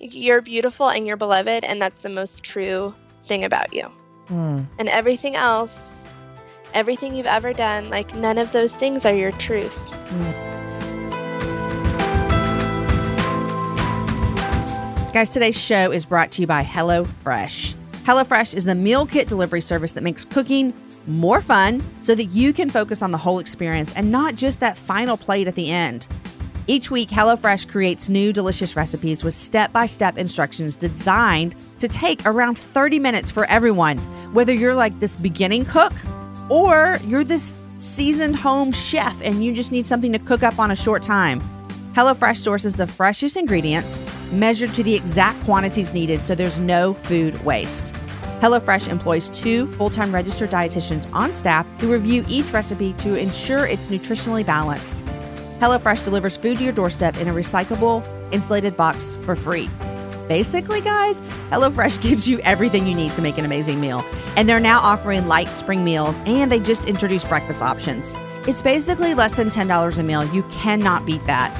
you're 0.00 0.42
beautiful 0.42 0.88
and 0.88 1.06
you're 1.06 1.16
beloved 1.16 1.64
and 1.64 1.80
that's 1.80 2.00
the 2.00 2.08
most 2.08 2.42
true 2.42 2.92
thing 3.22 3.44
about 3.44 3.72
you. 3.72 3.88
Mm. 4.28 4.66
And 4.78 4.88
everything 4.88 5.36
else 5.36 5.78
everything 6.74 7.14
you've 7.14 7.26
ever 7.26 7.52
done, 7.52 7.90
like 7.90 8.14
none 8.14 8.38
of 8.38 8.52
those 8.52 8.74
things 8.74 9.04
are 9.06 9.14
your 9.14 9.32
truth. 9.32 9.76
Mm. 10.08 10.52
Guys, 15.12 15.28
today's 15.28 15.60
show 15.60 15.92
is 15.92 16.06
brought 16.06 16.30
to 16.32 16.40
you 16.40 16.46
by 16.46 16.62
HelloFresh. 16.62 17.74
HelloFresh 18.04 18.54
is 18.54 18.64
the 18.64 18.74
meal 18.74 19.04
kit 19.04 19.28
delivery 19.28 19.60
service 19.60 19.92
that 19.92 20.02
makes 20.02 20.24
cooking 20.24 20.72
more 21.06 21.42
fun 21.42 21.82
so 22.00 22.14
that 22.14 22.26
you 22.26 22.52
can 22.52 22.70
focus 22.70 23.02
on 23.02 23.10
the 23.10 23.18
whole 23.18 23.38
experience 23.38 23.94
and 23.94 24.10
not 24.10 24.36
just 24.36 24.60
that 24.60 24.76
final 24.76 25.16
plate 25.16 25.46
at 25.46 25.54
the 25.54 25.70
end. 25.70 26.06
Each 26.66 26.90
week, 26.90 27.08
HelloFresh 27.08 27.68
creates 27.68 28.08
new 28.08 28.32
delicious 28.32 28.74
recipes 28.74 29.22
with 29.22 29.34
step 29.34 29.72
by 29.72 29.86
step 29.86 30.16
instructions 30.16 30.76
designed 30.76 31.56
to 31.80 31.88
take 31.88 32.24
around 32.24 32.56
30 32.56 32.98
minutes 32.98 33.30
for 33.30 33.44
everyone. 33.46 33.98
Whether 34.32 34.54
you're 34.54 34.74
like 34.74 34.98
this 34.98 35.16
beginning 35.16 35.64
cook 35.66 35.92
or 36.52 36.98
you're 37.06 37.24
this 37.24 37.60
seasoned 37.78 38.36
home 38.36 38.70
chef 38.70 39.20
and 39.22 39.42
you 39.42 39.54
just 39.54 39.72
need 39.72 39.86
something 39.86 40.12
to 40.12 40.18
cook 40.18 40.42
up 40.42 40.58
on 40.58 40.70
a 40.70 40.76
short 40.76 41.02
time. 41.02 41.40
HelloFresh 41.94 42.36
sources 42.36 42.76
the 42.76 42.86
freshest 42.86 43.38
ingredients, 43.38 44.02
measured 44.32 44.74
to 44.74 44.82
the 44.82 44.94
exact 44.94 45.42
quantities 45.44 45.94
needed 45.94 46.20
so 46.20 46.34
there's 46.34 46.58
no 46.58 46.92
food 46.92 47.42
waste. 47.42 47.94
HelloFresh 48.40 48.88
employs 48.90 49.30
two 49.30 49.66
full 49.72 49.88
time 49.88 50.12
registered 50.12 50.50
dietitians 50.50 51.10
on 51.14 51.32
staff 51.32 51.66
who 51.80 51.90
review 51.90 52.22
each 52.28 52.52
recipe 52.52 52.92
to 52.94 53.16
ensure 53.16 53.66
it's 53.66 53.86
nutritionally 53.86 54.44
balanced. 54.44 55.04
HelloFresh 55.58 56.04
delivers 56.04 56.36
food 56.36 56.58
to 56.58 56.64
your 56.64 56.72
doorstep 56.72 57.16
in 57.18 57.28
a 57.28 57.32
recyclable, 57.32 58.04
insulated 58.30 58.76
box 58.76 59.14
for 59.22 59.34
free. 59.36 59.70
Basically, 60.28 60.80
guys, 60.80 61.20
HelloFresh 61.50 62.02
gives 62.08 62.28
you 62.28 62.38
everything 62.40 62.86
you 62.86 62.94
need 62.94 63.14
to 63.16 63.22
make 63.22 63.38
an 63.38 63.44
amazing 63.44 63.80
meal. 63.80 64.04
And 64.36 64.48
they're 64.48 64.60
now 64.60 64.80
offering 64.80 65.28
light 65.28 65.52
spring 65.52 65.84
meals 65.84 66.18
and 66.26 66.50
they 66.50 66.58
just 66.60 66.88
introduced 66.88 67.28
breakfast 67.28 67.62
options. 67.62 68.14
It's 68.46 68.62
basically 68.62 69.14
less 69.14 69.36
than 69.36 69.50
$10 69.50 69.98
a 69.98 70.02
meal. 70.02 70.24
You 70.32 70.42
cannot 70.44 71.06
beat 71.06 71.24
that. 71.26 71.56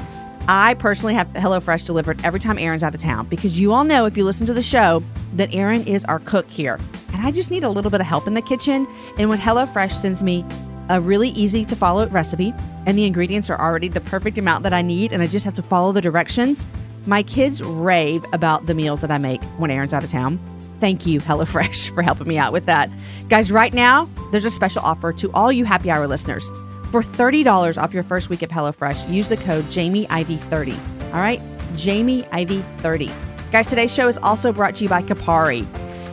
I 0.47 0.73
personally 0.73 1.13
have 1.13 1.27
HelloFresh 1.29 1.85
delivered 1.85 2.19
every 2.25 2.39
time 2.39 2.59
Aaron's 2.59 2.83
out 2.83 2.93
of 2.93 2.99
town 2.99 3.27
because 3.27 3.57
you 3.57 3.71
all 3.71 3.85
know 3.85 4.05
if 4.05 4.17
you 4.17 4.25
listen 4.25 4.45
to 4.47 4.53
the 4.53 4.61
show 4.61 5.01
that 5.35 5.53
Aaron 5.55 5.87
is 5.87 6.03
our 6.05 6.19
cook 6.19 6.49
here. 6.49 6.79
And 7.13 7.21
I 7.21 7.31
just 7.31 7.49
need 7.49 7.63
a 7.63 7.69
little 7.69 7.89
bit 7.89 8.01
of 8.01 8.07
help 8.07 8.27
in 8.27 8.33
the 8.33 8.41
kitchen. 8.41 8.85
And 9.17 9.29
when 9.29 9.39
HelloFresh 9.39 9.91
sends 9.91 10.21
me 10.21 10.43
a 10.89 10.99
really 10.99 11.29
easy 11.29 11.63
to 11.63 11.75
follow 11.77 12.05
recipe 12.07 12.53
and 12.85 12.97
the 12.97 13.05
ingredients 13.05 13.49
are 13.49 13.59
already 13.59 13.87
the 13.87 14.01
perfect 14.01 14.37
amount 14.37 14.63
that 14.63 14.73
I 14.73 14.81
need 14.81 15.13
and 15.13 15.23
I 15.23 15.27
just 15.27 15.45
have 15.45 15.53
to 15.53 15.63
follow 15.63 15.93
the 15.93 16.01
directions, 16.01 16.67
my 17.05 17.23
kids 17.23 17.61
rave 17.63 18.25
about 18.33 18.65
the 18.65 18.73
meals 18.73 19.01
that 19.01 19.11
I 19.11 19.17
make 19.17 19.43
when 19.57 19.71
Aaron's 19.71 19.93
out 19.93 20.03
of 20.03 20.09
town. 20.09 20.39
Thank 20.79 21.05
you, 21.05 21.19
HelloFresh, 21.19 21.89
for 21.93 22.01
helping 22.01 22.27
me 22.27 22.37
out 22.37 22.53
with 22.53 22.65
that. 22.65 22.89
Guys, 23.29 23.51
right 23.51 23.73
now, 23.73 24.09
there's 24.31 24.45
a 24.45 24.51
special 24.51 24.81
offer 24.83 25.13
to 25.13 25.31
all 25.33 25.51
you 25.51 25.65
happy 25.65 25.89
hour 25.89 26.07
listeners. 26.07 26.49
For 26.91 27.01
$30 27.01 27.81
off 27.81 27.93
your 27.93 28.03
first 28.03 28.29
week 28.29 28.41
of 28.41 28.49
HelloFresh, 28.49 29.11
use 29.11 29.27
the 29.27 29.37
code 29.37 29.65
JamieIV30. 29.65 31.13
All 31.13 31.21
right? 31.21 31.41
JamieIV30. 31.73 33.11
Guys, 33.51 33.67
today's 33.67 33.93
show 33.93 34.07
is 34.07 34.17
also 34.19 34.51
brought 34.51 34.75
to 34.75 34.83
you 34.83 34.89
by 34.89 35.01
Kopari. 35.01 35.65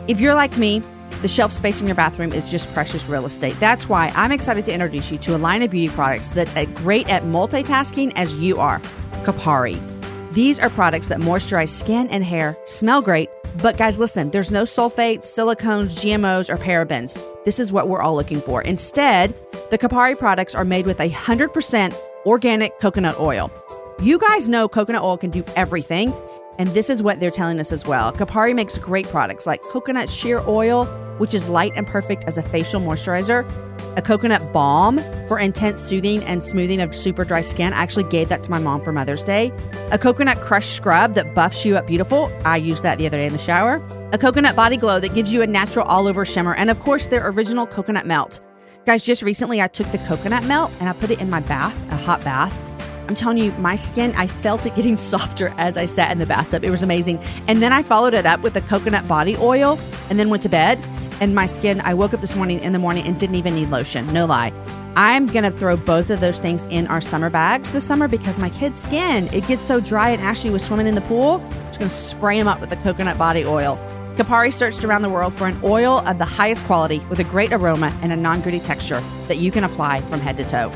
If 0.07 0.19
you're 0.19 0.35
like 0.35 0.57
me, 0.57 0.81
the 1.21 1.27
shelf 1.27 1.51
space 1.51 1.81
in 1.81 1.87
your 1.87 1.95
bathroom 1.95 2.33
is 2.33 2.49
just 2.49 2.71
precious 2.73 3.07
real 3.07 3.25
estate. 3.25 3.59
That's 3.59 3.87
why 3.87 4.11
I'm 4.15 4.31
excited 4.31 4.65
to 4.65 4.73
introduce 4.73 5.11
you 5.11 5.17
to 5.19 5.35
a 5.35 5.37
line 5.37 5.61
of 5.61 5.69
beauty 5.69 5.93
products 5.93 6.29
that's 6.29 6.55
as 6.55 6.67
great 6.69 7.07
at 7.09 7.23
multitasking 7.23 8.13
as 8.15 8.35
you 8.35 8.59
are 8.59 8.79
Kopari. 9.23 9.79
These 10.31 10.59
are 10.59 10.69
products 10.69 11.09
that 11.09 11.19
moisturize 11.19 11.67
skin 11.67 12.07
and 12.07 12.23
hair, 12.23 12.57
smell 12.63 13.01
great, 13.01 13.29
but 13.61 13.75
guys, 13.75 13.99
listen, 13.99 14.31
there's 14.31 14.49
no 14.49 14.63
sulfates, 14.63 15.23
silicones, 15.23 15.99
GMOs, 15.99 16.49
or 16.49 16.55
parabens. 16.55 17.21
This 17.43 17.59
is 17.59 17.73
what 17.73 17.89
we're 17.89 18.01
all 18.01 18.15
looking 18.15 18.39
for. 18.39 18.61
Instead, 18.61 19.33
the 19.71 19.77
Kopari 19.77 20.17
products 20.17 20.55
are 20.55 20.63
made 20.63 20.85
with 20.85 20.99
100% 20.99 21.93
organic 22.25 22.79
coconut 22.79 23.19
oil. 23.19 23.51
You 24.01 24.17
guys 24.19 24.47
know 24.47 24.69
coconut 24.69 25.03
oil 25.03 25.17
can 25.17 25.31
do 25.31 25.43
everything, 25.57 26.13
and 26.57 26.69
this 26.69 26.89
is 26.89 27.03
what 27.03 27.19
they're 27.19 27.29
telling 27.29 27.59
us 27.59 27.73
as 27.73 27.85
well. 27.85 28.13
Kopari 28.13 28.55
makes 28.55 28.77
great 28.77 29.07
products 29.07 29.45
like 29.45 29.61
coconut 29.63 30.09
sheer 30.09 30.41
oil, 30.47 30.85
which 31.17 31.33
is 31.33 31.49
light 31.49 31.73
and 31.75 31.85
perfect 31.85 32.23
as 32.23 32.37
a 32.37 32.41
facial 32.41 32.79
moisturizer, 32.79 33.43
a 33.97 34.01
coconut 34.01 34.53
balm 34.53 34.99
for 35.27 35.39
intense 35.39 35.81
soothing 35.81 36.23
and 36.23 36.43
smoothing 36.43 36.81
of 36.81 36.95
super 36.95 37.25
dry 37.25 37.41
skin. 37.41 37.73
I 37.73 37.77
actually 37.77 38.05
gave 38.05 38.29
that 38.29 38.43
to 38.43 38.51
my 38.51 38.59
mom 38.59 38.81
for 38.81 38.91
Mother's 38.91 39.23
Day. 39.23 39.51
A 39.91 39.97
coconut 39.97 40.37
crush 40.39 40.67
scrub 40.67 41.13
that 41.15 41.33
buffs 41.33 41.65
you 41.65 41.77
up 41.77 41.87
beautiful. 41.87 42.31
I 42.45 42.57
used 42.57 42.83
that 42.83 42.97
the 42.97 43.05
other 43.05 43.17
day 43.17 43.25
in 43.25 43.33
the 43.33 43.39
shower. 43.39 43.85
A 44.13 44.17
coconut 44.17 44.55
body 44.55 44.77
glow 44.77 44.99
that 44.99 45.13
gives 45.13 45.33
you 45.33 45.41
a 45.41 45.47
natural 45.47 45.85
all 45.85 46.07
over 46.07 46.25
shimmer. 46.25 46.55
And 46.55 46.69
of 46.69 46.79
course, 46.79 47.07
their 47.07 47.27
original 47.29 47.65
coconut 47.65 48.05
melt. 48.05 48.41
Guys, 48.85 49.03
just 49.03 49.21
recently 49.21 49.61
I 49.61 49.67
took 49.67 49.87
the 49.91 49.99
coconut 49.99 50.45
melt 50.45 50.71
and 50.79 50.89
I 50.89 50.93
put 50.93 51.11
it 51.11 51.19
in 51.19 51.29
my 51.29 51.39
bath, 51.41 51.75
a 51.91 51.95
hot 51.95 52.23
bath. 52.23 52.57
I'm 53.07 53.15
telling 53.15 53.37
you, 53.37 53.51
my 53.53 53.75
skin, 53.75 54.13
I 54.15 54.25
felt 54.25 54.65
it 54.65 54.73
getting 54.75 54.95
softer 55.11 55.53
as 55.57 55.77
I 55.77 55.85
sat 55.85 56.11
in 56.11 56.19
the 56.19 56.25
bathtub. 56.25 56.63
It 56.63 56.69
was 56.69 56.81
amazing. 56.81 57.19
And 57.47 57.61
then 57.61 57.73
I 57.73 57.83
followed 57.83 58.13
it 58.13 58.25
up 58.25 58.41
with 58.41 58.53
the 58.53 58.61
coconut 58.61 59.07
body 59.07 59.35
oil 59.37 59.77
and 60.09 60.17
then 60.17 60.29
went 60.29 60.43
to 60.43 60.49
bed. 60.49 60.79
And 61.21 61.35
my 61.35 61.45
skin, 61.45 61.79
I 61.81 61.93
woke 61.93 62.15
up 62.15 62.19
this 62.19 62.35
morning 62.35 62.59
in 62.61 62.73
the 62.73 62.79
morning 62.79 63.05
and 63.05 63.17
didn't 63.19 63.35
even 63.35 63.53
need 63.53 63.69
lotion. 63.69 64.11
No 64.11 64.25
lie. 64.25 64.51
I'm 64.95 65.27
going 65.27 65.43
to 65.43 65.51
throw 65.51 65.77
both 65.77 66.09
of 66.09 66.19
those 66.19 66.39
things 66.39 66.65
in 66.65 66.87
our 66.87 66.99
summer 66.99 67.29
bags 67.29 67.71
this 67.71 67.85
summer 67.85 68.07
because 68.07 68.39
my 68.39 68.49
kid's 68.49 68.81
skin, 68.81 69.29
it 69.31 69.47
gets 69.47 69.61
so 69.61 69.79
dry. 69.79 70.09
And 70.09 70.21
Ashley 70.21 70.49
was 70.49 70.65
swimming 70.65 70.87
in 70.87 70.95
the 70.95 71.01
pool. 71.01 71.35
I'm 71.35 71.67
just 71.67 71.79
going 71.79 71.89
to 71.89 71.95
spray 71.95 72.39
him 72.39 72.47
up 72.47 72.59
with 72.59 72.71
the 72.71 72.75
coconut 72.77 73.19
body 73.19 73.45
oil. 73.45 73.77
Kopari 74.15 74.51
searched 74.51 74.83
around 74.83 75.03
the 75.03 75.09
world 75.09 75.33
for 75.33 75.45
an 75.45 75.57
oil 75.63 75.99
of 76.07 76.17
the 76.17 76.25
highest 76.25 76.65
quality 76.65 76.99
with 77.09 77.19
a 77.19 77.23
great 77.23 77.53
aroma 77.53 77.95
and 78.01 78.11
a 78.11 78.15
non 78.15 78.41
gritty 78.41 78.59
texture 78.59 79.01
that 79.27 79.37
you 79.37 79.51
can 79.51 79.63
apply 79.63 80.01
from 80.01 80.19
head 80.19 80.37
to 80.37 80.43
toe. 80.43 80.71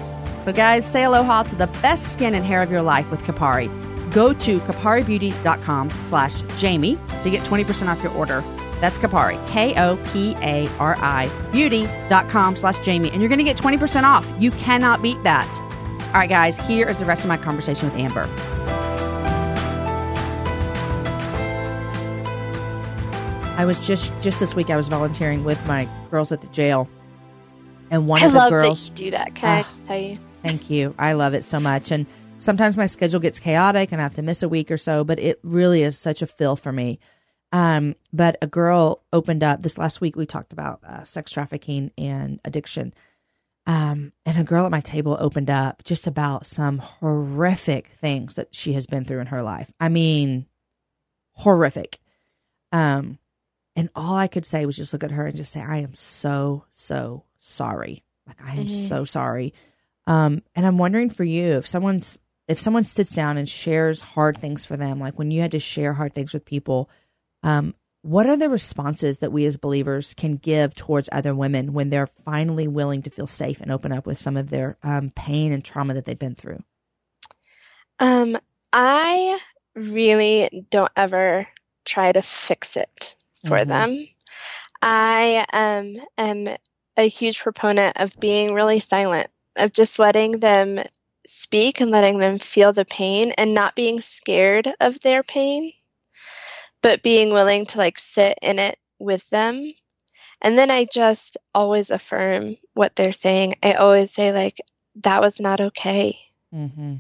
So, 0.46 0.54
guys, 0.54 0.90
say 0.90 1.04
aloha 1.04 1.44
to 1.44 1.56
the 1.56 1.68
best 1.82 2.12
skin 2.12 2.36
and 2.36 2.46
hair 2.46 2.62
of 2.62 2.72
your 2.72 2.84
life 2.84 3.10
with 3.10 3.24
Kopari. 3.24 3.68
Go 4.14 4.32
to 4.32 4.60
koparibeauty.com 4.60 5.90
slash 6.02 6.44
Jamie 6.60 6.98
to 7.24 7.30
get 7.32 7.44
20% 7.44 7.88
off 7.88 8.02
your 8.04 8.14
order. 8.14 8.44
That's 8.82 8.98
Kopari, 8.98 9.46
K 9.48 9.74
O 9.82 9.98
P 10.12 10.36
A 10.42 10.68
R 10.80 10.96
I, 11.00 11.30
beauty.com 11.52 12.56
slash 12.56 12.78
Jamie. 12.80 13.10
And 13.12 13.22
you're 13.22 13.30
going 13.30 13.40
to 13.40 13.44
get 13.46 13.58
20% 13.58 14.04
off. 14.04 14.32
You 14.40 14.52
cannot 14.52 15.02
beat 15.02 15.22
that. 15.24 15.60
All 16.08 16.14
right, 16.22 16.30
guys, 16.30 16.58
here 16.58 16.88
is 16.88 17.00
the 17.00 17.06
rest 17.06 17.24
of 17.24 17.28
my 17.30 17.38
conversation 17.38 17.90
with 17.90 17.98
Amber. 18.00 18.30
I 23.58 23.64
was 23.66 23.86
just 23.86 24.12
just 24.22 24.40
this 24.40 24.54
week. 24.54 24.70
I 24.70 24.76
was 24.76 24.90
volunteering 24.90 25.46
with 25.46 25.66
my 25.66 25.88
girls 26.12 26.32
at 26.34 26.42
the 26.42 26.48
jail, 26.48 26.90
and 27.90 28.06
one 28.06 28.22
I 28.22 28.26
of 28.26 28.34
the 28.34 28.38
love 28.40 28.50
girls. 28.50 28.90
that 28.90 29.00
you 29.00 29.06
do 29.06 29.12
that. 29.12 29.34
Can 29.36 29.50
I 29.50 29.62
Ah. 29.62 29.74
tell 29.88 29.98
you? 29.98 30.18
Thank 30.44 30.70
you. 30.70 30.94
I 31.00 31.14
love 31.14 31.34
it 31.34 31.46
so 31.46 31.60
much. 31.62 31.90
And 31.90 32.06
sometimes 32.40 32.76
my 32.76 32.86
schedule 32.86 33.22
gets 33.22 33.40
chaotic 33.40 33.92
and 33.94 34.02
I 34.02 34.04
have 34.04 34.14
to 34.16 34.22
miss 34.22 34.44
a 34.44 34.50
week 34.50 34.70
or 34.70 34.78
so, 34.78 35.04
but 35.06 35.20
it 35.20 35.40
really 35.42 35.84
is 35.84 35.98
such 35.98 36.22
a 36.22 36.28
fill 36.28 36.56
for 36.58 36.72
me. 36.74 37.00
Um, 37.52 37.96
but 38.12 38.38
a 38.42 38.48
girl 38.48 39.04
opened 39.14 39.44
up 39.44 39.62
this 39.64 39.78
last 39.78 40.02
week. 40.02 40.16
We 40.16 40.26
talked 40.26 40.52
about 40.54 40.84
uh, 40.84 41.04
sex 41.04 41.32
trafficking 41.32 41.92
and 41.98 42.40
addiction. 42.44 42.94
Um, 43.68 44.12
and 44.26 44.38
a 44.38 44.44
girl 44.44 44.66
at 44.66 44.72
my 44.72 44.82
table 44.82 45.18
opened 45.20 45.50
up 45.50 45.84
just 45.84 46.06
about 46.06 46.46
some 46.46 46.78
horrific 46.80 47.88
things 47.90 48.36
that 48.36 48.54
she 48.54 48.74
has 48.74 48.86
been 48.88 49.06
through 49.06 49.22
in 49.22 49.28
her 49.28 49.42
life. 49.42 49.72
I 49.80 49.90
mean, 49.90 50.46
horrific. 51.32 52.00
Um, 52.72 53.18
and 53.76 53.90
all 53.96 54.16
I 54.16 54.28
could 54.28 54.46
say 54.46 54.66
was 54.66 54.78
just 54.78 54.94
look 54.94 55.04
at 55.04 55.12
her 55.12 55.26
and 55.26 55.36
just 55.36 55.52
say, 55.52 55.62
I 55.62 55.78
am 55.78 55.96
so, 55.96 56.66
so 56.72 57.24
sorry. 57.40 58.04
Like, 58.28 58.42
I 58.42 58.56
am 58.56 58.68
Mhm. 58.68 58.88
so 58.88 59.04
sorry. 59.04 59.54
Um, 60.08 60.44
and 60.56 60.66
I'm 60.66 60.78
wondering 60.78 61.10
for 61.10 61.24
you, 61.24 61.54
if 61.58 61.68
someone's, 61.68 62.20
if 62.48 62.60
someone 62.60 62.84
sits 62.84 63.12
down 63.12 63.38
and 63.38 63.50
shares 63.50 64.02
hard 64.02 64.38
things 64.38 64.66
for 64.66 64.78
them, 64.78 65.00
like 65.00 65.18
when 65.18 65.32
you 65.32 65.42
had 65.42 65.52
to 65.52 65.60
share 65.60 65.94
hard 65.94 66.14
things 66.14 66.34
with 66.34 66.46
people, 66.46 66.90
um, 67.46 67.76
what 68.02 68.28
are 68.28 68.38
the 68.38 68.50
responses 68.50 69.20
that 69.20 69.32
we 69.32 69.46
as 69.46 69.58
believers 69.58 70.14
can 70.16 70.38
give 70.38 70.76
towards 70.76 71.10
other 71.12 71.36
women 71.36 71.74
when 71.74 71.92
they're 71.92 72.08
finally 72.08 72.68
willing 72.68 73.04
to 73.04 73.12
feel 73.12 73.28
safe 73.28 73.62
and 73.62 73.72
open 73.72 73.94
up 73.94 74.08
with 74.08 74.18
some 74.20 74.38
of 74.38 74.50
their 74.50 74.78
um, 74.84 75.12
pain 75.12 75.54
and 75.54 75.64
trauma 75.64 75.94
that 75.94 76.06
they've 76.06 76.20
been 76.20 76.36
through? 76.36 76.64
Um, 78.00 78.38
I 78.74 79.40
really 79.76 80.68
don't 80.72 80.92
ever 80.98 81.48
try 81.86 82.12
to 82.12 82.22
fix 82.22 82.78
it 82.78 83.16
for 83.48 83.60
Mhm. 83.60 83.68
them. 83.68 84.10
I 84.82 85.46
um, 85.54 85.98
am 86.18 86.58
a 86.98 87.10
huge 87.10 87.40
proponent 87.40 87.98
of 87.98 88.20
being 88.20 88.54
really 88.54 88.82
silent, 88.82 89.30
of 89.56 89.74
just 89.74 90.00
letting 90.00 90.40
them 90.40 90.80
speak 91.28 91.82
and 91.82 91.92
letting 91.92 92.20
them 92.20 92.40
feel 92.40 92.74
the 92.74 92.86
pain 92.86 93.32
and 93.34 93.54
not 93.54 93.76
being 93.76 94.02
scared 94.02 94.74
of 94.80 95.00
their 95.02 95.24
pain, 95.24 95.74
but 96.86 97.02
being 97.02 97.32
willing 97.32 97.66
to 97.66 97.80
like 97.80 97.98
sit 97.98 98.38
in 98.44 98.60
it 98.60 98.78
with 99.00 99.28
them. 99.32 99.72
And 100.42 100.58
then 100.58 100.70
I 100.70 100.86
just 100.86 101.38
always 101.54 101.90
affirm 101.90 102.58
what 102.76 102.96
they're 102.96 103.12
saying. 103.14 103.56
I 103.64 103.74
always 103.74 104.12
say, 104.12 104.32
like, 104.32 104.60
that 105.04 105.22
was 105.22 105.40
not 105.40 105.62
okay 105.62 106.20
Mm-hmm. 106.54 106.96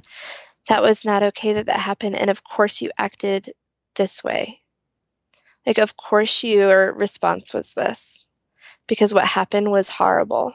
that 0.67 0.81
was 0.81 1.05
not 1.05 1.23
okay 1.23 1.53
that 1.53 1.67
that 1.67 1.79
happened 1.79 2.15
and 2.15 2.29
of 2.29 2.43
course 2.43 2.81
you 2.81 2.91
acted 2.97 3.53
this 3.95 4.23
way 4.23 4.61
like 5.65 5.77
of 5.77 5.95
course 5.95 6.43
your 6.43 6.93
response 6.93 7.53
was 7.53 7.73
this 7.73 8.25
because 8.87 9.13
what 9.13 9.25
happened 9.25 9.71
was 9.71 9.89
horrible 9.89 10.53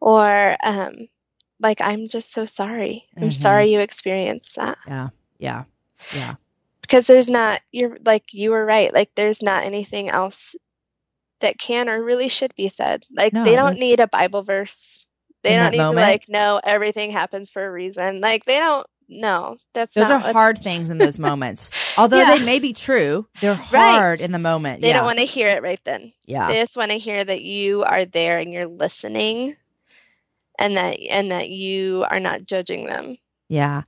or 0.00 0.56
um 0.62 0.92
like 1.60 1.80
i'm 1.80 2.08
just 2.08 2.32
so 2.32 2.46
sorry 2.46 3.06
i'm 3.16 3.28
Mhm. 3.28 3.34
sorry 3.34 3.72
you 3.72 3.80
experienced 3.80 4.56
that 4.56 4.78
Yeah. 4.86 5.08
Yeah. 5.38 5.64
Yeah. 6.14 6.36
Because 6.90 7.06
there's 7.06 7.28
not 7.30 7.60
you're 7.70 7.96
like 8.04 8.24
you 8.32 8.50
were 8.50 8.64
right 8.66 8.92
like 8.92 9.10
there's 9.14 9.42
not 9.42 9.64
anything 9.64 10.08
else 10.08 10.56
that 11.40 11.58
can 11.58 11.88
or 11.88 12.02
really 12.02 12.28
should 12.28 12.54
be 12.56 12.68
said 12.68 13.04
like 13.16 13.32
No, 13.32 13.44
they 13.44 13.54
don't 13.54 13.78
need 13.78 14.00
a 14.00 14.08
bible 14.08 14.42
verse 14.42 15.06
they 15.42 15.54
don't 15.56 15.70
need 15.70 15.78
moment? 15.78 15.96
to 16.06 16.10
like 16.12 16.28
know 16.28 16.60
everything 16.62 17.12
happens 17.12 17.50
for 17.50 17.64
a 17.64 17.70
reason 17.70 18.20
like 18.20 18.44
they 18.44 18.58
don't 18.58 18.86
no 19.08 19.56
that's 19.74 19.94
Those 19.94 20.08
not 20.10 20.24
are 20.26 20.32
hard 20.32 20.58
things 20.58 20.88
in 20.90 20.98
those 20.98 21.18
moments. 21.18 21.72
Although 21.98 22.18
Yeah. 22.18 22.36
they 22.36 22.44
may 22.44 22.60
be 22.60 22.72
true, 22.72 23.26
they're 23.40 23.54
Right. 23.72 23.94
hard 23.98 24.20
in 24.20 24.30
the 24.30 24.38
moment. 24.38 24.82
they 24.82 24.88
yeah. 24.88 24.98
don't 24.98 25.04
want 25.06 25.18
to 25.18 25.24
hear 25.24 25.48
it 25.48 25.62
right 25.64 25.80
then 25.84 26.12
yeah. 26.26 26.46
they 26.46 26.60
just 26.60 26.76
want 26.76 26.92
to 26.92 26.98
hear 26.98 27.24
that 27.24 27.42
you 27.42 27.82
are 27.82 28.04
there 28.04 28.38
and 28.38 28.52
you're 28.52 28.68
listening 28.68 29.56
and 30.60 30.76
that 30.76 31.00
and 31.00 31.32
that 31.32 31.48
you 31.48 32.04
are 32.08 32.20
not 32.20 32.44
judging 32.44 32.84
them 32.86 33.16
Yeah. 33.48 33.82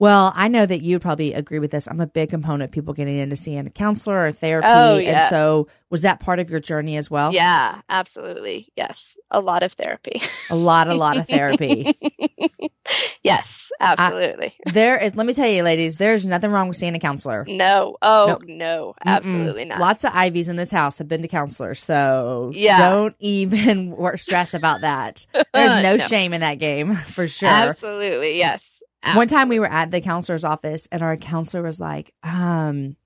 Well, 0.00 0.32
I 0.34 0.48
know 0.48 0.66
that 0.66 0.82
you'd 0.82 1.02
probably 1.02 1.32
agree 1.34 1.60
with 1.60 1.70
this. 1.70 1.86
I'm 1.86 2.00
a 2.00 2.06
big 2.06 2.28
component 2.30 2.64
of 2.64 2.70
people 2.72 2.94
getting 2.94 3.16
into 3.16 3.36
seeing 3.36 3.66
a 3.66 3.70
counselor 3.70 4.26
or 4.26 4.32
therapy. 4.32 4.66
Oh, 4.68 4.98
And 4.98 5.22
so 5.28 5.68
was 5.90 6.02
that 6.02 6.18
part 6.20 6.40
of 6.40 6.50
your 6.50 6.58
journey 6.60 6.96
as 6.96 7.10
well? 7.10 7.32
yeah 7.32 7.80
absolutely 7.88 8.68
yes 8.76 9.16
a 9.30 9.40
lot 9.40 9.62
of 9.62 9.72
therapy 9.72 10.20
A 10.50 10.56
lot, 10.56 10.88
a 10.88 10.94
lot 10.94 11.16
of 11.16 11.28
therapy. 11.28 11.96
yes 13.22 13.70
absolutely 13.80 14.52
there 14.66 14.98
is, 14.98 15.14
let 15.14 15.26
me 15.26 15.32
tell 15.34 15.48
you, 15.48 15.62
ladies, 15.62 15.96
there's 15.96 16.26
nothing 16.26 16.50
wrong 16.50 16.68
with 16.68 16.76
seeing 16.76 16.94
a 16.94 16.98
counselor. 16.98 17.44
no 17.48 17.96
oh 18.02 18.38
no 18.46 18.94
Mm-mm. 19.06 19.10
absolutely 19.10 19.64
not 19.64 19.78
Lots 19.78 20.04
of 20.04 20.12
Iveys 20.12 20.48
in 20.48 20.56
this 20.56 20.70
house 20.70 20.98
have 20.98 21.08
been 21.08 21.22
to 21.22 21.28
counselors. 21.28 21.82
So 21.82 22.50
Yeah. 22.54 22.78
don't 22.90 23.14
even 23.20 23.94
stress 24.16 24.54
about 24.54 24.80
that. 24.82 25.26
There's 25.52 25.82
no, 25.82 25.96
No. 25.96 25.98
shame 25.98 26.32
in 26.32 26.40
that 26.40 26.58
game 26.58 26.94
for 26.94 27.26
sure. 27.28 27.48
absolutely 27.48 28.38
yes 28.38 28.70
One 29.14 29.28
time 29.28 29.48
we 29.48 29.60
were 29.60 29.70
at 29.70 29.90
the 29.90 30.00
counselor's 30.00 30.44
office 30.44 30.88
and 30.90 31.02
our 31.02 31.16
counselor 31.16 31.62
was 31.62 31.78
like, 31.80 32.14
um, 32.22 32.96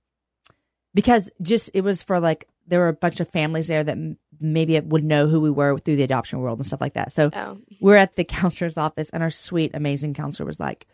because 0.95 1.31
just 1.43 1.71
it 1.75 1.83
was 1.83 2.03
for 2.03 2.21
like 2.21 2.49
there 2.67 2.81
were 2.81 2.89
a 2.89 2.93
bunch 2.95 3.21
of 3.21 3.29
families 3.29 3.69
there 3.69 3.83
that 3.83 3.93
m- 3.93 4.19
maybe 4.41 4.77
it 4.77 4.87
would 4.87 5.05
know 5.05 5.27
who 5.27 5.41
we 5.41 5.51
were 5.51 5.79
through 5.79 5.97
the 5.97 6.03
adoption 6.03 6.41
world 6.41 6.59
and 6.59 6.67
stuff 6.67 6.81
like 6.81 6.95
that. 6.95 7.13
So 7.13 7.31
oh 7.33 7.59
we're 7.81 7.97
at 7.97 8.17
the 8.17 8.25
counselor's 8.25 8.77
office 8.77 9.11
and 9.11 9.23
our 9.23 9.31
sweet, 9.31 9.73
amazing 9.75 10.15
counselor 10.15 10.47
was 10.47 10.61
like, 10.61 10.87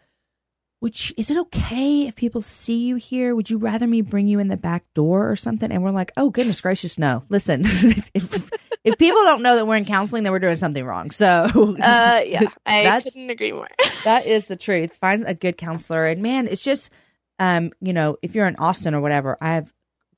you, 0.83 1.15
is 1.17 1.31
it 1.31 1.39
okay 1.39 2.07
if 2.07 2.15
people 2.15 2.43
see 2.43 2.87
you 2.87 2.97
here? 2.97 3.35
Would 3.35 3.49
you 3.49 3.59
rather 3.59 3.87
me 3.87 4.03
bring 4.03 4.29
you 4.29 4.39
in 4.39 4.49
the 4.49 4.57
back 4.57 4.85
door 4.95 5.31
or 5.31 5.37
something? 5.37 5.73
And 5.73 5.83
we're 5.83 5.91
like, 5.91 6.13
oh 6.17 6.31
goodness 6.31 6.61
gracious, 6.61 6.99
no. 6.99 7.23
Listen, 7.29 7.63
if 8.15 8.51
if 8.85 8.99
people 8.99 9.23
don't 9.23 9.43
know 9.43 9.57
that 9.57 9.67
we're 9.67 9.77
in 9.77 9.87
counseling, 9.87 10.23
then 10.23 10.33
we're 10.33 10.39
doing 10.39 10.57
something 10.57 10.85
wrong. 10.85 11.11
So 11.11 11.27
uh 11.27 12.21
yeah 12.25 12.43
i 12.67 13.01
couldn't 13.03 13.31
agree 13.31 13.53
more 13.53 13.69
that 14.05 14.27
is 14.27 14.47
the 14.47 14.57
truth. 14.57 14.95
Find 14.97 15.25
a 15.27 15.35
good 15.35 15.57
counselor, 15.57 16.07
and 16.07 16.23
man, 16.23 16.47
it's 16.47 16.63
just, 16.63 16.91
um, 17.39 17.73
you 17.81 17.93
know, 17.93 18.17
if 18.23 18.35
you're 18.35 18.47
in 18.47 18.57
Austin 18.57 18.95
or 18.95 19.01
whatever, 19.01 19.37
I 19.41 19.55
have 19.55 19.73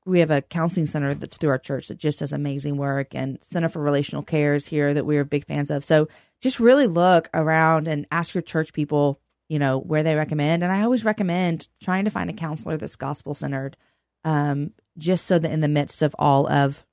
we 0.05 0.21
have 0.21 0.31
a 0.31 0.41
counseling 0.41 0.87
center 0.87 1.15
that's 1.15 1.37
through 1.37 1.51
our 1.51 1.59
church 1.59 1.89
that 1.89 1.99
just 1.99 2.21
does 2.21 2.33
amazing 2.33 2.77
work, 2.77 3.15
and 3.15 3.39
Center 3.43 3.69
for 3.69 3.83
Relational 3.83 4.23
Care 4.23 4.55
is 4.55 4.67
here 4.67 4.95
that 4.95 5.05
we're 5.05 5.25
big 5.25 5.45
fans 5.47 5.71
of. 5.71 5.85
So 5.85 6.09
just 6.41 6.61
really 6.61 6.87
look 6.87 7.29
around 7.35 7.89
and 7.89 8.07
ask 8.13 8.35
your 8.35 8.43
church 8.43 8.73
people, 8.73 9.21
you 9.49 9.59
know, 9.59 9.79
where 9.79 10.05
they 10.05 10.15
recommend. 10.15 10.63
And 10.63 10.73
I 10.73 10.83
always 10.83 11.05
recommend 11.05 11.69
trying 11.83 12.05
to 12.05 12.11
find 12.11 12.31
a 12.31 12.35
counselor 12.35 12.77
that's 12.77 12.95
gospel 12.95 13.35
centered, 13.35 13.77
um, 14.25 14.73
just 14.97 15.27
so 15.27 15.39
that 15.41 15.51
in 15.51 15.61
the 15.61 15.69
midst 15.69 16.03
of 16.03 16.15
all 16.19 16.49
of 16.49 16.86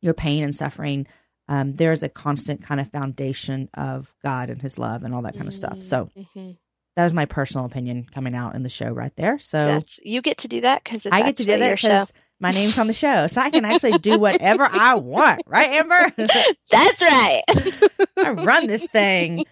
your 0.00 0.14
pain 0.14 0.42
and 0.44 0.54
suffering, 0.54 1.06
um, 1.48 1.74
there's 1.74 2.02
a 2.02 2.08
constant 2.08 2.62
kind 2.62 2.80
of 2.80 2.88
foundation 2.90 3.68
of 3.74 4.14
God 4.22 4.50
and 4.50 4.60
His 4.60 4.78
love 4.78 5.02
and 5.02 5.14
all 5.14 5.22
that 5.22 5.34
kind 5.34 5.48
of 5.48 5.54
stuff. 5.54 5.82
So 5.82 6.10
Mhm. 6.16 6.56
that 6.96 7.04
was 7.04 7.14
my 7.14 7.24
personal 7.26 7.64
opinion 7.66 8.06
coming 8.12 8.34
out 8.34 8.54
in 8.54 8.62
the 8.62 8.68
show 8.68 8.90
right 8.90 9.14
there. 9.16 9.38
So 9.38 9.64
That's, 9.64 9.98
you 10.02 10.20
get 10.20 10.38
to 10.38 10.48
do 10.48 10.60
that 10.62 10.82
because 10.84 11.06
I 11.10 11.22
get 11.22 11.36
to 11.38 11.44
do 11.44 11.56
that 11.58 11.76
because 11.76 12.12
my 12.40 12.50
name's 12.50 12.78
on 12.78 12.86
the 12.86 12.92
show, 13.04 13.26
so 13.28 13.40
I 13.40 13.50
can 13.50 13.64
actually 13.64 13.98
do 13.98 14.18
whatever 14.18 14.64
I 14.70 14.94
want, 14.94 15.42
right, 15.46 15.70
Amber? 15.70 16.12
That's 16.70 17.02
right. 17.02 17.42
I 18.18 18.30
run 18.30 18.66
this 18.66 18.86
thing. 18.88 19.44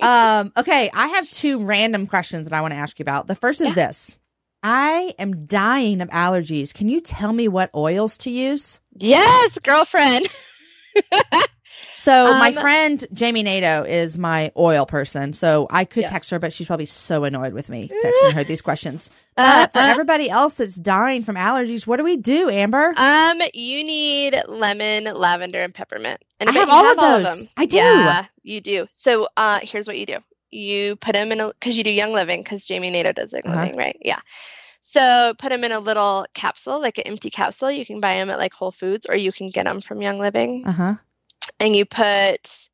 Um, 0.00 0.52
okay, 0.56 0.90
I 0.94 1.08
have 1.08 1.28
two 1.30 1.62
random 1.64 2.06
questions 2.06 2.48
that 2.48 2.56
I 2.56 2.60
want 2.60 2.72
to 2.72 2.78
ask 2.78 2.98
you 2.98 3.02
about. 3.02 3.26
The 3.26 3.34
first 3.34 3.60
is 3.60 3.68
Yeah. 3.68 3.74
this: 3.74 4.16
I 4.62 5.14
am 5.18 5.46
dying 5.46 6.00
of 6.00 6.08
allergies. 6.10 6.72
Can 6.72 6.88
you 6.88 7.00
tell 7.00 7.32
me 7.32 7.48
what 7.48 7.70
oils 7.74 8.16
to 8.18 8.30
use? 8.30 8.80
yes, 8.98 9.58
girlfriend. 9.58 10.28
So 11.98 12.34
my 12.34 12.48
Um, 12.48 12.54
friend 12.54 13.04
Jami 13.12 13.44
Nato 13.44 13.84
is 13.84 14.18
my 14.18 14.50
oil 14.56 14.86
person. 14.86 15.32
So 15.32 15.68
I 15.70 15.84
could 15.84 16.00
Yes. 16.02 16.10
text 16.10 16.30
her, 16.30 16.40
but 16.40 16.52
she's 16.52 16.66
probably 16.66 16.84
so 16.86 17.22
annoyed 17.22 17.52
with 17.52 17.68
me 17.68 17.88
texting 18.04 18.32
her 18.34 18.42
these 18.42 18.60
questions. 18.60 19.08
But 19.36 19.72
for 19.72 19.78
Uh, 19.78 19.82
uh, 19.82 19.90
everybody 19.90 20.28
else 20.28 20.54
that's 20.54 20.74
dying 20.74 21.22
from 21.22 21.36
allergies, 21.36 21.86
what 21.86 21.98
do 21.98 22.04
we 22.04 22.16
do, 22.16 22.50
Amber? 22.50 22.92
Um, 22.96 23.40
you 23.54 23.84
need 23.84 24.34
lemon, 24.48 25.04
lavender, 25.14 25.62
and 25.62 25.72
peppermint. 25.72 26.20
And 26.40 26.50
I 26.50 26.52
bet 26.52 26.60
have 26.62 26.68
you 26.70 26.74
all 26.74 26.90
of 26.90 26.96
them. 26.96 27.38
those. 27.38 27.48
I 27.56 27.66
do. 27.66 27.76
Yeah, 27.76 28.26
you 28.42 28.60
do. 28.60 28.88
So, 28.92 29.28
uh, 29.36 29.60
here's 29.62 29.86
what 29.86 29.96
you 29.96 30.06
do: 30.06 30.18
you 30.52 30.96
put 30.96 31.12
them 31.14 31.32
in 31.32 31.40
a 31.40 31.48
because 31.48 31.76
you 31.76 31.82
do 31.84 31.90
Young 31.92 32.12
Living 32.12 32.42
because 32.42 32.64
Jami 32.66 32.90
Nato 32.90 33.12
does 33.12 33.32
Young 33.32 33.42
Uh-huh. 33.46 33.60
Living, 33.62 33.76
right? 33.76 33.96
Yeah. 34.02 34.20
So 34.82 35.32
put 35.38 35.50
them 35.50 35.64
in 35.64 35.72
a 35.72 35.78
little 35.80 36.26
capsule, 36.34 36.80
like 36.80 36.98
an 36.98 37.04
empty 37.06 37.30
capsule. 37.30 37.70
You 37.70 37.86
can 37.86 38.00
buy 38.00 38.14
them 38.16 38.30
at 38.30 38.38
like 38.38 38.52
Whole 38.52 38.72
Foods, 38.72 39.06
or 39.06 39.14
you 39.16 39.32
can 39.32 39.48
get 39.50 39.64
them 39.64 39.80
from 39.80 40.02
Young 40.02 40.18
Living. 40.18 40.64
Uh 40.66 40.72
huh. 40.72 40.94
And 41.60 41.74
you 41.76 41.84
put 41.84 42.68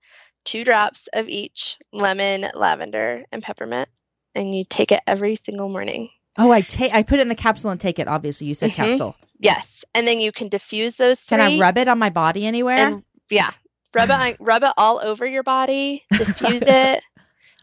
two 0.45 0.65
drops 0.65 1.09
of 1.13 1.29
each 1.29 1.79
lemon, 1.93 2.47
lavender, 2.55 3.25
and 3.31 3.43
peppermint, 3.43 3.89
and 4.35 4.57
you 4.57 4.65
take 4.65 4.93
it 4.93 5.03
every 5.07 5.37
single 5.37 5.69
morning. 5.69 6.09
Oh, 6.39 6.51
I 6.51 6.63
take. 6.63 6.95
I 6.95 7.03
put 7.03 7.19
it 7.19 7.23
in 7.23 7.29
the 7.29 7.35
capsule 7.35 7.71
and 7.71 7.81
take 7.81 7.99
it. 7.99 8.09
Obviously, 8.09 8.47
you 8.47 8.55
said 8.55 8.71
Mhm. 8.71 8.75
capsule. 8.75 9.17
Yes, 9.41 9.85
and 9.95 10.07
then 10.07 10.19
you 10.21 10.33
can 10.33 10.49
diffuse 10.49 10.97
those 10.97 11.21
three. 11.21 11.39
Can 11.39 11.53
I 11.53 11.59
rub 11.59 11.79
it 11.79 11.89
on 11.89 11.99
my 11.99 12.11
body 12.11 12.47
anywhere? 12.47 12.77
and 12.77 13.03
yeah 13.31 13.51
rub 13.95 14.09
it 14.09 14.13
on, 14.15 14.35
rub 14.41 14.63
it 14.63 14.73
all 14.79 15.01
over 15.01 15.27
your 15.27 15.43
body 15.43 16.05
diffuse 16.17 16.63
it 16.67 17.03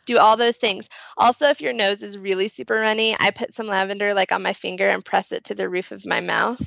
do 0.06 0.18
all 0.18 0.38
those 0.38 0.58
things 0.58 0.88
also 1.18 1.48
if 1.50 1.62
your 1.62 1.74
nose 1.74 2.04
is 2.04 2.18
really 2.18 2.48
super 2.48 2.76
runny 2.76 3.16
i 3.20 3.32
put 3.32 3.54
some 3.54 3.68
lavender 3.68 4.14
like 4.14 4.32
on 4.32 4.42
my 4.44 4.54
finger 4.54 4.88
and 4.90 5.04
press 5.04 5.32
it 5.32 5.44
to 5.44 5.56
the 5.56 5.68
roof 5.70 5.92
of 5.92 6.06
my 6.06 6.22
mouth 6.22 6.62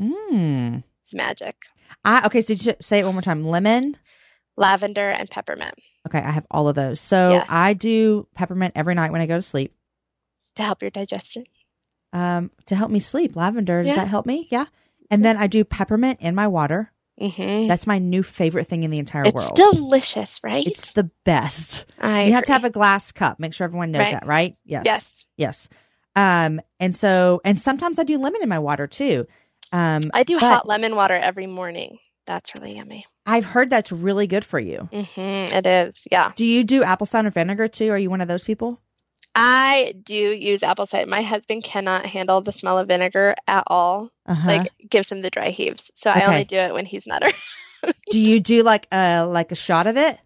Mm. 0.00 0.82
it's 1.02 1.14
magic 1.14 1.56
I 2.04 2.24
okay. 2.26 2.40
So 2.40 2.54
just 2.54 2.82
say 2.82 3.00
it 3.00 3.04
one 3.04 3.14
more 3.14 3.20
time. 3.20 3.44
Lemon. 3.44 3.96
lavender 4.56 5.10
and 5.10 5.28
peppermint 5.28 5.74
Okay, 6.06 6.18
I 6.20 6.30
have 6.30 6.46
all 6.50 6.68
of 6.68 6.74
those. 6.74 7.00
So 7.00 7.30
Yes. 7.30 7.46
I 7.50 7.74
do 7.74 8.26
peppermint 8.34 8.72
every 8.76 8.94
night 8.94 9.12
when 9.12 9.20
I 9.20 9.26
go 9.26 9.36
to 9.36 9.42
sleep. 9.42 9.74
to 10.56 10.62
help 10.62 10.80
your 10.82 10.90
digestion 10.90 11.44
Um, 12.14 12.50
to 12.66 12.74
help 12.74 12.90
me 12.90 13.00
sleep. 13.00 13.36
Lavender. 13.36 13.82
Does 13.82 13.90
Yeah. 13.90 13.96
that 13.96 14.08
help 14.08 14.24
me? 14.24 14.48
Yeah. 14.50 14.66
And 15.10 15.24
then 15.24 15.36
I 15.36 15.46
do 15.48 15.64
peppermint 15.64 16.20
in 16.20 16.34
my 16.34 16.46
water. 16.46 16.92
Hmm 17.20 17.66
That's 17.66 17.86
my 17.86 17.98
new 17.98 18.22
favorite 18.22 18.66
thing 18.66 18.82
in 18.82 18.90
the 18.90 18.98
entire 18.98 19.24
it's 19.24 19.34
world. 19.34 19.58
It's 19.58 19.70
delicious 19.76 20.40
right 20.42 20.66
It's 20.66 20.92
the 20.92 21.10
best. 21.24 21.86
I 21.98 22.24
you 22.24 22.32
have 22.32 22.44
to 22.44 22.52
have 22.52 22.64
a 22.64 22.70
glass 22.70 23.12
cup. 23.12 23.38
Make 23.38 23.54
sure 23.54 23.64
everyone 23.66 23.90
knows 23.92 24.00
Right. 24.00 24.12
that, 24.12 24.26
right? 24.26 24.56
Yes. 24.64 24.84
yes 24.86 25.12
Yes. 25.36 25.68
Um, 26.16 26.60
and 26.80 26.94
so, 26.94 27.40
and 27.44 27.58
sometimes 27.58 27.98
I 27.98 28.02
do 28.02 28.18
lemon 28.18 28.42
in 28.42 28.48
my 28.48 28.58
water 28.58 28.86
too. 28.86 29.26
Um, 29.72 30.10
i 30.14 30.24
do 30.24 30.36
hot 30.38 30.66
lemon 30.66 30.96
water 30.96 31.14
every 31.14 31.46
morning 31.46 31.98
that's 32.26 32.52
really 32.56 32.76
yummy 32.76 33.06
I've 33.24 33.44
heard 33.46 33.70
that's 33.70 33.92
really 33.92 34.26
good 34.26 34.44
for 34.44 34.58
you. 34.58 34.88
hmm 34.92 35.20
it 35.20 35.64
is 35.66 36.02
yeah 36.10 36.32
Do 36.34 36.44
you 36.44 36.64
do 36.64 36.82
apple 36.82 37.06
cider 37.06 37.30
vinegar 37.30 37.68
too? 37.68 37.90
Are 37.90 37.98
you 37.98 38.10
one 38.10 38.20
of 38.20 38.26
those 38.28 38.42
people? 38.44 38.80
I 39.34 39.94
do 40.02 40.14
use 40.14 40.62
apple 40.62 40.86
cider 40.86 41.08
my 41.08 41.22
husband 41.22 41.62
cannot 41.62 42.04
handle 42.06 42.40
the 42.40 42.52
smell 42.52 42.78
of 42.78 42.88
vinegar 42.88 43.34
at 43.46 43.64
all 43.66 44.10
Uh-huh. 44.26 44.46
like 44.46 44.68
gives 44.88 45.10
him 45.10 45.20
the 45.20 45.30
dry 45.30 45.50
heaves. 45.50 45.90
So 45.94 46.10
I 46.10 46.26
only 46.26 46.44
do 46.44 46.56
it 46.56 46.72
when 46.74 46.86
he's 46.86 47.06
not 47.06 47.22
around. 47.22 47.94
do 48.10 48.20
you 48.20 48.40
do 48.40 48.62
like 48.62 48.86
a 48.92 49.24
like 49.24 49.50
a 49.52 49.56
shot 49.56 49.86
of 49.86 49.96
it? 49.96 50.18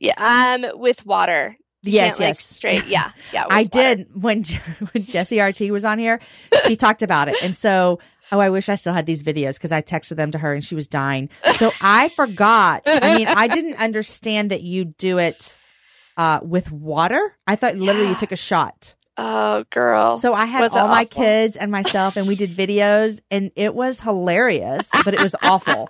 yeah, 0.00 0.14
um, 0.62 0.78
with 0.80 1.04
water. 1.04 1.56
Yes, 1.82 2.12
can't, 2.16 2.20
like, 2.20 2.28
yes. 2.28 2.44
straight. 2.44 2.86
Yeah, 2.86 3.10
yeah. 3.32 3.44
I 3.50 3.62
water. 3.62 3.68
did 3.70 4.06
when 4.14 4.44
when 4.92 5.04
Jesse 5.04 5.40
RT 5.40 5.60
was 5.70 5.84
on 5.84 5.98
here. 5.98 6.20
She 6.66 6.76
talked 6.76 7.02
about 7.02 7.28
it, 7.28 7.42
and 7.42 7.54
so 7.56 7.98
oh, 8.32 8.38
I 8.40 8.48
wish 8.50 8.68
I 8.68 8.76
still 8.76 8.92
had 8.94 9.06
these 9.06 9.22
videos 9.22 9.54
because 9.54 9.72
I 9.72 9.82
texted 9.82 10.16
them 10.16 10.30
to 10.30 10.38
her 10.38 10.54
and 10.54 10.62
she 10.64 10.74
was 10.74 10.86
dying. 10.86 11.28
So 11.56 11.70
I 11.82 12.08
forgot. 12.10 12.82
I 12.86 13.16
mean, 13.18 13.26
I 13.28 13.48
didn't 13.48 13.74
understand 13.78 14.50
that 14.52 14.62
you 14.62 14.84
do 14.84 15.18
it 15.18 15.56
uh, 16.20 16.40
with 16.42 16.70
water. 16.70 17.34
I 17.46 17.56
thought 17.56 17.76
literally 17.76 18.10
you 18.10 18.14
took 18.16 18.32
a 18.32 18.36
shot. 18.50 18.94
Oh, 19.16 19.64
girl. 19.70 20.16
So 20.18 20.32
I 20.34 20.44
had 20.44 20.60
Was 20.60 20.72
all 20.74 20.88
my 20.88 21.04
kids 21.04 21.56
and 21.56 21.70
myself, 21.70 22.16
and 22.16 22.28
we 22.28 22.36
did 22.36 22.50
videos, 22.64 23.20
and 23.30 23.50
it 23.56 23.74
was 23.74 24.00
hilarious, 24.00 24.88
but 25.04 25.14
it 25.14 25.22
was 25.22 25.34
awful. 25.42 25.88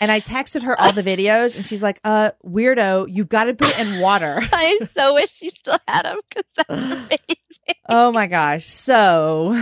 And 0.00 0.10
I 0.10 0.18
texted 0.20 0.64
her 0.64 0.78
all 0.80 0.92
the 0.92 1.02
videos, 1.02 1.54
and 1.54 1.64
she's 1.64 1.82
like, 1.82 2.00
"Uh, 2.02 2.32
weirdo, 2.44 3.06
you've 3.08 3.28
got 3.28 3.44
to 3.44 3.54
put 3.54 3.68
it 3.70 3.86
in 3.86 4.00
water." 4.00 4.40
I 4.52 4.80
so 4.90 5.14
wish 5.14 5.30
she 5.30 5.50
still 5.50 5.78
had 5.86 6.02
them 6.04 6.18
because 6.28 6.44
that's 6.56 6.82
amazing. 6.82 7.80
oh 7.88 8.10
my 8.10 8.26
gosh! 8.26 8.66
So, 8.66 9.56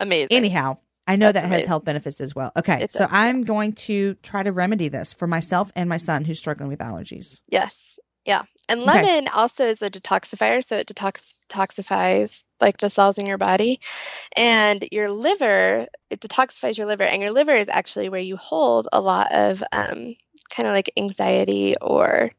Amazing. 0.00 0.28
anyhow, 0.30 0.78
I 1.06 1.16
know 1.16 1.32
That's 1.32 1.44
that 1.44 1.48
has 1.52 1.66
health 1.66 1.84
benefits 1.84 2.20
as 2.22 2.34
well. 2.34 2.50
Okay, 2.56 2.78
It 2.84 2.92
so 2.92 3.00
does, 3.00 3.08
I'm 3.12 3.44
going 3.44 3.74
to 3.74 4.14
try 4.22 4.42
to 4.42 4.52
remedy 4.52 4.88
this 4.88 5.12
for 5.12 5.26
myself 5.26 5.70
and 5.76 5.88
my 5.88 5.98
son 5.98 6.24
who's 6.24 6.38
struggling 6.38 6.68
with 6.70 6.80
allergies. 6.80 7.40
Yes. 7.48 7.95
Yeah. 8.26 8.42
And 8.68 8.80
Okay. 8.80 9.02
lemon 9.02 9.28
also 9.28 9.64
is 9.66 9.80
a 9.82 9.88
detoxifier, 9.88 10.64
so 10.64 10.76
it 10.76 10.88
detox- 10.88 11.34
detoxifies, 11.48 12.42
like 12.60 12.76
dissolves 12.78 13.18
in 13.18 13.26
your 13.26 13.38
body. 13.38 13.80
And 14.36 14.86
your 14.90 15.10
liver, 15.10 15.86
it 16.10 16.20
detoxifies 16.20 16.76
your 16.76 16.88
liver, 16.88 17.04
and 17.04 17.22
your 17.22 17.30
liver 17.30 17.54
is 17.54 17.68
actually 17.68 18.08
where 18.08 18.20
you 18.20 18.36
hold 18.36 18.88
a 18.92 19.00
lot 19.00 19.32
of 19.32 19.62
um, 19.72 20.16
kind 20.50 20.66
of 20.66 20.72
like 20.72 20.92
anxiety 20.96 21.76
or 21.80 22.32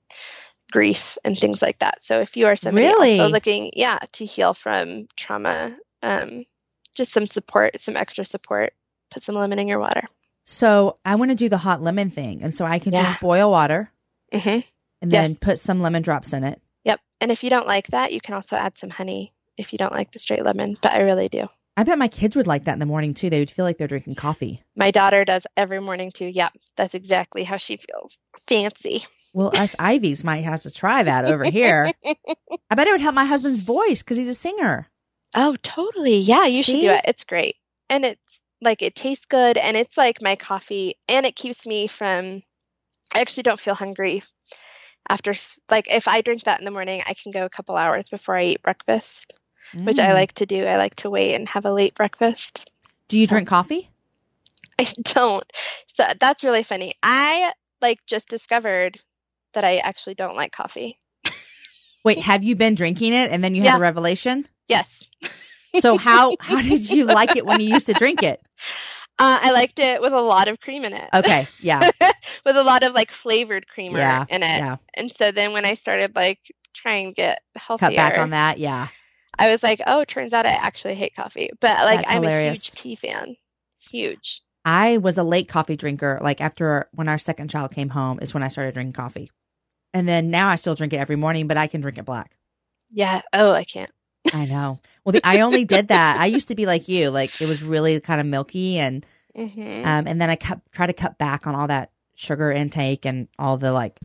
grief 0.71 1.17
and 1.23 1.39
things 1.39 1.61
like 1.61 1.79
that. 1.79 2.03
So 2.03 2.19
if 2.19 2.35
you 2.35 2.47
are 2.47 2.57
somebody 2.57 2.87
Really? 2.87 3.19
also 3.19 3.29
looking, 3.29 3.71
yeah, 3.73 3.99
to 4.13 4.25
heal 4.25 4.53
from 4.53 5.07
trauma, 5.15 5.77
um, 6.03 6.43
just 6.93 7.13
some 7.13 7.27
support, 7.27 7.79
some 7.79 7.95
extra 7.95 8.25
support, 8.25 8.73
put 9.09 9.23
some 9.23 9.35
lemon 9.35 9.59
in 9.59 9.69
your 9.69 9.79
water. 9.79 10.03
So 10.43 10.97
I 11.05 11.15
want 11.15 11.31
to 11.31 11.35
do 11.35 11.47
the 11.47 11.57
hot 11.57 11.81
lemon 11.81 12.09
thing, 12.09 12.43
and 12.43 12.53
so 12.53 12.65
I 12.65 12.79
can 12.79 12.91
Yeah. 12.91 13.05
just 13.05 13.21
boil 13.21 13.49
water 13.51 13.91
hmm 14.33 14.59
and 15.01 15.11
then 15.11 15.31
Yes. 15.31 15.39
put 15.39 15.59
some 15.59 15.81
lemon 15.81 16.01
drops 16.01 16.33
in 16.33 16.43
it. 16.43 16.61
Yep. 16.85 16.99
And 17.21 17.31
if 17.31 17.43
you 17.43 17.49
don't 17.49 17.67
like 17.67 17.87
that, 17.87 18.13
you 18.13 18.21
can 18.21 18.33
also 18.35 18.55
add 18.55 18.77
some 18.77 18.89
honey 18.89 19.33
if 19.57 19.71
you 19.73 19.77
don't 19.77 19.93
like 19.93 20.11
the 20.11 20.19
straight 20.19 20.43
lemon, 20.43 20.77
but 20.81 20.91
I 20.93 20.99
really 20.99 21.29
do. 21.29 21.47
I 21.75 21.83
bet 21.83 21.97
my 21.99 22.07
kids 22.07 22.35
would 22.35 22.47
like 22.47 22.65
that 22.65 22.73
in 22.73 22.79
the 22.79 22.85
morning 22.87 23.13
too. 23.13 23.29
They 23.29 23.39
would 23.39 23.51
feel 23.51 23.65
like 23.65 23.77
they're 23.77 23.87
drinking 23.87 24.15
coffee. 24.15 24.63
My 24.75 24.89
daughter 24.91 25.23
does 25.25 25.45
every 25.55 25.79
morning 25.79 26.11
too. 26.11 26.25
Yep. 26.27 26.53
That's 26.75 26.95
exactly 26.95 27.43
how 27.43 27.57
she 27.57 27.77
feels. 27.77 28.19
Fancy. 28.47 29.05
Well, 29.33 29.49
us 29.55 29.75
Iveys 29.75 30.23
might 30.23 30.43
have 30.43 30.61
to 30.63 30.71
try 30.71 31.03
that 31.03 31.25
over 31.25 31.43
here. 31.43 31.91
I 32.69 32.75
bet 32.75 32.87
it 32.87 32.91
would 32.91 33.01
help 33.01 33.13
my 33.13 33.25
husband's 33.25 33.59
voice 33.61 34.01
because 34.01 34.17
he's 34.17 34.27
a 34.29 34.33
singer. 34.33 34.87
Oh, 35.35 35.55
totally. 35.61 36.17
Yeah, 36.17 36.45
you 36.47 36.63
should 36.63 36.79
do 36.79 36.89
it. 36.89 37.01
It's 37.05 37.23
great. 37.25 37.55
And 37.89 38.05
it's 38.05 38.39
like 38.61 38.81
it 38.81 38.95
tastes 38.95 39.25
good 39.25 39.57
and 39.57 39.77
it's 39.77 39.97
like 39.97 40.21
my 40.21 40.35
coffee 40.35 40.95
and 41.07 41.25
it 41.27 41.35
keeps 41.35 41.67
me 41.67 41.85
from 41.87 42.41
I 43.13 43.19
actually 43.21 43.43
don't 43.43 43.59
feel 43.59 43.75
hungry 43.75 44.23
after 45.09 45.33
like 45.69 45.87
if 45.91 46.07
I 46.07 46.21
drink 46.21 46.43
that 46.43 46.59
in 46.59 46.65
the 46.65 46.71
morning, 46.71 47.01
I 47.05 47.13
can 47.13 47.31
go 47.31 47.45
a 47.45 47.49
couple 47.49 47.75
hours 47.75 48.09
before 48.09 48.35
I 48.37 48.45
eat 48.45 48.61
breakfast, 48.63 49.33
which 49.73 49.99
I 49.99 50.09
Mm. 50.09 50.13
like 50.13 50.33
to 50.33 50.45
do. 50.45 50.65
I 50.65 50.77
like 50.77 50.95
to 50.97 51.09
wait 51.09 51.35
and 51.35 51.47
have 51.49 51.65
a 51.65 51.71
late 51.73 51.95
breakfast. 51.95 52.69
Do 53.07 53.17
you 53.19 53.25
so- 53.27 53.35
drink 53.35 53.47
coffee? 53.47 53.89
I 54.79 54.85
don't. 55.03 55.43
So 55.95 56.03
that's 56.19 56.43
really 56.43 56.63
funny. 56.63 56.93
I 57.01 57.51
like 57.81 57.99
just 58.05 58.29
discovered 58.29 58.97
that 59.53 59.63
I 59.63 59.77
actually 59.77 60.13
don't 60.15 60.35
like 60.35 60.51
coffee. 60.51 60.99
Wait, 62.03 62.19
have 62.19 62.43
you 62.43 62.55
been 62.55 62.75
drinking 62.75 63.13
it 63.13 63.31
and 63.31 63.43
then 63.43 63.55
you 63.55 63.63
had 63.63 63.77
a 63.77 63.81
revelation? 63.81 64.47
Yes. 64.67 65.03
So 65.79 65.97
how 65.97 66.35
how 66.39 66.61
did 66.61 66.89
you 66.91 67.05
like 67.05 67.35
it 67.35 67.45
when 67.45 67.59
you 67.59 67.67
used 67.73 67.87
to 67.87 67.93
drink 67.93 68.21
it? 68.23 68.41
Uh, 69.19 69.39
I 69.41 69.51
liked 69.51 69.79
it 69.79 69.99
with 70.01 70.13
a 70.13 70.21
lot 70.21 70.47
of 70.47 70.59
cream 70.59 70.85
in 70.85 70.93
it. 70.93 71.09
Okay, 71.13 71.45
yeah, 71.59 71.81
with 72.45 72.55
a 72.55 72.63
lot 72.63 72.83
of 72.83 72.93
like 72.93 73.11
flavored 73.11 73.67
creamer 73.67 73.97
Yeah, 73.97 74.25
in 74.29 74.43
it. 74.43 74.59
yeah. 74.59 74.77
And 74.95 75.11
so 75.11 75.31
then 75.31 75.53
when 75.53 75.65
I 75.65 75.73
started 75.73 76.15
like 76.15 76.39
trying 76.73 77.09
to 77.09 77.13
get 77.13 77.41
healthier, 77.55 77.89
Cut 77.89 77.95
back 77.95 78.17
on 78.19 78.29
that. 78.31 78.59
Yeah. 78.59 78.87
I 79.39 79.49
was 79.51 79.63
like, 79.63 79.81
oh, 79.87 80.03
turns 80.03 80.33
out 80.33 80.45
I 80.45 80.51
actually 80.51 80.95
hate 80.95 81.15
coffee. 81.15 81.49
But 81.59 81.79
like 81.85 82.01
That's 82.01 82.11
I'm 82.13 82.21
hilarious. 82.21 82.57
a 82.59 82.61
huge 82.61 82.71
tea 82.71 82.95
fan. 82.95 83.35
Huge. 83.89 84.41
I 84.65 84.97
was 84.97 85.17
a 85.17 85.23
late 85.23 85.47
coffee 85.47 85.75
drinker. 85.75 86.19
Like 86.21 86.41
after 86.41 86.89
when 86.91 87.07
our 87.07 87.17
second 87.17 87.49
child 87.49 87.71
came 87.71 87.89
home, 87.89 88.19
is 88.21 88.33
when 88.33 88.43
I 88.43 88.47
started 88.49 88.73
drinking 88.73 88.93
coffee. 88.93 89.31
And 89.93 90.07
then 90.07 90.29
now 90.29 90.49
I 90.49 90.55
still 90.57 90.75
drink 90.75 90.93
it 90.93 90.97
every 90.97 91.15
morning, 91.15 91.47
but 91.47 91.57
I 91.57 91.67
can 91.67 91.81
drink 91.81 91.97
it 91.97 92.05
black. 92.05 92.37
Yeah. 92.89 93.21
Oh, 93.33 93.51
I 93.51 93.63
can't. 93.63 93.91
I 94.33 94.45
know. 94.45 94.79
Well, 95.03 95.13
the, 95.13 95.21
I 95.23 95.41
only 95.41 95.65
did 95.65 95.87
that. 95.89 96.17
I 96.19 96.25
used 96.25 96.47
to 96.49 96.55
be 96.55 96.65
like 96.65 96.87
you, 96.87 97.09
like 97.09 97.41
it 97.41 97.47
was 97.47 97.63
really 97.63 97.99
kind 97.99 98.19
of 98.21 98.27
milky, 98.27 98.77
and 98.79 99.05
hmm 99.35 99.83
um, 99.85 100.07
and 100.07 100.19
then 100.21 100.29
I 100.29 100.35
cut 100.35 100.59
try 100.71 100.87
to 100.87 100.93
cut 100.93 101.17
back 101.17 101.47
on 101.47 101.55
all 101.55 101.67
that 101.67 101.91
sugar 102.15 102.51
intake 102.51 103.05
and 103.05 103.27
all 103.37 103.57
the 103.57 103.71
like 103.71 103.99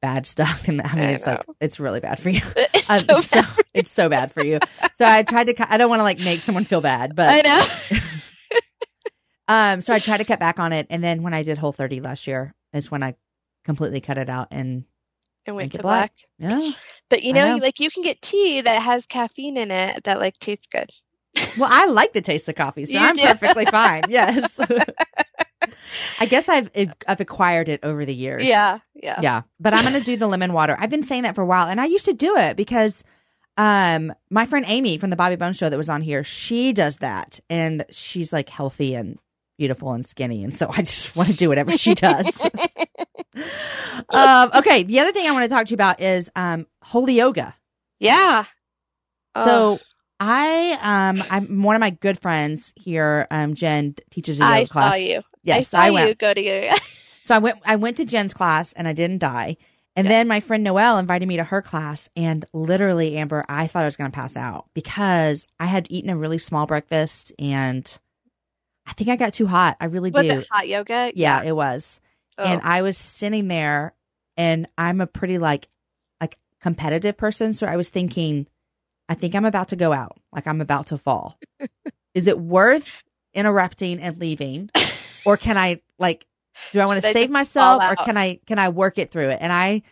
bad 0.00 0.26
stuff. 0.26 0.66
And 0.68 0.80
I 0.82 0.94
mean, 0.94 1.04
I 1.04 1.12
it's 1.12 1.26
like 1.26 1.44
it's 1.60 1.78
really 1.80 2.00
bad 2.00 2.18
for 2.20 2.30
you. 2.30 2.40
It's 2.74 2.90
Um, 2.90 2.98
so 3.00 3.20
so- 3.20 3.42
bad. 3.42 3.64
it's 3.74 3.90
so 3.92 4.08
bad 4.08 4.32
for 4.32 4.44
you. 4.44 4.58
So 4.96 5.04
I 5.04 5.22
tried 5.22 5.44
to. 5.44 5.54
cut- 5.54 5.68
I 5.70 5.76
don't 5.76 5.88
want 5.90 6.00
to 6.00 6.04
like 6.04 6.20
make 6.20 6.40
someone 6.40 6.64
feel 6.64 6.80
bad, 6.80 7.14
but 7.14 7.28
I 7.28 7.40
know. 7.42 7.98
Um, 9.50 9.80
so 9.80 9.94
I 9.94 9.98
tried 9.98 10.18
to 10.18 10.24
cut 10.26 10.38
back 10.38 10.58
on 10.58 10.74
it, 10.74 10.86
and 10.90 11.02
then 11.02 11.22
when 11.22 11.32
I 11.32 11.42
did 11.42 11.56
Whole 11.56 11.72
30 11.72 12.02
last 12.02 12.26
year 12.26 12.54
is 12.74 12.90
when 12.90 13.02
I 13.02 13.14
completely 13.64 14.00
cut 14.02 14.18
it 14.18 14.28
out. 14.28 14.48
And 14.50 14.84
and 15.48 15.56
went 15.56 15.72
to 15.72 15.82
black. 15.82 16.12
black. 16.38 16.52
yeah, 16.52 16.70
But 17.10 17.22
you 17.24 17.32
know, 17.32 17.56
know. 17.56 17.62
like 17.62 17.80
you 17.80 17.90
can 17.90 18.02
get 18.02 18.22
tea 18.22 18.60
that 18.60 18.82
has 18.82 19.06
caffeine 19.06 19.56
in 19.56 19.70
it 19.70 20.04
that 20.04 20.20
like 20.20 20.38
tastes 20.38 20.66
good. 20.72 20.90
well, 21.58 21.68
I 21.70 21.86
like 21.86 22.12
the 22.12 22.20
taste 22.20 22.48
of 22.48 22.54
coffee, 22.54 22.84
so 22.86 22.92
You 22.98 23.06
I'm 23.06 23.14
do? 23.14 23.22
perfectly 23.22 23.66
fine. 23.66 24.02
Yes, 24.08 24.60
I 26.20 26.26
guess 26.26 26.48
I've 26.48 26.70
I've 27.06 27.20
acquired 27.20 27.68
it 27.68 27.80
over 27.82 28.04
the 28.04 28.14
years. 28.14 28.44
Yeah, 28.44 28.78
yeah. 28.94 29.20
yeah. 29.22 29.42
But 29.58 29.74
I'm 29.74 29.84
gonna 29.84 30.00
do 30.00 30.16
the 30.16 30.26
lemon 30.26 30.52
water. 30.52 30.76
I've 30.78 30.90
been 30.90 31.02
saying 31.02 31.22
that 31.24 31.34
for 31.34 31.42
a 31.42 31.46
while, 31.46 31.66
and 31.68 31.80
I 31.80 31.86
used 31.86 32.04
to 32.06 32.12
do 32.12 32.36
it 32.36 32.56
because. 32.56 33.04
Um, 33.60 34.14
my 34.30 34.46
friend 34.46 34.64
Amy 34.68 34.98
from 34.98 35.10
the 35.10 35.16
Bobby 35.16 35.34
Bones 35.34 35.56
show 35.56 35.68
that 35.68 35.76
was 35.76 35.90
on 35.90 36.00
here, 36.00 36.22
she 36.22 36.72
does 36.72 36.98
that, 36.98 37.40
and 37.50 37.84
she's 37.90 38.32
like 38.32 38.48
healthy 38.48 38.94
and 38.94 39.18
beautiful 39.58 39.94
and 39.94 40.06
skinny, 40.06 40.44
and 40.44 40.54
so 40.54 40.68
I 40.70 40.76
just 40.82 41.16
want 41.16 41.28
to 41.30 41.34
do 41.34 41.48
whatever 41.48 41.72
she 41.72 41.96
does. 41.96 42.48
Um, 44.10 44.50
okay, 44.54 44.82
the 44.82 45.00
other 45.00 45.12
thing 45.12 45.26
I 45.28 45.32
want 45.32 45.44
to 45.44 45.48
talk 45.48 45.66
to 45.66 45.70
you 45.70 45.74
about 45.76 46.00
is 46.00 46.30
um 46.36 46.66
holy 46.82 47.14
yoga. 47.14 47.54
Yeah. 48.00 48.44
Oh, 49.34 49.44
So 49.44 49.80
I 50.20 50.78
um 50.82 51.24
I'm 51.30 51.62
one 51.62 51.76
of 51.76 51.80
my 51.80 51.90
good 51.90 52.18
friends 52.18 52.72
here. 52.76 53.26
Um, 53.30 53.54
Jen 53.54 53.94
teaches 54.10 54.38
a 54.40 54.42
yoga 54.42 54.52
I 54.52 54.64
class. 54.64 54.94
saw 54.94 54.98
you. 54.98 55.16
I 55.18 55.22
Yes, 55.44 55.68
saw 55.68 55.80
I, 55.82 55.90
you 55.90 55.94
went. 55.94 56.18
go 56.18 56.34
to 56.34 56.40
yoga. 56.42 56.74
So 57.24 57.34
I 57.34 57.38
went. 57.38 57.58
I 57.64 57.76
went 57.76 57.98
to 57.98 58.04
Jen's 58.06 58.32
class 58.34 58.72
and 58.72 58.88
I 58.88 58.94
didn't 58.94 59.18
die. 59.18 59.56
And 59.96 60.06
Yeah. 60.06 60.10
then 60.12 60.28
my 60.28 60.40
friend 60.40 60.62
Noelle 60.64 60.98
invited 60.98 61.26
me 61.28 61.36
to 61.38 61.44
her 61.44 61.60
class, 61.60 62.08
and 62.16 62.44
literally, 62.52 63.16
Amber, 63.16 63.44
I 63.48 63.66
thought 63.66 63.82
I 63.82 63.86
was 63.86 63.96
going 63.96 64.10
to 64.10 64.14
pass 64.14 64.36
out 64.36 64.66
because 64.72 65.46
I 65.58 65.66
had 65.66 65.88
eaten 65.90 66.08
a 66.08 66.16
really 66.16 66.38
small 66.38 66.66
breakfast, 66.66 67.32
and 67.38 67.98
I 68.86 68.92
think 68.92 69.10
I 69.10 69.16
got 69.16 69.34
too 69.34 69.46
hot. 69.48 69.76
I 69.80 69.86
really 69.86 70.10
Was 70.10 70.26
do. 70.28 70.34
Was 70.36 70.44
it 70.44 70.48
hot 70.50 70.68
yoga? 70.68 71.12
yeah, 71.14 71.42
it 71.42 71.52
was. 71.54 72.00
Oh. 72.38 72.44
And 72.44 72.60
I 72.62 72.82
was 72.82 72.96
sitting 72.96 73.48
there, 73.48 73.92
and 74.38 74.66
I'm 74.78 75.02
a 75.02 75.06
pretty 75.06 75.36
like 75.36 75.68
like 76.20 76.38
competitive 76.62 77.18
person, 77.18 77.52
so 77.52 77.66
I 77.66 77.76
was 77.76 77.90
thinking, 77.90 78.46
I 79.08 79.14
think 79.14 79.34
I'm 79.34 79.44
about 79.44 79.68
to 79.68 79.76
go 79.76 79.92
out, 79.92 80.16
like 80.32 80.46
I'm 80.46 80.62
about 80.62 80.86
to 80.86 80.96
fall. 80.98 81.38
Is 82.14 82.26
it 82.26 82.38
worth 82.38 83.02
interrupting 83.34 84.00
and 84.00 84.16
leaving, 84.18 84.70
or 85.26 85.36
can 85.36 85.58
I 85.58 85.82
like? 85.98 86.24
Do 86.72 86.80
I 86.80 86.86
want 86.86 87.00
to 87.02 87.08
save 87.12 87.28
myself, 87.30 87.82
or 87.82 87.96
can 87.96 88.16
I 88.16 88.40
can 88.46 88.58
I 88.58 88.70
work 88.70 88.96
it 88.98 89.10
through 89.10 89.28
it? 89.28 89.38
And 89.40 89.52
I, 89.52 89.82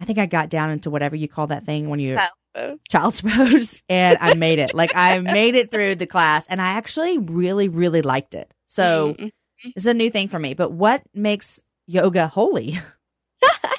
I 0.00 0.04
think 0.04 0.18
I 0.18 0.26
got 0.26 0.48
down 0.48 0.70
into 0.70 0.90
whatever 0.90 1.14
you 1.16 1.28
call 1.28 1.48
that 1.48 1.64
thing 1.64 1.88
when 1.88 2.00
you 2.00 2.16
Child's 2.16 2.48
pose. 2.54 2.78
child's 2.90 3.20
pose, 3.22 3.82
and 3.88 4.18
I 4.20 4.34
made 4.34 4.58
it. 4.58 4.74
Like 4.74 4.92
I 4.94 5.18
made 5.20 5.54
it 5.54 5.70
through 5.70 5.96
the 5.96 6.06
class, 6.06 6.46
and 6.48 6.60
I 6.60 6.70
actually 6.70 7.18
really 7.18 7.68
really 7.68 8.02
liked 8.02 8.34
it. 8.34 8.52
So 8.68 9.14
Mm. 9.18 9.30
it's 9.76 9.86
a 9.86 9.94
new 9.94 10.10
thing 10.10 10.28
for 10.28 10.38
me. 10.38 10.54
But 10.54 10.72
what 10.72 11.02
makes 11.14 11.62
yoga 11.86 12.26
holy? 12.26 12.78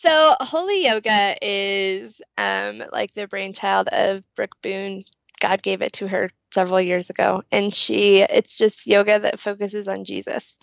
So 0.00 0.36
holy 0.40 0.86
yoga 0.86 1.36
is 1.42 2.20
um 2.36 2.82
like 2.92 3.12
the 3.14 3.26
brainchild 3.26 3.88
of 3.88 4.24
Brooke 4.36 4.54
Boon. 4.62 5.02
God 5.40 5.60
gave 5.60 5.82
it 5.82 5.94
to 5.94 6.06
her 6.06 6.30
several 6.54 6.80
years 6.80 7.10
ago, 7.10 7.42
and 7.50 7.74
she 7.74 8.18
it's 8.20 8.56
just 8.56 8.86
yoga 8.86 9.18
that 9.18 9.40
focuses 9.40 9.88
on 9.88 10.04
Jesus. 10.04 10.54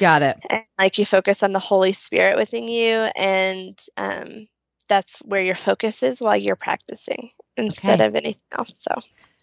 Got 0.00 0.22
it. 0.22 0.38
and 0.48 0.62
like 0.78 0.96
you 0.98 1.04
focus 1.04 1.42
on 1.42 1.52
the 1.52 1.58
Holy 1.58 1.92
Spirit 1.92 2.36
within 2.38 2.66
you, 2.66 2.94
and 3.14 3.78
um, 3.98 4.48
that's 4.88 5.18
where 5.18 5.42
your 5.42 5.54
focus 5.54 6.02
is 6.02 6.22
while 6.22 6.36
you're 6.36 6.56
practicing 6.56 7.30
instead 7.58 8.00
Okay. 8.00 8.06
of 8.06 8.14
anything 8.14 8.42
else. 8.52 8.74
So 8.80 9.00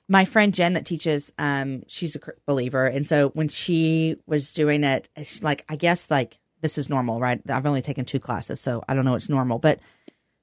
my 0.08 0.26
friend 0.26 0.54
Jen 0.54 0.74
that 0.74 0.86
teaches, 0.86 1.34
um, 1.38 1.84
she's 1.88 2.16
a 2.16 2.20
believer, 2.48 2.86
and 2.86 3.06
so 3.06 3.30
when 3.30 3.48
she 3.48 4.18
was 4.26 4.54
doing 4.54 4.84
it, 4.84 5.08
it's 5.16 5.44
like 5.44 5.66
I 5.70 5.76
guess 5.76 6.10
like 6.10 6.40
this 6.62 6.78
is 6.78 6.90
normal, 6.90 7.20
right? 7.20 7.42
I've 7.50 7.66
only 7.66 7.82
taken 7.82 8.06
two 8.06 8.20
classes, 8.20 8.60
so 8.60 8.84
I 8.88 8.94
don't 8.94 9.06
know 9.06 9.12
what's 9.12 9.30
normal, 9.30 9.60
but 9.60 9.80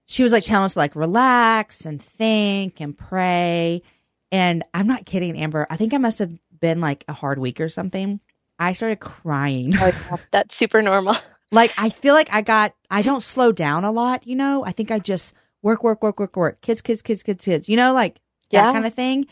she 0.06 0.22
was 0.22 0.32
like 0.32 0.44
telling 0.44 0.66
us 0.66 0.74
to, 0.74 0.78
like 0.78 0.96
relax 0.96 1.86
and 1.86 2.02
think 2.02 2.80
and 2.80 2.96
pray, 2.96 3.82
and 4.30 4.64
I'm 4.74 4.86
not 4.86 5.06
kidding, 5.06 5.36
Amber. 5.36 5.66
I 5.70 5.76
think 5.76 5.94
I 5.94 5.98
must 5.98 6.18
have 6.18 6.32
been 6.60 6.80
like 6.80 7.04
a 7.08 7.12
hard 7.12 7.38
week 7.38 7.60
or 7.60 7.68
something. 7.68 8.20
I 8.58 8.72
started 8.72 9.00
crying. 9.00 9.72
Oh, 9.76 10.18
that's 10.30 10.54
super 10.54 10.82
normal. 10.82 11.14
like 11.50 11.72
I 11.76 11.90
feel 11.90 12.14
like 12.14 12.32
I 12.32 12.42
got 12.42 12.74
I 12.90 13.02
don't 13.02 13.22
slow 13.22 13.52
down 13.52 13.84
a 13.84 13.92
lot, 13.92 14.26
you 14.26 14.36
know. 14.36 14.64
I 14.64 14.72
think 14.72 14.90
I 14.90 14.98
just 14.98 15.34
work, 15.62 15.82
work, 15.82 16.02
work, 16.02 16.18
work, 16.20 16.36
work. 16.36 16.60
Kids, 16.60 16.82
kids, 16.82 17.02
kids, 17.02 17.22
kids, 17.22 17.44
kids. 17.44 17.68
You 17.68 17.76
know, 17.76 17.92
like 17.92 18.20
that 18.50 18.72
kind 18.72 18.86
of 18.86 18.94
thing. 18.94 19.26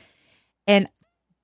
And 0.66 0.88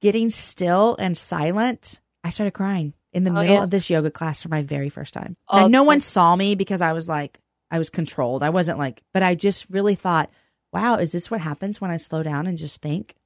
getting 0.01 0.31
still 0.31 0.97
and 0.99 1.17
silent, 1.17 2.01
I 2.23 2.31
started 2.31 2.53
crying 2.53 2.95
in 3.17 3.25
the 3.25 3.31
Oh, 3.31 3.41
middle 3.41 3.55
yeah. 3.57 3.63
of 3.65 3.71
this 3.71 3.89
yoga 3.89 4.11
class 4.11 4.43
for 4.43 4.51
my 4.51 4.63
very 4.63 4.91
first 4.91 5.15
time. 5.15 5.37
Now, 5.51 5.67
no 5.69 5.83
one 5.83 6.01
saw 6.01 6.37
me 6.37 6.55
because 6.55 6.83
I 6.83 6.93
was 6.93 7.09
like 7.09 7.41
I 7.71 7.79
was 7.79 7.91
controlled. 7.91 8.45
I 8.45 8.51
wasn't 8.51 8.79
like, 8.79 9.03
but 9.13 9.25
I 9.25 9.35
just 9.35 9.71
really 9.71 9.97
thought, 9.97 10.31
wow, 10.73 10.97
is 10.97 11.11
this 11.13 11.31
what 11.31 11.41
happens 11.41 11.81
when 11.81 11.91
I 11.91 11.97
slow 11.97 12.23
down 12.23 12.47
and 12.47 12.57
just 12.59 12.81
think? 12.81 13.17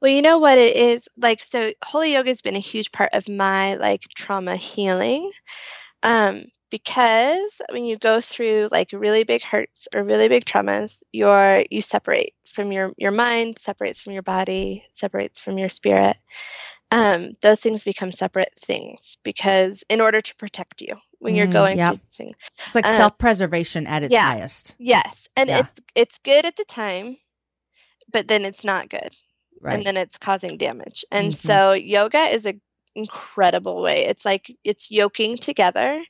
Well, 0.00 0.10
you 0.12 0.22
know 0.22 0.38
what 0.38 0.56
it 0.56 0.76
is 0.76 1.08
like. 1.18 1.40
So 1.40 1.72
holy 1.84 2.14
yoga 2.14 2.30
has 2.30 2.40
been 2.40 2.56
a 2.56 2.60
huge 2.60 2.92
part 2.92 3.10
of 3.12 3.28
my 3.28 3.74
like 3.74 4.02
trauma 4.14 4.56
healing, 4.56 5.30
um, 6.02 6.44
because 6.70 7.60
when 7.72 7.84
you 7.84 7.98
go 7.98 8.20
through 8.20 8.68
like 8.70 8.90
really 8.92 9.24
big 9.24 9.42
hurts 9.42 9.88
or 9.92 10.04
really 10.04 10.28
big 10.28 10.44
traumas, 10.44 11.02
you're 11.12 11.64
you 11.70 11.82
separate 11.82 12.34
from 12.46 12.70
your 12.72 12.92
your 12.96 13.10
mind, 13.10 13.58
separates 13.58 14.00
from 14.00 14.12
your 14.12 14.22
body, 14.22 14.84
separates 14.92 15.40
from 15.40 15.58
your 15.58 15.68
spirit. 15.68 16.16
Um, 16.90 17.36
those 17.42 17.60
things 17.60 17.84
become 17.84 18.12
separate 18.12 18.52
things 18.58 19.18
because 19.22 19.84
in 19.88 20.00
order 20.00 20.20
to 20.20 20.36
protect 20.36 20.80
you 20.80 20.96
when 21.20 21.34
you're 21.36 21.46
Mm, 21.46 21.52
going 21.52 21.76
yep. 21.76 21.94
through 21.94 21.96
something, 22.18 22.34
It's 22.66 22.74
like 22.74 22.86
Uh, 22.86 22.96
self 22.96 23.18
preservation 23.18 23.86
at 23.86 24.02
its 24.02 24.14
yeah. 24.14 24.26
highest. 24.34 24.74
yes, 24.78 25.28
and 25.36 25.50
Yeah. 25.50 25.58
it's 25.60 25.80
it's 25.94 26.18
good 26.18 26.44
at 26.46 26.56
the 26.56 26.64
time, 26.64 27.16
but 28.12 28.28
then 28.28 28.44
it's 28.44 28.64
not 28.64 28.88
good 28.88 29.14
Right. 29.60 29.74
and 29.76 29.86
then 29.86 29.96
it's 29.96 30.18
causing 30.18 30.56
damage. 30.58 31.04
And 31.12 31.32
Mhm. 31.32 31.36
so 31.36 31.72
yoga 31.72 32.18
is 32.24 32.46
an 32.46 32.60
incredible 32.96 33.82
way. 33.82 34.06
It's 34.06 34.24
like 34.24 34.50
it's 34.64 34.90
yoking 34.90 35.36
together 35.38 36.02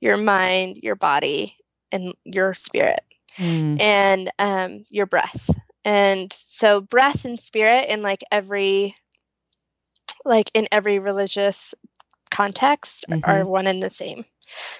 your 0.00 0.16
mind, 0.18 0.78
your 0.82 0.96
body, 0.96 1.56
and 1.92 2.14
your 2.24 2.54
spirit, 2.54 3.02
Mm, 3.38 3.80
and 3.80 4.32
um, 4.38 4.84
your 4.90 5.06
breath. 5.06 5.50
And 5.84 6.32
so 6.46 6.80
breath 6.82 7.24
and 7.24 7.40
spirit 7.40 7.88
in 7.88 8.02
like 8.02 8.22
every 8.30 8.94
like 10.24 10.50
in 10.54 10.68
every 10.72 10.98
religious 10.98 11.74
context 12.30 13.06
are 13.24 13.44
one 13.44 13.66
and 13.66 13.82
the 13.82 13.90
same. 13.90 14.24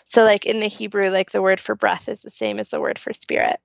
So 0.04 0.24
like 0.24 0.46
in 0.46 0.60
the 0.60 0.66
Hebrew, 0.68 1.10
like 1.10 1.30
the 1.30 1.42
word 1.42 1.60
for 1.60 1.74
breath 1.74 2.08
is 2.08 2.22
the 2.22 2.30
same 2.30 2.58
as 2.58 2.70
the 2.70 2.80
word 2.80 2.98
for 2.98 3.12
spirit. 3.12 3.58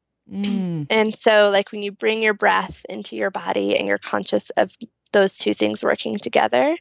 mm, 0.46 0.66
And 0.90 1.16
so, 1.16 1.50
like, 1.52 1.72
when 1.72 1.84
you 1.84 1.92
bring 1.92 2.22
your 2.24 2.34
breath 2.34 2.86
into 2.90 3.16
your 3.16 3.32
body 3.32 3.78
and 3.78 3.88
you're 3.88 3.98
conscious 4.00 4.50
of 4.52 4.72
those 5.12 5.38
two 5.38 5.54
things 5.54 5.84
working 5.84 6.18
together, 6.18 6.78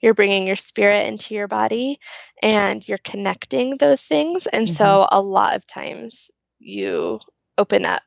you're 0.00 0.14
bringing 0.14 0.46
your 0.46 0.56
spirit 0.56 1.06
into 1.08 1.34
your 1.34 1.48
body 1.48 1.98
and 2.42 2.86
you're 2.88 2.98
connecting 3.04 3.76
those 3.78 4.02
things. 4.02 4.46
And 4.46 4.68
so, 4.70 5.06
a 5.10 5.20
lot 5.20 5.56
of 5.56 5.66
times 5.66 6.30
you 6.58 7.20
open 7.58 7.84
up 7.84 8.02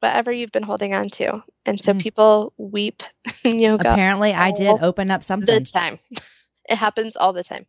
whatever 0.00 0.32
you've 0.32 0.52
been 0.52 0.62
holding 0.62 0.94
on 0.94 1.08
to. 1.10 1.42
And 1.64 1.82
so, 1.82 1.92
Mm. 1.94 2.00
people 2.00 2.52
weep 2.56 3.02
in 3.44 3.58
yoga 3.60 3.92
Apparently, 3.92 4.32
I 4.34 4.50
did 4.50 4.82
open 4.82 5.10
up 5.10 5.22
something. 5.24 5.46
the 5.46 5.60
time. 5.64 5.98
It 6.68 6.76
happens 6.76 7.16
all 7.16 7.32
the 7.32 7.42
time. 7.42 7.66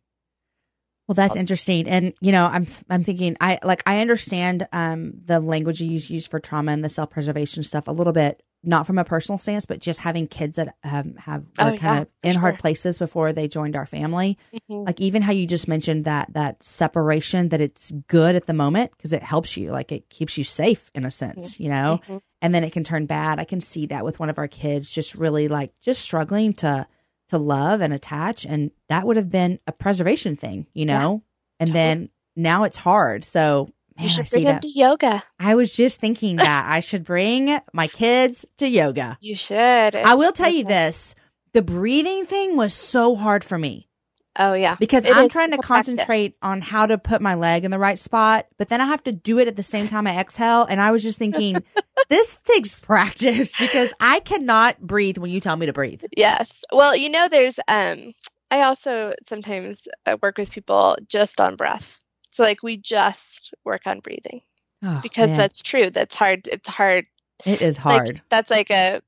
Well, 1.08 1.14
that's 1.16 1.34
interesting, 1.34 1.88
and 1.88 2.14
you 2.20 2.30
know, 2.30 2.46
I'm 2.46 2.66
I'm 2.88 3.02
thinking 3.02 3.36
I 3.40 3.58
like 3.64 3.82
I 3.84 4.00
understand 4.00 4.68
um 4.72 5.14
the 5.24 5.40
language 5.40 5.80
you 5.80 5.90
use, 5.90 6.08
use 6.08 6.26
for 6.26 6.38
trauma 6.38 6.70
and 6.72 6.84
the 6.84 6.88
self 6.88 7.10
preservation 7.10 7.64
stuff 7.64 7.88
a 7.88 7.92
little 7.92 8.12
bit, 8.12 8.40
not 8.64 8.86
from 8.86 8.98
a 8.98 9.04
personal 9.04 9.38
stance, 9.38 9.66
but 9.66 9.80
just 9.80 10.00
having 10.00 10.26
kids 10.28 10.56
that 10.56 10.76
have 10.84 11.16
have 11.16 11.44
Oh, 11.58 11.66
were 11.66 11.72
yeah, 11.72 11.78
kind 11.78 12.02
of 12.02 12.08
in 12.22 12.36
hard 12.36 12.58
places 12.58 12.98
before 12.98 13.32
they 13.32 13.48
joined 13.48 13.74
our 13.76 13.86
family. 13.86 14.38
Mhm. 14.70 14.86
Like 14.86 15.00
even 15.00 15.22
how 15.22 15.32
you 15.32 15.46
just 15.46 15.66
mentioned 15.68 16.04
that 16.04 16.32
that 16.34 16.62
separation 16.62 17.48
that 17.48 17.60
it's 17.60 17.90
good 18.08 18.36
at 18.36 18.46
the 18.46 18.52
moment 18.52 18.92
because 18.96 19.12
it 19.12 19.22
helps 19.22 19.56
you, 19.56 19.70
like 19.72 19.90
it 19.92 20.08
keeps 20.10 20.38
you 20.38 20.44
safe 20.44 20.90
in 20.94 21.04
a 21.04 21.10
sense, 21.10 21.58
you 21.58 21.68
know, 21.68 22.00
Mhm. 22.08 22.20
and 22.40 22.54
then 22.54 22.62
it 22.64 22.72
can 22.72 22.84
turn 22.84 23.06
bad. 23.06 23.38
I 23.40 23.44
can 23.44 23.60
see 23.60 23.86
that 23.86 24.04
with 24.04 24.20
one 24.20 24.30
of 24.30 24.38
our 24.38 24.48
kids, 24.48 24.92
just 24.92 25.14
really 25.14 25.48
like 25.48 25.72
just 25.80 26.00
struggling 26.02 26.52
to 26.54 26.86
to 27.28 27.38
love 27.38 27.80
and 27.80 27.92
attach. 27.94 28.44
And 28.44 28.70
that 28.88 29.06
would 29.06 29.16
have 29.16 29.30
been 29.30 29.58
a 29.66 29.72
preservation 29.72 30.36
thing, 30.36 30.66
you 30.74 30.84
know? 30.84 31.22
And 31.58 31.68
Totally. 31.68 31.72
then 31.72 32.08
now 32.36 32.64
it's 32.64 32.76
hard. 32.76 33.24
So, 33.24 33.70
man, 33.96 34.02
you 34.04 34.08
should 34.08 34.26
I 34.26 34.30
bring 34.30 34.44
them 34.44 34.54
that. 34.56 34.62
to 34.62 34.68
yoga. 34.68 35.22
I 35.38 35.54
was 35.54 35.74
just 35.76 36.00
thinking 36.00 36.36
that 36.48 36.66
I 36.68 36.80
should 36.80 37.04
bring 37.04 37.58
my 37.72 37.86
kids 37.88 38.44
to 38.58 38.68
yoga. 38.68 39.18
You 39.20 39.36
should. 39.36 39.96
I 39.96 40.14
will 40.14 40.32
tell 40.32 40.50
you 40.52 40.64
this 40.64 41.14
the 41.52 41.62
breathing 41.62 42.24
thing 42.26 42.56
was 42.56 42.72
so 42.74 43.14
hard 43.14 43.44
for 43.44 43.58
me 43.58 43.88
Oh 44.36 44.54
yeah. 44.54 44.76
because 44.78 45.04
It 45.04 45.14
I'm 45.14 45.28
trying 45.28 45.50
to 45.50 45.56
It's 45.56 45.64
a 45.64 45.66
practice. 45.66 45.94
concentrate 45.94 46.36
on 46.40 46.62
how 46.62 46.86
to 46.86 46.96
put 46.96 47.20
my 47.20 47.34
leg 47.34 47.64
in 47.66 47.70
the 47.70 47.78
right 47.78 47.98
spot, 47.98 48.46
but 48.56 48.70
then 48.70 48.80
I 48.80 48.86
have 48.86 49.02
to 49.04 49.12
do 49.12 49.38
it 49.38 49.48
at 49.48 49.56
the 49.56 49.62
same 49.62 49.86
time 49.88 50.06
I 50.06 50.16
exhale. 50.18 50.64
And 50.64 50.80
I 50.80 50.90
was 50.90 51.02
just 51.02 51.18
thinking, 51.18 51.62
this 52.08 52.38
takes 52.44 52.74
practice 52.74 53.54
because 53.58 53.92
I 54.00 54.20
cannot 54.20 54.80
breathe 54.80 55.18
when 55.18 55.30
you 55.30 55.40
tell 55.40 55.56
me 55.56 55.66
to 55.66 55.72
breathe. 55.74 56.02
Yes. 56.16 56.62
Well, 56.72 56.96
you 56.96 57.10
know, 57.10 57.28
there's 57.28 57.58
um 57.68 58.12
I 58.50 58.62
also 58.62 59.12
sometimes 59.26 59.86
uh, 60.06 60.16
work 60.22 60.38
with 60.38 60.50
people 60.50 60.96
just 61.08 61.38
on 61.40 61.56
breath. 61.56 61.98
So 62.32 62.42
like 62.42 62.62
we 62.62 62.76
just 62.76 63.54
work 63.64 63.82
on 63.86 64.00
breathing 64.00 64.42
Oh, 64.82 64.98
because 65.02 65.28
man, 65.28 65.36
that's 65.38 65.62
true. 65.62 65.90
That's 65.90 66.16
hard. 66.16 66.48
It's 66.48 66.68
hard. 66.68 67.06
it 67.46 67.62
is 67.62 67.76
Like 67.76 67.82
hard. 67.82 68.22
that's 68.30 68.50
like 68.50 68.70
a 68.70 69.00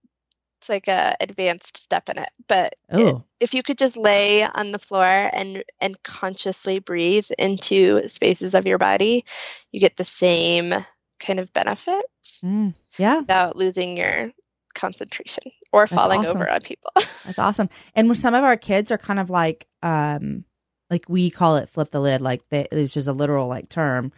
it's 0.60 0.68
like 0.68 0.88
a 0.88 1.16
advanced 1.20 1.76
step 1.76 2.08
in 2.08 2.18
it. 2.18 2.30
But 2.46 2.76
it- 2.90 3.00
Oh, 3.14 3.24
if 3.40 3.52
you 3.52 3.62
could 3.62 3.76
just 3.76 3.96
lay 3.96 4.44
on 4.44 4.72
the 4.72 4.78
floor 4.78 5.04
and 5.32 5.64
and 5.80 6.00
consciously 6.02 6.78
breathe 6.78 7.26
into 7.38 8.08
spaces 8.08 8.54
of 8.54 8.66
your 8.66 8.78
body, 8.78 9.24
you 9.72 9.80
get 9.80 9.96
the 9.96 10.04
same 10.04 10.72
kind 11.18 11.40
of 11.40 11.52
benefit 11.52 12.04
mm, 12.44 12.74
yeah, 12.98 13.20
without 13.20 13.56
losing 13.56 13.96
your 13.96 14.30
concentration 14.74 15.44
or 15.72 15.86
falling 15.86 16.20
awesome. 16.20 16.36
over 16.36 16.50
on 16.50 16.60
people. 16.60 16.90
that's 17.24 17.38
awesome. 17.38 17.68
And 17.94 18.16
some 18.16 18.34
of 18.34 18.44
our 18.44 18.56
kids 18.56 18.90
are 18.90 18.98
kind 18.98 19.18
of 19.18 19.30
like, 19.30 19.66
um, 19.82 20.44
like 20.90 21.06
we 21.08 21.30
call 21.30 21.56
it 21.56 21.68
flip 21.68 21.90
the 21.90 22.00
lid, 22.00 22.20
like 22.20 22.48
they, 22.48 22.66
which 22.72 22.96
is 22.96 23.08
a 23.08 23.12
literal 23.12 23.48
like 23.48 23.68
term. 23.68 24.12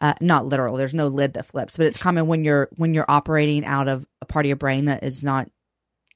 Uh, 0.00 0.14
not 0.20 0.44
literal. 0.46 0.76
There's 0.76 0.94
no 0.94 1.06
lid 1.06 1.34
that 1.34 1.46
flips, 1.46 1.76
but 1.76 1.86
it's 1.86 2.02
common 2.02 2.26
when 2.26 2.44
you're 2.44 2.68
when 2.76 2.92
you're 2.92 3.08
operating 3.08 3.64
out 3.64 3.86
of 3.88 4.04
a 4.20 4.26
part 4.26 4.44
of 4.44 4.48
your 4.48 4.56
brain 4.56 4.86
that 4.86 5.04
is 5.04 5.22
not 5.22 5.48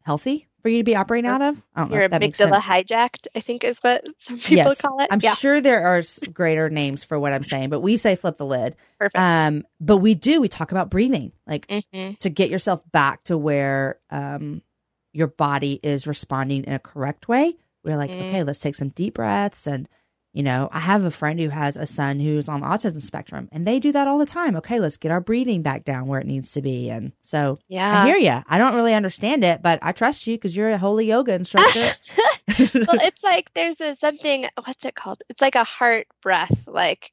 healthy 0.03 0.49
for 0.62 0.68
you 0.68 0.78
to 0.78 0.84
be 0.84 0.97
operating 0.97 1.30
out 1.30 1.40
of. 1.40 1.62
I 1.74 1.80
don't 1.82 1.90
know 1.90 1.97
Your 1.97 2.05
if 2.05 2.11
that 2.11 2.20
makes 2.20 2.38
sense. 2.38 2.57
hijacked, 2.64 3.28
I 3.36 3.40
think 3.40 3.62
is 3.62 3.78
what 3.78 4.05
some 4.18 4.38
people 4.38 4.57
yes, 4.57 4.80
call 4.80 5.01
it. 5.01 5.09
I'm 5.11 5.20
yeah, 5.20 5.34
sure 5.34 5.61
there 5.61 5.86
are 5.86 6.03
greater 6.32 6.68
names 6.68 7.05
for 7.05 7.18
what 7.20 7.32
I'm 7.32 7.44
saying, 7.44 7.70
but 7.70 7.80
we 7.80 7.97
say 7.97 8.16
flip 8.16 8.38
the 8.38 8.47
lid. 8.47 8.74
perfect. 8.99 9.16
Um, 9.20 9.64
but 9.80 9.99
we 9.99 10.14
do. 10.14 10.40
We 10.40 10.49
talk 10.49 10.72
about 10.72 10.90
breathing, 10.90 11.32
like 11.47 11.68
hmm 11.92 12.11
to 12.18 12.30
get 12.30 12.51
yourself 12.51 12.82
back 12.90 13.22
to 13.24 13.36
where 13.38 14.01
um 14.11 14.62
your 15.12 15.28
body 15.28 15.78
is 15.82 16.07
responding 16.07 16.64
in 16.64 16.72
a 16.72 16.78
correct 16.78 17.28
way. 17.28 17.57
We're 17.87 17.97
like, 17.97 18.11
Mm. 18.11 18.28
okay, 18.28 18.43
let's 18.43 18.59
take 18.61 18.74
some 18.74 18.91
deep 18.91 19.14
breaths 19.14 19.66
and. 19.66 19.89
You 20.32 20.43
know, 20.43 20.68
I 20.70 20.80
have 20.80 21.03
a 21.03 21.11
friend 21.11 21.41
who 21.41 21.49
has 21.49 21.78
a 21.78 21.87
son 21.87 22.20
who's 22.20 22.47
on 22.47 22.61
the 22.61 22.66
autism 22.66 23.01
spectrum, 23.01 23.49
and 23.53 23.66
they 23.66 23.80
do 23.80 23.91
that 23.93 24.07
all 24.07 24.18
the 24.18 24.26
time. 24.26 24.55
Okay, 24.57 24.80
let's 24.80 24.99
get 24.99 25.11
our 25.11 25.22
breathing 25.22 25.62
back 25.62 25.87
down 25.87 26.09
where 26.09 26.20
it 26.20 26.26
needs 26.26 26.53
to 26.53 26.61
be. 26.61 26.91
And 26.91 27.12
so 27.22 27.59
Yeah. 27.68 28.03
I 28.03 28.07
hear 28.07 28.18
you. 28.18 28.43
I 28.47 28.59
don't 28.59 28.74
really 28.74 28.93
understand 28.93 29.45
it, 29.45 29.62
but 29.62 29.78
I 29.80 29.93
trust 29.93 30.26
you 30.26 30.37
because 30.37 30.55
you're 30.55 30.68
a 30.68 30.76
holy 30.76 31.07
yoga 31.07 31.32
instructor. 31.32 31.80
well, 32.51 32.99
it's 33.03 33.24
like 33.24 33.51
there's 33.55 33.80
a 33.80 33.97
something. 33.97 34.45
What's 34.62 34.84
it 34.84 34.95
called? 34.95 35.22
It's 35.30 35.41
like 35.41 35.55
a 35.55 35.64
heart 35.64 36.07
breath. 36.20 36.64
Like 36.66 37.12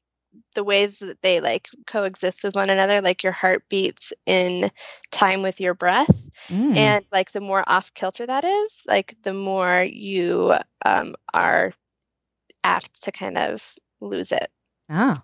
the 0.54 0.64
ways 0.64 0.98
that 1.00 1.20
they 1.22 1.40
like 1.40 1.68
coexist 1.86 2.44
with 2.44 2.54
one 2.54 2.70
another. 2.70 3.00
Like 3.00 3.22
your 3.22 3.32
heart 3.32 3.64
beats 3.68 4.12
in 4.26 4.70
time 5.10 5.42
with 5.42 5.60
your 5.60 5.74
breath, 5.74 6.10
Mm. 6.48 6.76
and 6.76 7.04
like 7.12 7.32
the 7.32 7.40
more 7.40 7.64
off 7.66 7.94
kilter 7.94 8.26
that 8.26 8.44
is, 8.44 8.82
like 8.86 9.16
the 9.22 9.32
more 9.34 9.82
you 9.82 10.54
um, 10.84 11.14
are 11.32 11.72
apt 12.62 13.02
to 13.04 13.12
kind 13.12 13.38
of 13.38 13.74
lose 14.00 14.32
it. 14.32 14.50
oh. 14.90 15.16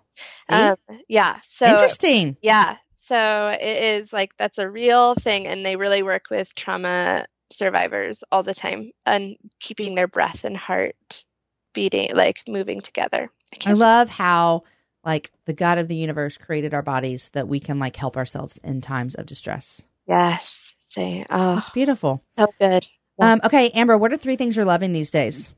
Um, 0.49 0.75
yeah. 1.07 1.39
So 1.45 1.67
interesting. 1.67 2.37
Yeah. 2.41 2.77
So 2.95 3.55
it 3.59 3.83
is 4.01 4.13
like 4.13 4.31
that's 4.37 4.57
a 4.57 4.69
real 4.69 5.15
thing, 5.15 5.47
and 5.47 5.65
they 5.65 5.75
really 5.75 6.01
work 6.03 6.25
with 6.31 6.55
trauma 6.55 7.25
survivors 7.51 8.23
all 8.31 8.43
the 8.43 8.53
time 8.53 8.91
and 9.05 9.35
keeping 9.59 9.95
their 9.95 10.07
breath 10.07 10.45
and 10.45 10.55
heart 10.55 11.25
beating, 11.73 12.11
like 12.15 12.41
moving 12.47 12.79
together. 12.79 13.29
I 13.53 13.55
can't- 13.57 13.77
love 13.77 14.09
how 14.09 14.63
like 15.03 15.31
the 15.45 15.53
God 15.53 15.77
of 15.77 15.87
the 15.87 15.95
universe 15.95 16.37
created 16.37 16.73
our 16.73 16.81
bodies 16.81 17.29
that 17.29 17.47
we 17.47 17.59
can 17.59 17.79
like 17.79 17.95
help 17.95 18.17
ourselves 18.17 18.59
in 18.63 18.81
times 18.81 19.15
of 19.15 19.25
distress. 19.25 19.87
Yes. 20.07 20.75
Say, 20.87 21.25
oh, 21.29 21.55
That's 21.55 21.69
beautiful. 21.69 22.17
so 22.17 22.47
good. 22.59 22.85
Yeah. 23.17 23.33
Um, 23.33 23.41
okay, 23.45 23.69
Amber, 23.69 23.97
what 23.97 24.11
are 24.11 24.17
three 24.17 24.35
things 24.35 24.55
you're 24.55 24.65
loving 24.65 24.93
these 24.93 25.11
days? 25.11 25.53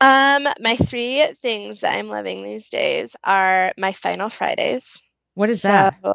Um, 0.00 0.46
my 0.60 0.76
three 0.76 1.26
things 1.42 1.80
that 1.80 1.96
I'm 1.96 2.08
loving 2.08 2.44
these 2.44 2.68
days 2.68 3.16
are 3.24 3.72
my 3.76 3.92
final 3.92 4.28
Fridays. 4.28 4.96
What 5.34 5.50
is 5.50 5.62
that? 5.62 5.96
So, 6.02 6.14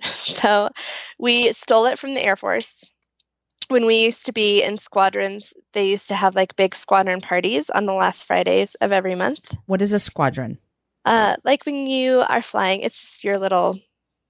so 0.00 0.70
we 1.18 1.52
stole 1.52 1.86
it 1.86 1.98
from 1.98 2.14
the 2.14 2.24
Air 2.24 2.36
Force. 2.36 2.90
When 3.68 3.86
we 3.86 4.04
used 4.04 4.26
to 4.26 4.32
be 4.32 4.62
in 4.62 4.76
squadrons, 4.76 5.54
they 5.72 5.88
used 5.88 6.08
to 6.08 6.14
have 6.14 6.34
like 6.34 6.56
big 6.56 6.74
squadron 6.74 7.20
parties 7.20 7.70
on 7.70 7.86
the 7.86 7.92
last 7.92 8.24
Fridays 8.24 8.74
of 8.76 8.90
every 8.90 9.14
month. 9.14 9.56
What 9.66 9.80
is 9.80 9.92
a 9.92 10.00
squadron? 10.00 10.58
Uh, 11.04 11.36
like 11.44 11.64
when 11.66 11.86
you 11.86 12.22
are 12.26 12.42
flying, 12.42 12.80
it's 12.80 13.00
just 13.00 13.24
your 13.24 13.38
little, 13.38 13.78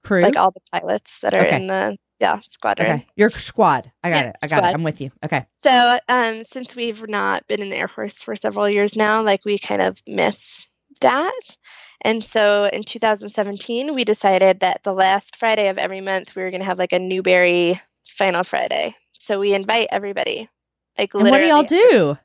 Crew? 0.03 0.21
like 0.21 0.37
all 0.37 0.51
the 0.51 0.61
pilots 0.71 1.19
that 1.19 1.33
are 1.33 1.45
Okay. 1.45 1.57
in 1.57 1.67
the 1.67 1.97
yeah 2.19 2.39
squadron. 2.49 2.91
okay. 2.91 3.07
Your 3.15 3.29
squad. 3.29 3.91
I 4.03 4.09
got 4.09 4.15
Yeah, 4.25 4.29
it. 4.29 4.35
I 4.43 4.47
got 4.47 4.57
squad. 4.57 4.69
it. 4.69 4.73
I'm 4.75 4.83
with 4.83 5.01
you. 5.01 5.11
Okay. 5.23 5.45
So, 5.63 5.99
um, 6.09 6.43
since 6.45 6.75
we've 6.75 7.07
not 7.07 7.47
been 7.47 7.61
in 7.61 7.69
the 7.69 7.77
Air 7.77 7.87
Force 7.87 8.21
for 8.21 8.35
several 8.35 8.69
years 8.69 8.95
now, 8.95 9.21
like 9.21 9.45
we 9.45 9.57
kind 9.57 9.81
of 9.81 9.97
miss 10.07 10.67
that. 11.01 11.57
And 12.01 12.23
so 12.23 12.65
in 12.65 12.83
2017, 12.83 13.93
we 13.95 14.03
decided 14.03 14.59
that 14.59 14.83
the 14.83 14.93
last 14.93 15.37
Friday 15.37 15.69
of 15.69 15.77
every 15.77 16.01
month, 16.01 16.35
we 16.35 16.43
were 16.43 16.49
going 16.51 16.59
to 16.61 16.65
have 16.65 16.79
like 16.79 16.91
a 16.93 16.99
Newberry 16.99 17.79
Final 18.07 18.43
Friday. 18.43 18.93
So 19.19 19.39
we 19.39 19.53
invite 19.53 19.87
everybody. 19.91 20.49
Like 20.97 21.13
And 21.13 21.29
what 21.29 21.37
do 21.37 21.47
y'all 21.47 21.63
do? 21.63 22.17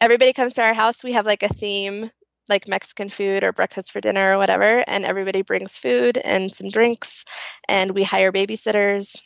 everybody 0.00 0.32
comes 0.32 0.54
to 0.54 0.62
our 0.62 0.74
house. 0.74 1.02
We 1.02 1.12
have 1.12 1.26
like 1.26 1.42
a 1.42 1.48
theme, 1.52 2.10
like 2.48 2.68
Mexican 2.68 3.08
food 3.10 3.44
or 3.44 3.52
breakfast 3.52 3.92
for 3.92 4.00
dinner 4.00 4.34
or 4.34 4.38
whatever, 4.38 4.84
and 4.86 5.04
everybody 5.04 5.42
brings 5.42 5.76
food 5.76 6.16
and 6.18 6.54
some 6.54 6.70
drinks, 6.70 7.24
and 7.68 7.92
we 7.92 8.02
hire 8.02 8.32
babysitters, 8.32 9.16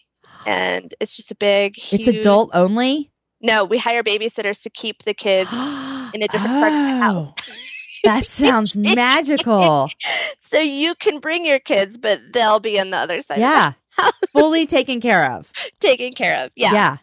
and 0.47 0.95
it's 1.01 1.17
just 1.17 1.31
a 1.31 1.37
big. 1.37 1.75
It's 1.93 2.09
adult 2.09 2.51
only? 2.55 3.11
No, 3.41 3.65
we 3.65 3.79
hire 3.79 4.03
babysitters 4.03 4.63
to 4.63 4.71
keep 4.71 5.03
the 5.05 5.15
kids 5.15 5.51
in 5.53 6.23
a 6.23 6.29
different 6.29 6.61
part 6.61 6.73
of 6.73 6.79
the 6.79 6.95
Oh, 6.95 7.01
house. 7.01 7.65
That 8.05 8.25
sounds 8.25 8.77
magical. 8.77 9.89
so 10.39 10.59
you 10.61 10.95
can 10.95 11.19
bring 11.21 11.45
your 11.45 11.59
kids, 11.59 11.99
but 11.99 12.21
they'll 12.33 12.61
be 12.61 12.79
on 12.81 12.91
the 12.91 12.97
other 12.97 13.23
side. 13.23 13.39
yeah. 13.39 13.73
Fully 14.33 14.67
taken 14.69 15.01
care 15.01 15.33
of. 15.33 15.41
of 15.51 15.79
taken 15.81 16.13
care 16.13 16.45
of. 16.45 16.53
Yeah. 16.55 16.73
yeah. 16.73 16.97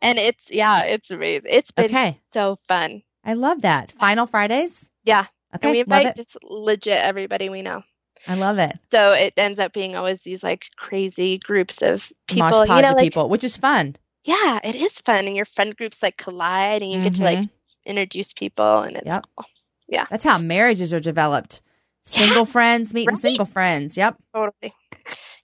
and 0.00 0.18
it's 0.18 0.50
yeah, 0.50 0.84
it's 0.86 1.10
amazing. 1.10 1.50
It's 1.52 1.70
been 1.70 1.84
Okay. 1.86 2.14
so 2.24 2.56
fun. 2.66 3.02
I 3.24 3.34
love 3.34 3.60
that. 3.62 3.92
Final 3.92 4.26
Fridays? 4.26 4.88
Yeah. 5.04 5.26
Okay. 5.54 5.68
and 5.68 5.74
we 5.74 5.80
invite 5.80 6.16
just 6.16 6.36
legit 6.42 7.02
everybody 7.02 7.48
we 7.48 7.62
know. 7.62 7.82
I 8.26 8.34
love 8.34 8.58
it. 8.58 8.76
So 8.82 9.12
it 9.12 9.34
ends 9.36 9.58
up 9.58 9.72
being 9.72 9.96
always 9.96 10.20
these 10.20 10.42
like 10.42 10.66
crazy 10.76 11.38
groups 11.38 11.82
of 11.82 12.12
people. 12.26 12.48
Mosh 12.50 12.68
you 12.68 12.82
know, 12.82 12.94
like 12.94 12.98
people, 12.98 13.28
which 13.28 13.44
is 13.44 13.56
fun. 13.56 13.96
yeah, 14.24 14.58
it 14.62 14.74
is 14.74 15.00
fun, 15.00 15.26
and 15.26 15.36
your 15.36 15.44
friend 15.44 15.76
groups 15.76 16.02
like 16.02 16.16
collide, 16.16 16.82
and 16.82 16.90
you 16.90 17.02
get 17.02 17.14
to 17.14 17.22
like 17.24 17.44
introduce 17.86 18.32
people, 18.32 18.80
and 18.80 18.96
it's 18.96 19.04
Mm-hmm. 19.04 19.14
Yep. 19.14 19.26
cool. 19.36 20.06
That's 20.10 20.24
how 20.24 20.38
marriages 20.38 20.92
are 20.92 21.00
developed. 21.00 21.62
Single 22.04 22.44
friends 22.44 22.92
meeting 22.92 23.14
right. 23.14 23.18
single 23.18 23.46
friends. 23.46 23.96
Yep. 23.96 24.16
Totally. 24.34 24.74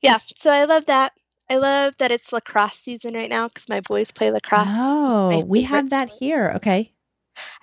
Yeah. 0.02 0.18
So 0.36 0.50
I 0.50 0.64
love 0.64 0.86
that. 0.86 1.12
I 1.50 1.56
love 1.56 1.94
that 1.98 2.10
it's 2.10 2.32
lacrosse 2.32 2.74
season 2.80 3.14
right 3.14 3.28
now 3.28 3.48
because 3.48 3.68
my 3.68 3.80
boys 3.82 4.10
play 4.10 4.30
lacrosse. 4.30 4.66
Oh, 4.68 5.44
we 5.46 5.62
have 5.62 5.90
that 5.90 6.08
sport. 6.08 6.18
here. 6.20 6.52
Okay. 6.56 6.92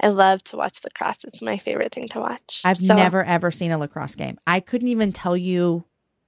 I 0.01 0.07
love 0.09 0.43
to 0.45 0.57
watch 0.57 0.83
lacrosse. 0.83 1.23
It's 1.23 1.41
my 1.41 1.57
favorite 1.57 1.93
thing 1.93 2.07
to 2.09 2.19
watch. 2.19 2.61
I've 2.65 2.79
So- 2.79 2.95
never 2.95 3.23
ever 3.23 3.51
seen 3.51 3.71
a 3.71 3.77
lacrosse 3.77 4.15
game. 4.15 4.37
I 4.47 4.59
couldn't 4.59 4.87
even 4.89 5.11
tell 5.13 5.35
you 5.37 5.83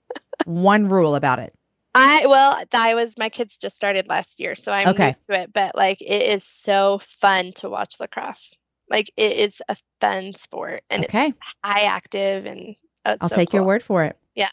one 0.46 0.90
rule 0.90 1.16
about 1.16 1.40
it. 1.40 1.54
I 1.96 2.26
well, 2.28 2.60
I 2.74 2.96
was 2.96 3.18
my 3.20 3.30
kids 3.30 3.58
just 3.58 3.76
started 3.76 4.08
last 4.08 4.40
year, 4.40 4.56
so 4.56 4.72
I'm 4.72 4.88
Okay. 4.90 5.16
new 5.30 5.36
to 5.36 5.42
it. 5.44 5.54
But 5.54 5.76
like, 5.76 6.02
it 6.02 6.24
is 6.36 6.44
so 6.44 7.00
fun 7.00 7.52
to 7.58 7.70
watch 7.70 8.00
lacrosse. 8.00 8.56
Like, 8.90 9.12
it 9.16 9.34
is 9.38 9.62
a 9.70 9.78
fun 10.02 10.34
sport, 10.34 10.84
and 10.90 11.06
Okay. 11.06 11.28
it's 11.28 11.60
high 11.64 11.84
active, 11.84 12.46
and 12.46 12.76
oh, 13.06 13.16
I'll 13.22 13.30
so 13.30 13.36
take 13.36 13.54
your 13.54 13.64
word 13.64 13.84
for 13.84 14.04
it. 14.06 14.18
Yeah, 14.36 14.50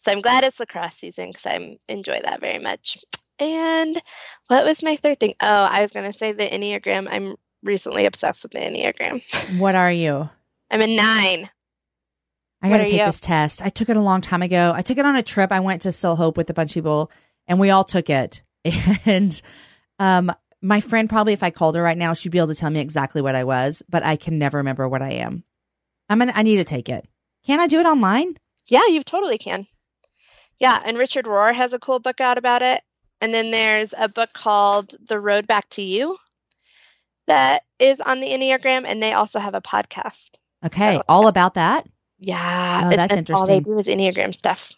so 0.00 0.10
I'm 0.12 0.20
glad 0.22 0.42
it's 0.44 0.58
lacrosse 0.60 0.96
season 0.96 1.28
because 1.30 1.46
I 1.46 1.78
enjoy 1.88 2.20
that 2.24 2.40
very 2.40 2.58
much. 2.58 2.98
And 3.38 4.00
what 4.48 4.64
was 4.64 4.82
my 4.82 4.96
third 4.96 5.20
thing? 5.20 5.34
Oh, 5.40 5.46
I 5.70 5.82
was 5.82 5.92
gonna 5.92 6.12
say 6.12 6.32
the 6.32 6.44
Enneagram. 6.48 7.06
I'm 7.10 7.36
recently 7.62 8.06
obsessed 8.06 8.42
with 8.42 8.52
the 8.52 8.58
Enneagram. 8.58 9.22
What 9.60 9.74
are 9.74 9.92
you? 9.92 10.28
I'm 10.70 10.80
a 10.80 10.86
nine. 10.86 11.50
I 12.62 12.68
got 12.68 12.78
to 12.78 12.84
take 12.84 12.92
you? 13.00 13.04
this 13.04 13.20
test. 13.20 13.60
I 13.60 13.68
took 13.68 13.88
it 13.88 13.96
a 13.96 14.00
long 14.00 14.20
time 14.20 14.42
ago. 14.42 14.72
I 14.74 14.82
took 14.82 14.98
it 14.98 15.04
on 15.04 15.16
a 15.16 15.22
trip. 15.22 15.50
I 15.50 15.60
went 15.60 15.82
to 15.82 15.92
Still 15.92 16.16
Hope 16.16 16.36
with 16.36 16.48
a 16.48 16.54
bunch 16.54 16.70
of 16.70 16.74
people, 16.74 17.10
and 17.46 17.58
we 17.58 17.70
all 17.70 17.84
took 17.84 18.08
it. 18.10 18.42
And 19.04 19.40
um, 19.98 20.32
my 20.62 20.80
friend 20.80 21.08
probably 21.08 21.32
if 21.32 21.42
I 21.42 21.50
called 21.50 21.74
her 21.74 21.82
right 21.82 21.98
now, 21.98 22.12
she'd 22.12 22.30
be 22.30 22.38
able 22.38 22.48
to 22.48 22.54
tell 22.54 22.70
me 22.70 22.80
exactly 22.80 23.20
what 23.20 23.34
I 23.34 23.44
was, 23.44 23.82
but 23.88 24.04
I 24.04 24.16
can 24.16 24.38
never 24.38 24.58
remember 24.58 24.88
what 24.88 25.02
I 25.02 25.14
am. 25.14 25.42
I'm 26.08 26.20
gonna 26.20 26.32
I 26.34 26.42
need 26.44 26.58
to 26.58 26.64
take 26.64 26.88
it. 26.88 27.06
Can 27.44 27.58
I 27.58 27.66
do 27.66 27.80
it 27.80 27.86
online? 27.86 28.36
Yeah, 28.68 28.86
you 28.88 29.02
totally 29.02 29.38
can. 29.38 29.66
Yeah, 30.58 30.80
and 30.84 30.96
Richard 30.96 31.24
Rohr 31.24 31.52
has 31.52 31.72
a 31.72 31.80
cool 31.80 31.98
book 31.98 32.20
out 32.20 32.38
about 32.38 32.62
it. 32.62 32.82
And 33.20 33.32
then 33.34 33.50
there's 33.50 33.94
a 33.96 34.08
book 34.08 34.32
called 34.32 34.94
The 35.06 35.18
Road 35.20 35.46
Back 35.46 35.68
to 35.70 35.82
You 35.82 36.16
that 37.26 37.62
is 37.78 38.00
on 38.00 38.20
the 38.20 38.28
Enneagram, 38.28 38.84
and 38.86 39.02
they 39.02 39.12
also 39.12 39.38
have 39.38 39.54
a 39.54 39.60
podcast. 39.60 40.30
Okay, 40.64 40.96
so, 40.96 41.02
all 41.08 41.26
about 41.26 41.54
that. 41.54 41.86
Yeah, 42.18 42.90
oh, 42.92 42.96
that's 42.96 43.14
interesting. 43.14 43.36
All 43.36 43.46
they 43.46 43.60
do 43.60 43.78
is 43.78 43.86
Enneagram 43.86 44.34
stuff. 44.34 44.72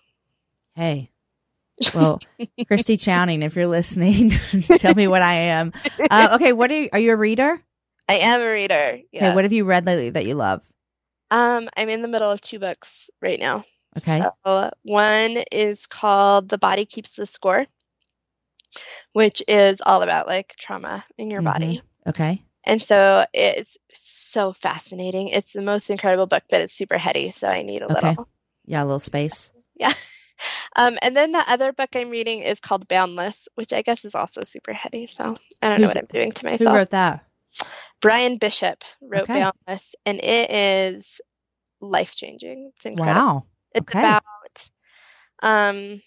Hey, 0.75 1.11
well, 1.95 2.21
Christy 2.67 2.97
Chowning, 2.97 3.43
if 3.43 3.57
you're 3.57 3.67
listening, 3.67 4.31
tell 4.79 4.95
me 4.95 5.09
what 5.09 5.23
I 5.23 5.35
am. 5.35 5.73
Uh, 6.11 6.31
okay, 6.35 6.53
what 6.53 6.71
are 6.71 6.83
you? 6.83 6.89
Are 6.93 6.99
you 6.99 7.13
a 7.13 7.17
reader? 7.17 7.61
I 8.09 8.15
am 8.15 8.41
a 8.41 8.53
reader. 8.53 9.01
Yeah. 9.13 9.29
Okay, 9.29 9.35
what 9.35 9.45
have 9.45 9.53
you 9.53 9.65
read 9.65 9.87
lately 9.87 10.11
that 10.11 10.27
you 10.27 10.35
love? 10.35 10.63
Um, 11.31 11.69
I'm 11.77 11.89
in 11.89 12.03
the 12.03 12.09
middle 12.09 12.31
of 12.31 12.41
two 12.41 12.59
books 12.59 13.11
right 13.21 13.41
now. 13.41 13.65
Okay. 13.97 14.23
So 14.45 14.71
one 14.83 15.39
is 15.51 15.87
called 15.87 16.49
The 16.49 16.59
Body 16.59 16.85
Keeps 16.85 17.13
the 17.13 17.27
Score, 17.27 17.67
which 19.13 19.43
is 19.49 19.81
all 19.85 20.03
about 20.03 20.27
like 20.27 20.55
trauma 20.59 21.05
in 21.17 21.31
your 21.31 21.41
mm-hmm. 21.41 21.53
body. 21.53 21.83
Okay. 22.07 22.43
And 22.65 22.83
so 22.83 23.27
it's 23.33 23.77
so 23.93 24.53
fascinating. 24.53 25.29
It's 25.29 25.53
the 25.53 25.63
most 25.63 25.91
incredible 25.91 26.27
book, 26.27 26.45
but 26.49 26.63
it's 26.63 26.75
super 26.75 26.99
heady. 26.99 27.31
So 27.31 27.47
I 27.47 27.63
need 27.63 27.83
a 27.83 27.93
okay. 27.93 28.11
little. 28.11 28.29
Yeah, 28.65 28.83
a 28.83 28.85
little 28.85 29.01
space. 29.01 29.53
Yeah. 29.77 29.93
Um, 30.77 30.99
and 31.03 31.17
then 31.17 31.31
the 31.31 31.45
other 31.49 31.73
book 31.73 31.91
I'm 31.95 32.11
reading 32.11 32.41
is 32.41 32.59
called 32.59 32.89
Boundless, 32.89 33.47
which 33.55 33.73
I 33.73 33.83
guess 33.83 34.05
is 34.05 34.17
also 34.17 34.43
super 34.43 34.73
heady. 34.73 35.07
So 35.07 35.37
I 35.63 35.69
don't 35.69 35.79
Who's, 35.79 35.83
know 35.83 35.87
what 35.87 35.97
I'm 35.99 36.09
doing 36.13 36.33
to 36.33 36.45
myself. 36.45 36.71
Who 36.73 36.77
wrote 36.77 36.91
that? 36.91 37.25
Brian 38.01 38.39
Bishop 38.39 38.83
wrote 39.01 39.31
okay. 39.31 39.35
Boundless, 39.35 39.95
and 40.05 40.19
it 40.19 40.51
is 40.51 41.21
life 41.81 42.15
changing. 42.15 42.73
It's 42.75 42.85
incredible. 42.85 43.21
Wow. 43.21 43.45
It's 43.75 43.95
okay. 43.95 44.01
about 44.01 44.69
um, 45.43 46.03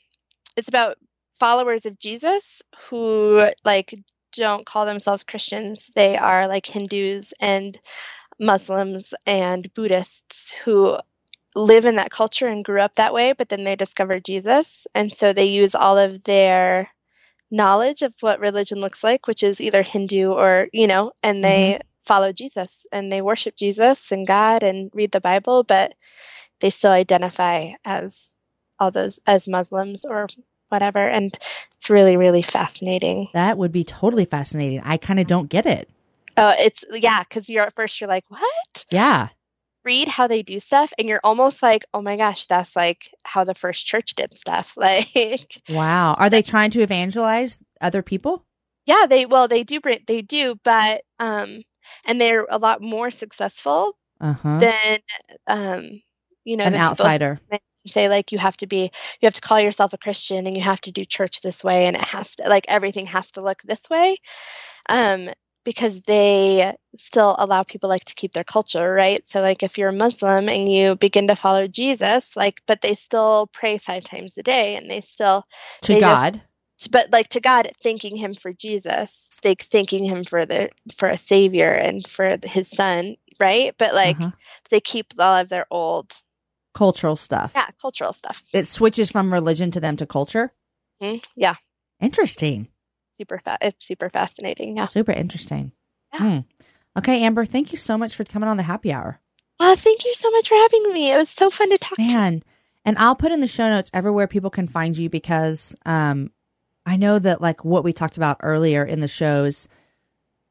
it's 0.57 0.67
about 0.67 0.97
followers 1.39 1.85
of 1.85 1.99
Jesus 1.99 2.61
who 2.89 3.49
like 3.63 3.93
don't 4.37 4.65
call 4.65 4.85
themselves 4.85 5.23
Christians. 5.23 5.89
They 5.95 6.17
are 6.17 6.47
like 6.47 6.65
Hindus 6.65 7.33
and 7.39 7.77
Muslims 8.39 9.13
and 9.25 9.71
Buddhists 9.73 10.51
who 10.63 10.97
live 11.55 11.85
in 11.85 11.95
that 11.95 12.11
culture 12.11 12.47
and 12.47 12.63
grew 12.63 12.79
up 12.79 12.95
that 12.95 13.13
way, 13.13 13.33
but 13.33 13.49
then 13.49 13.63
they 13.63 13.75
discovered 13.75 14.23
Jesus. 14.23 14.85
And 14.93 15.11
so 15.11 15.33
they 15.33 15.45
use 15.45 15.75
all 15.75 15.97
of 15.97 16.23
their 16.23 16.89
knowledge 17.49 18.01
of 18.01 18.13
what 18.21 18.39
religion 18.39 18.79
looks 18.79 19.03
like, 19.03 19.27
which 19.27 19.43
is 19.43 19.61
either 19.61 19.81
Hindu 19.81 20.31
or, 20.31 20.67
you 20.71 20.87
know, 20.87 21.13
and 21.23 21.43
they 21.43 21.73
mm-hmm. 21.73 21.87
follow 22.05 22.31
Jesus 22.31 22.85
and 22.91 23.11
they 23.11 23.21
worship 23.21 23.55
Jesus 23.55 24.11
and 24.11 24.27
God 24.27 24.63
and 24.63 24.91
read 24.93 25.11
the 25.11 25.21
Bible, 25.21 25.63
but 25.63 25.93
they 26.59 26.69
still 26.69 26.91
identify 26.91 27.71
as 27.85 28.29
all 28.79 28.91
those 28.91 29.19
as 29.25 29.47
Muslims 29.47 30.05
or 30.05 30.27
whatever. 30.69 31.07
And 31.07 31.37
it's 31.77 31.89
really, 31.89 32.17
really 32.17 32.41
fascinating. 32.41 33.29
That 33.33 33.57
would 33.57 33.71
be 33.71 33.83
totally 33.83 34.25
fascinating. 34.25 34.81
I 34.83 34.97
kind 34.97 35.19
of 35.19 35.27
don't 35.27 35.49
get 35.49 35.65
it. 35.65 35.89
Oh, 36.37 36.53
it's 36.57 36.83
yeah, 36.91 37.23
because 37.23 37.49
you're 37.49 37.63
at 37.63 37.75
first 37.75 37.99
you're 37.99 38.07
like, 38.07 38.25
what? 38.29 38.85
Yeah. 38.91 39.29
Read 39.83 40.07
how 40.07 40.27
they 40.27 40.43
do 40.43 40.59
stuff, 40.59 40.91
and 40.99 41.07
you're 41.07 41.21
almost 41.23 41.63
like, 41.63 41.85
oh 41.93 42.01
my 42.01 42.17
gosh, 42.17 42.45
that's 42.45 42.75
like 42.75 43.09
how 43.23 43.43
the 43.43 43.55
first 43.55 43.87
church 43.87 44.15
did 44.15 44.37
stuff. 44.37 44.75
Like, 44.77 45.61
wow, 45.69 46.13
are 46.13 46.29
they 46.29 46.41
trying 46.41 46.71
to 46.71 46.81
evangelize 46.81 47.57
other 47.81 48.01
people? 48.01 48.43
Yeah, 48.85 49.05
they 49.09 49.25
well, 49.25 49.47
they 49.47 49.63
do, 49.63 49.79
they 50.05 50.21
do, 50.21 50.55
but 50.63 51.03
um, 51.19 51.63
and 52.05 52.21
they're 52.21 52.45
a 52.49 52.57
lot 52.57 52.81
more 52.81 53.09
successful 53.09 53.97
uh-huh. 54.19 54.59
than 54.59 54.99
um, 55.47 56.01
you 56.43 56.57
know, 56.57 56.65
an 56.65 56.75
outsider 56.75 57.39
say 57.87 58.09
like 58.09 58.31
you 58.31 58.37
have 58.37 58.57
to 58.57 58.67
be 58.67 58.83
you 58.83 59.25
have 59.25 59.33
to 59.33 59.41
call 59.41 59.59
yourself 59.59 59.93
a 59.93 59.97
christian 59.97 60.47
and 60.47 60.55
you 60.55 60.61
have 60.61 60.81
to 60.81 60.91
do 60.91 61.03
church 61.03 61.41
this 61.41 61.63
way 61.63 61.85
and 61.85 61.95
it 61.95 62.01
has 62.01 62.35
to 62.35 62.47
like 62.47 62.65
everything 62.67 63.05
has 63.05 63.31
to 63.31 63.41
look 63.41 63.61
this 63.63 63.89
way 63.89 64.17
um 64.89 65.29
because 65.63 66.01
they 66.03 66.73
still 66.97 67.35
allow 67.39 67.61
people 67.61 67.89
like 67.89 68.05
to 68.05 68.15
keep 68.15 68.31
their 68.31 68.45
culture 68.45 68.93
right? 68.93 69.27
So 69.27 69.41
like 69.41 69.63
if 69.63 69.77
you're 69.77 69.89
a 69.89 69.93
muslim 69.93 70.47
and 70.47 70.71
you 70.71 70.95
begin 70.95 71.27
to 71.27 71.35
follow 71.35 71.67
jesus 71.67 72.35
like 72.35 72.61
but 72.67 72.81
they 72.81 72.95
still 72.95 73.47
pray 73.51 73.77
five 73.77 74.03
times 74.03 74.37
a 74.37 74.43
day 74.43 74.75
and 74.75 74.89
they 74.89 75.01
still 75.01 75.45
to 75.81 75.93
they 75.93 75.99
god? 75.99 76.41
just, 76.79 76.91
but 76.91 77.11
like 77.11 77.27
to 77.29 77.41
god 77.41 77.71
thanking 77.83 78.15
him 78.15 78.33
for 78.33 78.53
jesus 78.53 79.27
like 79.43 79.63
thanking 79.63 80.03
him 80.03 80.23
for 80.23 80.45
the 80.45 80.69
for 80.95 81.09
a 81.09 81.17
savior 81.17 81.71
and 81.71 82.07
for 82.07 82.37
his 82.43 82.69
son 82.69 83.17
right? 83.39 83.73
But 83.77 83.93
like 83.93 84.19
uh-huh. 84.19 84.31
they 84.69 84.79
keep 84.79 85.13
all 85.19 85.35
of 85.35 85.49
their 85.49 85.65
old 85.71 86.13
cultural 86.77 87.15
stuff. 87.15 87.53
Yeah, 87.55 87.65
cultural 87.81 88.13
stuff. 88.13 88.43
It 88.53 88.67
switches 88.67 89.09
from 89.09 89.33
religion 89.33 89.71
to 89.71 89.79
them 89.79 89.97
to 89.97 90.05
culture. 90.05 90.53
Mm-hmm. 91.01 91.17
Yeah. 91.35 91.55
Interesting. 91.99 92.67
Super 93.13 93.39
fa- 93.43 93.57
It's 93.61 93.83
super 93.83 94.11
fascinating. 94.11 94.77
Yeah. 94.77 94.85
Super 94.85 95.11
interesting. 95.11 95.71
Yeah. 96.13 96.19
Mm. 96.19 96.45
Okay, 96.95 97.23
Amber. 97.23 97.45
Thank 97.45 97.71
you 97.71 97.79
so 97.79 97.97
much 97.97 98.13
for 98.13 98.23
coming 98.23 98.47
on 98.47 98.57
the 98.57 98.63
happy 98.63 98.93
hour. 98.93 99.19
Well, 99.59 99.75
thank 99.75 100.05
you 100.05 100.13
so 100.13 100.29
much 100.29 100.49
for 100.49 100.55
having 100.55 100.93
me. 100.93 101.11
It 101.11 101.17
was 101.17 101.29
so 101.31 101.49
fun 101.49 101.71
to 101.71 101.79
talk 101.79 101.97
Man. 101.97 102.41
To 102.41 102.45
and 102.85 102.97
I'll 102.99 103.15
put 103.15 103.31
in 103.31 103.41
the 103.41 103.47
show 103.47 103.69
notes 103.69 103.89
everywhere 103.91 104.27
people 104.27 104.51
can 104.51 104.67
find 104.67 104.95
you 104.95 105.09
because 105.09 105.75
um, 105.83 106.31
I 106.85 106.97
know 106.97 107.17
that 107.17 107.41
like 107.41 107.65
what 107.65 107.83
we 107.83 107.91
talked 107.91 108.17
about 108.17 108.37
earlier 108.43 108.85
in 108.85 108.99
the 108.99 109.07
shows 109.07 109.67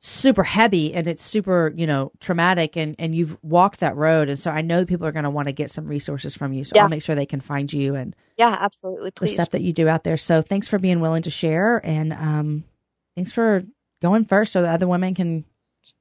super 0.06 0.44
heavy 0.44 0.94
and 0.94 1.08
it's 1.08 1.22
super 1.22 1.72
you 1.76 1.86
know 1.86 2.12
traumatic 2.20 2.76
and 2.76 2.94
and 2.98 3.14
you've 3.14 3.36
walked 3.42 3.80
that 3.80 3.96
road. 3.96 4.28
And 4.28 4.38
so 4.38 4.50
i 4.52 4.62
know 4.62 4.84
people 4.84 5.06
are 5.06 5.12
going 5.12 5.24
to 5.24 5.30
want 5.30 5.48
to 5.48 5.52
get 5.52 5.70
some 5.70 5.86
resources 5.86 6.34
from 6.34 6.52
you. 6.52 6.64
So 6.64 6.74
yeah. 6.76 6.84
i'll 6.84 6.88
make 6.88 7.02
sure 7.02 7.16
they 7.16 7.26
can 7.26 7.40
find 7.40 7.72
you 7.72 7.96
and 7.96 8.14
yeah 8.36 8.56
absolutely. 8.60 9.10
please. 9.10 9.30
the 9.30 9.34
stuff 9.34 9.50
that 9.50 9.62
you 9.62 9.72
do 9.72 9.88
out 9.88 10.04
there. 10.04 10.16
So 10.16 10.42
thanks 10.42 10.68
for 10.68 10.78
being 10.78 11.00
willing 11.00 11.22
to 11.22 11.30
share 11.30 11.84
and 11.84 12.12
um 12.12 12.64
thanks 13.16 13.32
for 13.32 13.64
going 14.00 14.24
first 14.24 14.52
so 14.52 14.62
the 14.62 14.70
other 14.70 14.86
women 14.86 15.14
can 15.14 15.44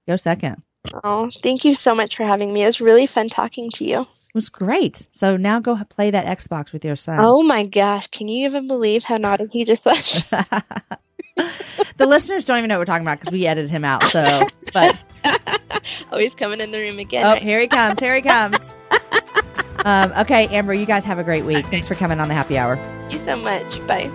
go 0.08 0.16
second. 0.16 0.62
Oh 1.03 1.32
thank 1.41 1.66
you 1.66 1.74
so 1.74 1.95
much 1.95 2.16
for 2.16 2.26
having 2.26 2.53
me. 2.53 2.62
It 2.62 2.68
was 2.68 2.80
really 2.80 3.08
fun 3.08 3.28
talking 3.28 3.72
to 3.72 3.86
you. 3.86 4.01
It 4.01 4.36
was 4.36 4.49
great. 4.49 5.08
So 5.14 5.36
now 5.36 5.60
go 5.60 5.84
play 5.86 6.12
that 6.12 6.38
xbox 6.38 6.74
with 6.74 6.86
your 6.86 6.95
son. 6.95 7.20
Oh 7.22 7.41
my 7.41 7.66
gosh. 7.66 8.06
Can 8.08 8.28
you 8.28 8.45
even 8.45 8.68
believe 8.68 9.03
how 9.03 9.18
naughty 9.18 9.47
he 9.51 9.66
just 9.66 9.86
was 9.86 10.26
the 11.98 12.06
listeners 12.06 12.46
don't 12.46 12.58
even 12.58 12.70
know 12.70 12.76
what 12.76 12.82
we're 12.82 12.86
talking 12.86 13.06
about 13.06 13.20
because 13.20 13.34
we 13.34 13.46
edited 13.46 13.70
him 13.70 13.84
out. 13.84 14.04
So, 14.04 14.42
but 14.74 15.18
oh, 16.12 16.18
he's 16.18 16.36
coming 16.36 16.62
in 16.62 16.72
the 16.72 16.80
room 16.80 17.00
again. 17.00 17.26
Oh, 17.26 17.32
right? 17.32 17.42
here 17.42 17.60
he 17.60 17.68
comes! 17.68 18.00
Here 18.00 18.16
he 18.16 18.22
comes. 18.22 18.74
um, 19.86 20.14
okay, 20.20 20.48
Amber, 20.48 20.74
you 20.74 20.86
guys 20.86 21.04
have 21.04 21.20
a 21.20 21.24
great 21.24 21.46
week. 21.46 21.66
Thanks 21.68 21.88
for 21.88 21.96
coming 21.96 22.20
on 22.20 22.30
the 22.30 22.34
happy 22.34 22.58
hour. 22.58 22.78
Thank 22.78 23.14
you 23.14 23.20
so 23.20 23.36
much. 23.36 23.86
Bye. 23.86 24.10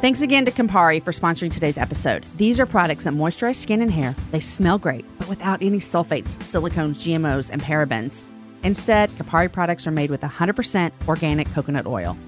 Thanks 0.00 0.20
again 0.20 0.44
to 0.44 0.50
Kopari 0.50 1.02
for 1.02 1.12
sponsoring 1.12 1.50
today's 1.50 1.78
episode. 1.78 2.24
These 2.36 2.60
are 2.60 2.66
products 2.66 3.04
that 3.04 3.14
moisturize 3.14 3.56
skin 3.56 3.80
and 3.80 3.90
hair. 3.90 4.14
They 4.32 4.40
smell 4.40 4.76
great, 4.76 5.06
but 5.18 5.28
without 5.28 5.62
any 5.62 5.78
sulfates, 5.78 6.36
silicones, 6.38 6.96
GMOs, 6.96 7.48
and 7.50 7.62
parabens. 7.62 8.22
Instead, 8.64 9.08
Kopari 9.10 9.50
products 9.50 9.86
are 9.86 9.90
made 9.90 10.10
with 10.10 10.20
100% 10.20 10.90
organic 11.08 11.50
coconut 11.52 11.86
oil. 11.86 12.18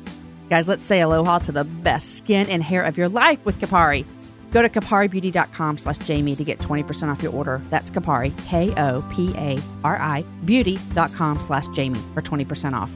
Guys, 0.49 0.69
let's 0.69 0.85
say 0.85 1.01
aloha 1.01 1.39
to 1.39 1.53
the 1.53 1.65
best 1.65 2.19
skin 2.19 2.49
and 2.49 2.63
hair 2.63 2.83
of 2.83 2.97
your 2.97 3.09
life 3.09 3.45
with 3.45 3.59
Kopari. 3.59 4.05
Go 4.53 4.63
to 4.63 4.69
koparibeauty.com 4.69 5.79
slash 5.79 5.99
Jamie 5.99 6.37
to 6.37 6.45
get 6.45 6.61
20% 6.61 7.11
off 7.11 7.23
your 7.23 7.33
order. 7.33 7.61
That's 7.69 7.91
Kopari, 7.91 8.33
K-O-P-A-R-I, 8.47 10.25
beauty.com 10.45 11.41
slash 11.41 11.67
Jamie 11.69 11.99
for 12.15 12.23
20% 12.23 12.75
off. 12.75 12.95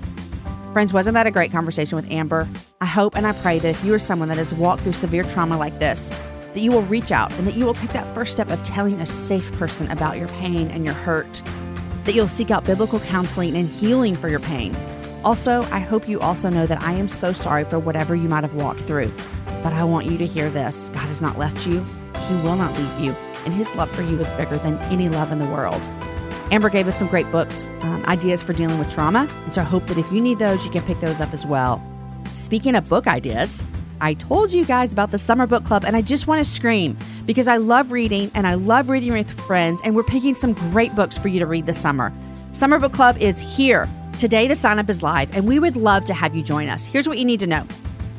Friends, 0.73 0.93
wasn't 0.93 1.15
that 1.15 1.27
a 1.27 1.33
great 1.33 1.51
conversation 1.51 1.97
with 1.97 2.09
Amber? 2.09 2.49
I 2.81 2.87
hope 2.87 3.17
and 3.17 3.27
I 3.27 3.33
pray 3.33 3.59
that 3.59 3.69
if 3.69 3.85
you 3.85 3.93
are 3.95 3.99
someone 3.99 4.29
that 4.29 4.39
has 4.39 4.55
walked 4.55 4.83
through 4.83 4.93
severe 4.93 5.25
trauma 5.25 5.59
like 5.59 5.77
this, 5.81 6.11
that 6.55 6.61
you 6.61 6.71
will 6.71 6.83
reach 6.83 7.11
out 7.11 7.33
and 7.33 7.49
that 7.49 7.55
you 7.55 7.65
will 7.65 7.75
take 7.75 7.91
that 7.91 8.15
first 8.15 8.33
step 8.33 8.49
of 8.51 8.63
telling 8.63 9.01
a 9.01 9.07
safe 9.07 9.53
person 9.55 9.91
about 9.91 10.17
your 10.19 10.29
pain 10.29 10.69
and 10.71 10.85
your 10.85 10.95
hurt, 10.95 11.43
that 12.05 12.15
you'll 12.15 12.29
seek 12.29 12.53
out 12.53 12.65
biblical 12.65 13.01
counseling 13.01 13.57
and 13.57 13.69
healing 13.69 14.15
for 14.15 14.29
your 14.29 14.41
pain 14.41 14.75
also, 15.25 15.63
I 15.65 15.79
hope 15.79 16.09
you 16.09 16.21
also 16.21 16.49
know 16.49 16.67
that 16.67 16.83
I 16.83 16.93
am 16.93 17.09
so 17.09 17.33
sorry 17.33 17.65
for 17.65 17.79
whatever 17.79 18.15
you 18.15 18.29
might 18.29 18.45
have 18.45 18.55
walked 18.55 18.81
through. 18.81 19.13
But 19.63 19.73
I 19.73 19.85
want 19.85 20.07
you 20.07 20.17
to 20.19 20.27
hear 20.27 20.49
this 20.49 20.89
God 20.91 21.07
has 21.07 21.21
not 21.21 21.39
left 21.39 21.67
you, 21.67 21.85
He 22.29 22.35
will 22.37 22.57
not 22.57 22.77
leave 22.79 23.01
you, 23.01 23.13
and 23.45 23.53
His 23.53 23.75
love 23.75 23.91
for 23.91 24.03
you 24.03 24.19
is 24.21 24.33
bigger 24.33 24.57
than 24.57 24.79
any 24.91 25.09
love 25.09 25.33
in 25.33 25.39
the 25.39 25.47
world. 25.47 25.91
Amber 26.51 26.69
gave 26.69 26.89
us 26.89 26.99
some 26.99 27.09
great 27.09 27.31
books, 27.31 27.69
um, 27.83 28.05
ideas 28.07 28.43
for 28.43 28.53
dealing 28.53 28.79
with 28.79 28.93
trauma. 28.93 29.29
And 29.45 29.55
so 29.55 29.61
I 29.61 29.65
hope 29.65 29.87
that 29.87 29.99
if 29.99 30.11
you 30.11 30.21
need 30.21 30.39
those, 30.39 30.65
you 30.65 30.71
can 30.71 30.83
pick 30.83 30.99
those 30.99 31.21
up 31.21 31.33
as 31.33 31.47
well. 31.47 31.83
Speaking 32.33 32.75
of 32.75 32.89
book 32.89 33.07
ideas, 33.07 33.63
I 34.01 34.15
told 34.15 34.53
you 34.53 34.65
guys 34.65 34.93
about 34.93 35.11
the 35.11 35.19
Summer 35.19 35.47
Book 35.47 35.65
Club, 35.65 35.85
and 35.85 35.95
I 35.95 36.03
just 36.03 36.27
want 36.27 36.45
to 36.45 36.51
scream 36.51 36.97
because 37.27 37.47
I 37.47 37.59
love 37.59 37.93
reading 37.93 38.31
and 38.35 38.47
I 38.47 38.55
love 38.55 38.89
reading 38.89 39.13
with 39.13 39.31
friends, 39.43 39.81
and 39.85 39.95
we're 39.95 40.03
picking 40.03 40.35
some 40.35 40.55
great 40.55 40.95
books 40.97 41.17
for 41.19 41.29
you 41.29 41.39
to 41.39 41.47
read 41.47 41.67
this 41.67 41.79
summer. 41.79 42.13
Summer 42.53 42.79
Book 42.79 42.93
Club 42.93 43.17
is 43.19 43.39
here. 43.39 43.89
Today, 44.21 44.49
the 44.49 44.55
sign 44.55 44.79
up 44.79 44.91
is 44.91 45.03
live, 45.03 45.35
and 45.35 45.49
we 45.49 45.59
would 45.59 45.77
love 45.77 46.05
to 46.05 46.13
have 46.13 46.37
you 46.37 46.43
join 46.43 46.69
us. 46.69 46.85
Here's 46.85 47.09
what 47.09 47.17
you 47.17 47.25
need 47.25 47.41
to 47.41 47.47
know 47.47 47.67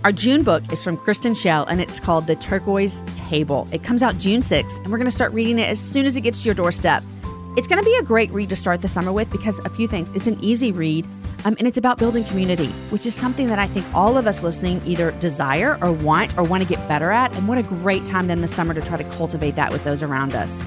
Our 0.04 0.12
June 0.12 0.41
book 0.41 0.64
is 0.74 0.84
from 0.84 0.97
Kristen 0.97 1.36
Schell 1.36 1.64
and 1.66 1.80
it's 1.80 1.99
called 1.99 2.26
The 2.26 2.36
Turquoise 2.36 3.04
Table. 3.16 3.68
It 3.72 3.84
comes 3.84 4.02
out 4.02 4.18
June 4.18 4.41
6th, 4.41 4.78
and 4.78 4.88
we're 4.88 4.97
going 4.97 5.06
to 5.06 5.12
start 5.12 5.32
reading 5.32 5.60
it 5.60 5.70
as 5.70 5.80
soon 5.80 6.08
as 6.08 6.16
it 6.16 6.22
gets 6.22 6.41
to 6.41 6.45
your 6.45 6.56
doorstep. 6.56 7.04
It's 7.56 7.68
going 7.68 7.78
to 7.78 7.86
be 7.86 7.95
a 7.97 8.02
great 8.02 8.32
read 8.32 8.49
to 8.49 8.56
start 8.56 8.82
the 8.82 8.88
summer 8.88 9.14
with 9.14 9.30
because 9.30 9.60
a 9.60 9.70
few 9.70 9.88
things. 9.88 10.12
It's 10.14 10.26
an 10.26 10.43
easy 10.43 10.72
read, 10.72 11.06
um, 11.45 11.56
and 11.60 11.68
it's 11.68 11.78
about 11.78 11.99
building 11.99 12.24
community, 12.24 12.70
which 12.89 13.06
is 13.06 13.14
something 13.14 13.45
that 13.49 13.60
I 13.60 13.68
think 13.68 13.86
all 13.93 14.18
of 14.18 14.26
us 14.26 14.41
listening 14.41 14.82
either 14.88 15.12
desire 15.20 15.78
or 15.84 15.91
want 15.91 16.36
or 16.36 16.43
want 16.43 16.64
to 16.64 16.68
get 16.68 16.80
better 16.88 17.12
at. 17.12 17.38
And 17.38 17.47
what 17.47 17.60
a 17.60 17.64
great 17.64 18.08
time 18.08 18.26
then 18.26 18.41
this 18.41 18.56
summer 18.56 18.74
to 18.74 18.82
try 18.82 18.97
to 18.97 19.04
cultivate 19.12 19.56
that 19.56 19.72
with 19.72 19.84
those 19.84 20.02
around 20.02 20.34
us. 20.34 20.66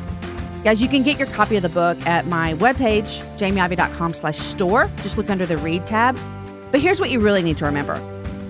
Guys, 0.64 0.80
you 0.80 0.88
can 0.88 1.02
get 1.02 1.18
your 1.18 1.28
copy 1.28 1.56
of 1.56 1.62
the 1.62 1.68
book 1.68 1.98
at 2.06 2.26
my 2.26 2.54
webpage, 2.54 3.20
jamieivey.com 3.36 4.14
slash 4.14 4.36
store. 4.36 4.90
Just 5.02 5.18
look 5.18 5.28
under 5.28 5.44
the 5.44 5.58
read 5.58 5.86
tab. 5.86 6.18
But 6.70 6.80
here's 6.80 6.98
what 6.98 7.10
you 7.10 7.20
really 7.20 7.42
need 7.42 7.58
to 7.58 7.66
remember. 7.66 8.00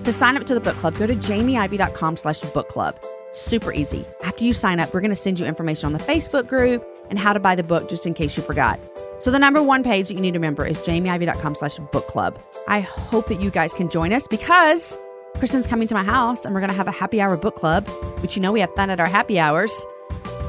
To 0.05 0.13
sign 0.13 0.37
up 0.37 0.45
to 0.45 0.53
the 0.53 0.61
book 0.61 0.77
club, 0.77 0.95
go 0.95 1.05
to 1.05 1.13
jamieivey.com 1.13 2.15
slash 2.15 2.39
book 2.39 2.69
club. 2.69 2.97
Super 3.33 3.73
easy. 3.73 4.05
After 4.23 4.45
you 4.45 4.53
sign 4.53 4.79
up, 4.79 4.93
we're 4.93 5.01
going 5.01 5.09
to 5.09 5.15
send 5.15 5.39
you 5.39 5.45
information 5.45 5.87
on 5.87 5.91
the 5.91 5.99
Facebook 5.99 6.47
group 6.47 6.87
and 7.09 7.19
how 7.19 7.33
to 7.33 7.39
buy 7.39 7.53
the 7.53 7.63
book 7.63 7.89
just 7.89 8.07
in 8.07 8.13
case 8.13 8.37
you 8.37 8.43
forgot. 8.43 8.79
So 9.19 9.29
the 9.29 9.39
number 9.39 9.61
one 9.61 9.83
page 9.83 10.07
that 10.07 10.13
you 10.13 10.21
need 10.21 10.35
to 10.35 10.39
remember 10.39 10.65
is 10.65 10.77
jamieivey.com 10.79 11.55
slash 11.55 11.79
book 11.91 12.07
club. 12.07 12.39
I 12.69 12.79
hope 12.79 13.27
that 13.27 13.41
you 13.41 13.51
guys 13.51 13.73
can 13.73 13.89
join 13.89 14.13
us 14.13 14.25
because 14.25 14.97
Kristen's 15.35 15.67
coming 15.67 15.89
to 15.89 15.93
my 15.93 16.03
house 16.03 16.45
and 16.45 16.53
we're 16.53 16.61
going 16.61 16.69
to 16.71 16.77
have 16.77 16.87
a 16.87 16.91
happy 16.91 17.19
hour 17.19 17.35
book 17.35 17.55
club, 17.55 17.85
which 18.21 18.37
you 18.37 18.41
know 18.41 18.53
we 18.53 18.61
have 18.61 18.73
fun 18.75 18.89
at 18.89 19.01
our 19.01 19.09
happy 19.09 19.37
hours. 19.37 19.85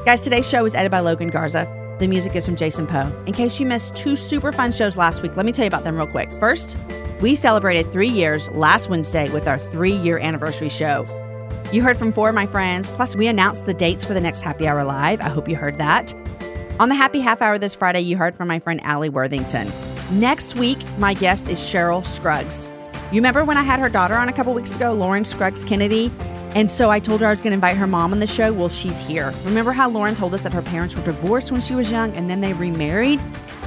Guys, 0.07 0.21
today's 0.21 0.47
show 0.47 0.63
is 0.63 0.73
edited 0.73 0.89
by 0.89 1.01
Logan 1.01 1.29
Garza. 1.29 1.67
The 1.99 2.07
music 2.07 2.33
is 2.33 2.45
from 2.45 2.55
Jason 2.55 2.87
Poe. 2.87 3.11
In 3.25 3.33
case 3.33 3.59
you 3.59 3.65
missed 3.65 3.97
two 3.97 4.15
super 4.15 4.53
fun 4.53 4.71
shows 4.71 4.95
last 4.95 5.21
week, 5.21 5.35
let 5.35 5.45
me 5.45 5.51
tell 5.51 5.65
you 5.65 5.67
about 5.67 5.83
them 5.83 5.97
real 5.97 6.07
quick. 6.07 6.31
First, 6.31 6.77
we 7.19 7.35
celebrated 7.35 7.91
three 7.91 8.07
years 8.07 8.49
last 8.51 8.89
Wednesday 8.89 9.29
with 9.31 9.49
our 9.49 9.57
three 9.57 9.91
year 9.91 10.17
anniversary 10.17 10.69
show. 10.69 11.03
You 11.73 11.81
heard 11.81 11.97
from 11.97 12.13
four 12.13 12.29
of 12.29 12.35
my 12.35 12.45
friends, 12.45 12.89
plus, 12.89 13.17
we 13.17 13.27
announced 13.27 13.65
the 13.65 13.73
dates 13.73 14.05
for 14.05 14.13
the 14.13 14.21
next 14.21 14.43
Happy 14.43 14.65
Hour 14.65 14.85
Live. 14.85 15.19
I 15.19 15.27
hope 15.27 15.49
you 15.49 15.57
heard 15.57 15.75
that. 15.75 16.13
On 16.79 16.87
the 16.87 16.95
Happy 16.95 17.19
Half 17.19 17.41
Hour 17.41 17.57
this 17.57 17.75
Friday, 17.75 17.99
you 17.99 18.15
heard 18.15 18.33
from 18.33 18.47
my 18.47 18.59
friend 18.59 18.79
Allie 18.85 19.09
Worthington. 19.09 19.69
Next 20.09 20.55
week, 20.55 20.77
my 20.97 21.15
guest 21.15 21.49
is 21.49 21.59
Cheryl 21.59 22.05
Scruggs. 22.05 22.69
You 23.11 23.15
remember 23.19 23.43
when 23.43 23.57
I 23.57 23.63
had 23.63 23.81
her 23.81 23.89
daughter 23.89 24.15
on 24.15 24.29
a 24.29 24.33
couple 24.33 24.53
weeks 24.53 24.73
ago, 24.73 24.93
Lauren 24.93 25.25
Scruggs 25.25 25.65
Kennedy? 25.65 26.09
And 26.57 26.71
so 26.71 26.89
I 26.89 26.99
told 26.99 27.21
her 27.21 27.27
I 27.27 27.29
was 27.29 27.39
going 27.39 27.51
to 27.51 27.53
invite 27.53 27.77
her 27.77 27.85
mom 27.85 28.11
on 28.11 28.19
the 28.19 28.25
show. 28.25 28.51
Well, 28.51 28.67
she's 28.67 28.97
here. 28.97 29.31
Remember 29.45 29.73
how 29.73 29.87
Lauren 29.91 30.15
told 30.15 30.33
us 30.33 30.41
that 30.41 30.53
her 30.53 30.63
parents 30.63 30.95
were 30.95 31.03
divorced 31.03 31.51
when 31.51 31.61
she 31.61 31.75
was 31.75 31.91
young 31.91 32.11
and 32.15 32.27
then 32.31 32.41
they 32.41 32.53
remarried? 32.53 33.19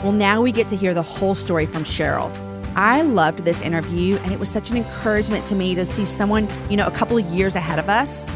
Well, 0.02 0.10
now 0.10 0.42
we 0.42 0.50
get 0.50 0.66
to 0.70 0.76
hear 0.76 0.92
the 0.92 1.00
whole 1.00 1.36
story 1.36 1.66
from 1.66 1.84
Cheryl. 1.84 2.34
I 2.74 3.02
loved 3.02 3.44
this 3.44 3.62
interview, 3.62 4.16
and 4.24 4.32
it 4.32 4.40
was 4.40 4.48
such 4.48 4.70
an 4.70 4.76
encouragement 4.76 5.46
to 5.46 5.54
me 5.54 5.76
to 5.76 5.84
see 5.84 6.04
someone, 6.04 6.48
you 6.68 6.76
know, 6.76 6.88
a 6.88 6.90
couple 6.90 7.16
of 7.16 7.24
years 7.26 7.54
ahead 7.54 7.78
of 7.78 7.88
us 7.88 8.26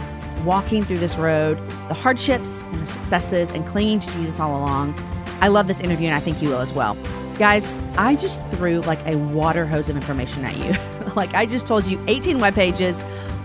walking 0.44 0.84
through 0.84 0.98
this 0.98 1.16
road, 1.16 1.56
the 1.88 1.94
hardships 1.94 2.62
and 2.62 2.80
the 2.80 2.86
successes, 2.86 3.50
and 3.50 3.66
clinging 3.66 3.98
to 3.98 4.12
Jesus 4.12 4.38
all 4.38 4.56
along. 4.56 4.94
I 5.40 5.48
love 5.48 5.66
this 5.66 5.80
interview, 5.80 6.06
and 6.06 6.14
I 6.14 6.20
think 6.20 6.40
you 6.40 6.50
will 6.50 6.60
as 6.60 6.72
well. 6.72 6.96
Guys, 7.40 7.76
I 7.98 8.14
just 8.14 8.40
threw 8.52 8.82
like 8.82 9.04
a 9.04 9.16
water 9.16 9.66
hose 9.66 9.88
of 9.88 9.96
information 9.96 10.44
at 10.44 10.56
you. 10.56 10.76
like, 11.16 11.34
I 11.34 11.44
just 11.44 11.66
told 11.66 11.88
you 11.88 12.00
18 12.06 12.38
web 12.38 12.54
pages, 12.54 13.02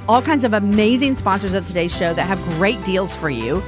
all 0.10 0.24
kinds 0.24 0.43
of 0.43 0.53
amazing 0.53 1.14
sponsors 1.14 1.53
of 1.53 1.68
today's 1.68 1.95
show 1.95 2.16
that 2.16 2.24
have 2.24 2.43
great 2.57 2.84
deals 2.84 3.16
for 3.16 3.30
you. 3.30 3.62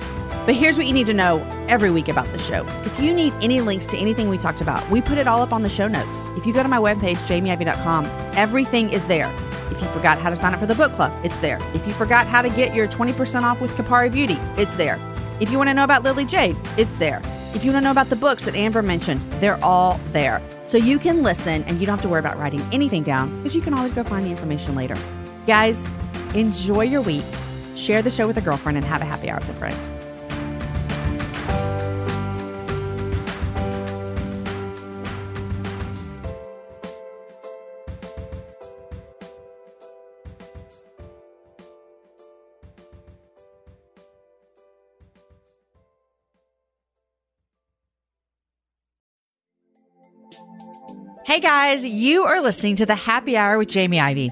But 0.48 0.56
here's 0.56 0.76
what 0.76 0.88
you 0.88 0.94
need 0.94 1.06
to 1.06 1.14
know 1.14 1.40
every 1.70 1.92
week 1.92 2.08
about 2.08 2.26
the 2.32 2.40
show. 2.40 2.66
If 2.84 3.00
you 3.00 3.14
need 3.14 3.32
any 3.44 3.62
links 3.62 3.86
to 3.86 3.98
anything 3.98 4.28
we 4.28 4.40
talked 4.40 4.60
about, 4.60 4.90
we 4.90 5.02
put 5.02 5.20
it 5.20 5.28
all 5.28 5.44
up 5.44 5.54
on 5.54 5.62
the 5.62 5.70
show 5.70 5.88
notes. 5.88 6.30
If 6.30 6.48
you 6.48 6.54
go 6.54 6.64
to 6.64 6.68
my 6.68 6.80
webpage, 6.80 7.18
jamieivey.com, 7.28 8.06
everything 8.36 8.90
is 8.90 9.06
there. 9.06 9.32
If 9.70 9.84
you 9.84 9.88
forgot 9.90 10.18
how 10.18 10.32
to 10.32 10.36
sign 10.36 10.56
up 10.56 10.60
for 10.60 10.66
the 10.66 10.74
book 10.74 10.94
club, 10.94 11.14
it's 11.24 11.38
there. 11.38 11.60
If 11.76 11.86
you 11.86 11.94
forgot 11.94 12.26
how 12.26 12.42
to 12.42 12.50
get 12.50 12.74
your 12.74 12.88
20% 12.88 13.44
off 13.44 13.62
with 13.62 13.70
Kopari 13.76 14.12
Beauty, 14.12 14.40
it's 14.58 14.74
there. 14.74 15.00
If 15.40 15.52
you 15.52 15.60
want 15.60 15.70
to 15.70 15.76
know 15.76 15.84
about 15.84 16.02
Lily 16.02 16.26
Jade, 16.26 16.58
it's 16.76 16.96
there. 16.96 17.22
If 17.54 17.64
you 17.64 17.72
want 17.72 17.84
to 17.84 17.86
know 17.86 17.92
about 17.92 18.10
the 18.10 18.16
books 18.16 18.46
that 18.46 18.56
Amber 18.56 18.82
mentioned, 18.82 19.22
they're 19.42 19.64
all 19.64 20.00
there. 20.12 20.42
So 20.66 20.80
you 20.80 20.98
can 20.98 21.22
listen 21.22 21.62
and 21.66 21.80
you 21.80 21.86
don't 21.86 21.98
have 21.98 22.02
to 22.02 22.10
worry 22.10 22.20
about 22.20 22.40
writing 22.40 22.62
anything 22.72 23.04
down 23.04 23.38
because 23.38 23.56
you 23.56 23.62
can 23.62 23.76
always 23.76 23.92
go 23.92 24.04
find 24.04 24.26
the 24.26 24.32
information 24.32 24.74
later. 24.74 24.96
Guys, 25.48 25.92
enjoy 26.34 26.82
your 26.82 27.02
week. 27.02 27.24
Share 27.76 28.02
the 28.02 28.12
show 28.12 28.28
with 28.28 28.38
a 28.38 28.42
girlfriend 28.42 28.78
and 28.78 28.86
have 28.86 29.02
a 29.02 29.06
happy 29.06 29.30
hour 29.30 29.40
with 29.40 29.50
a 29.50 29.54
friend. 29.54 29.76
Hey 51.26 51.40
guys, 51.40 51.86
you 51.86 52.24
are 52.24 52.42
listening 52.42 52.76
to 52.78 52.86
the 52.86 52.96
Happy 52.96 53.38
Hour 53.38 53.58
with 53.58 53.70
Jamie 53.70 54.02
Ivey. 54.02 54.32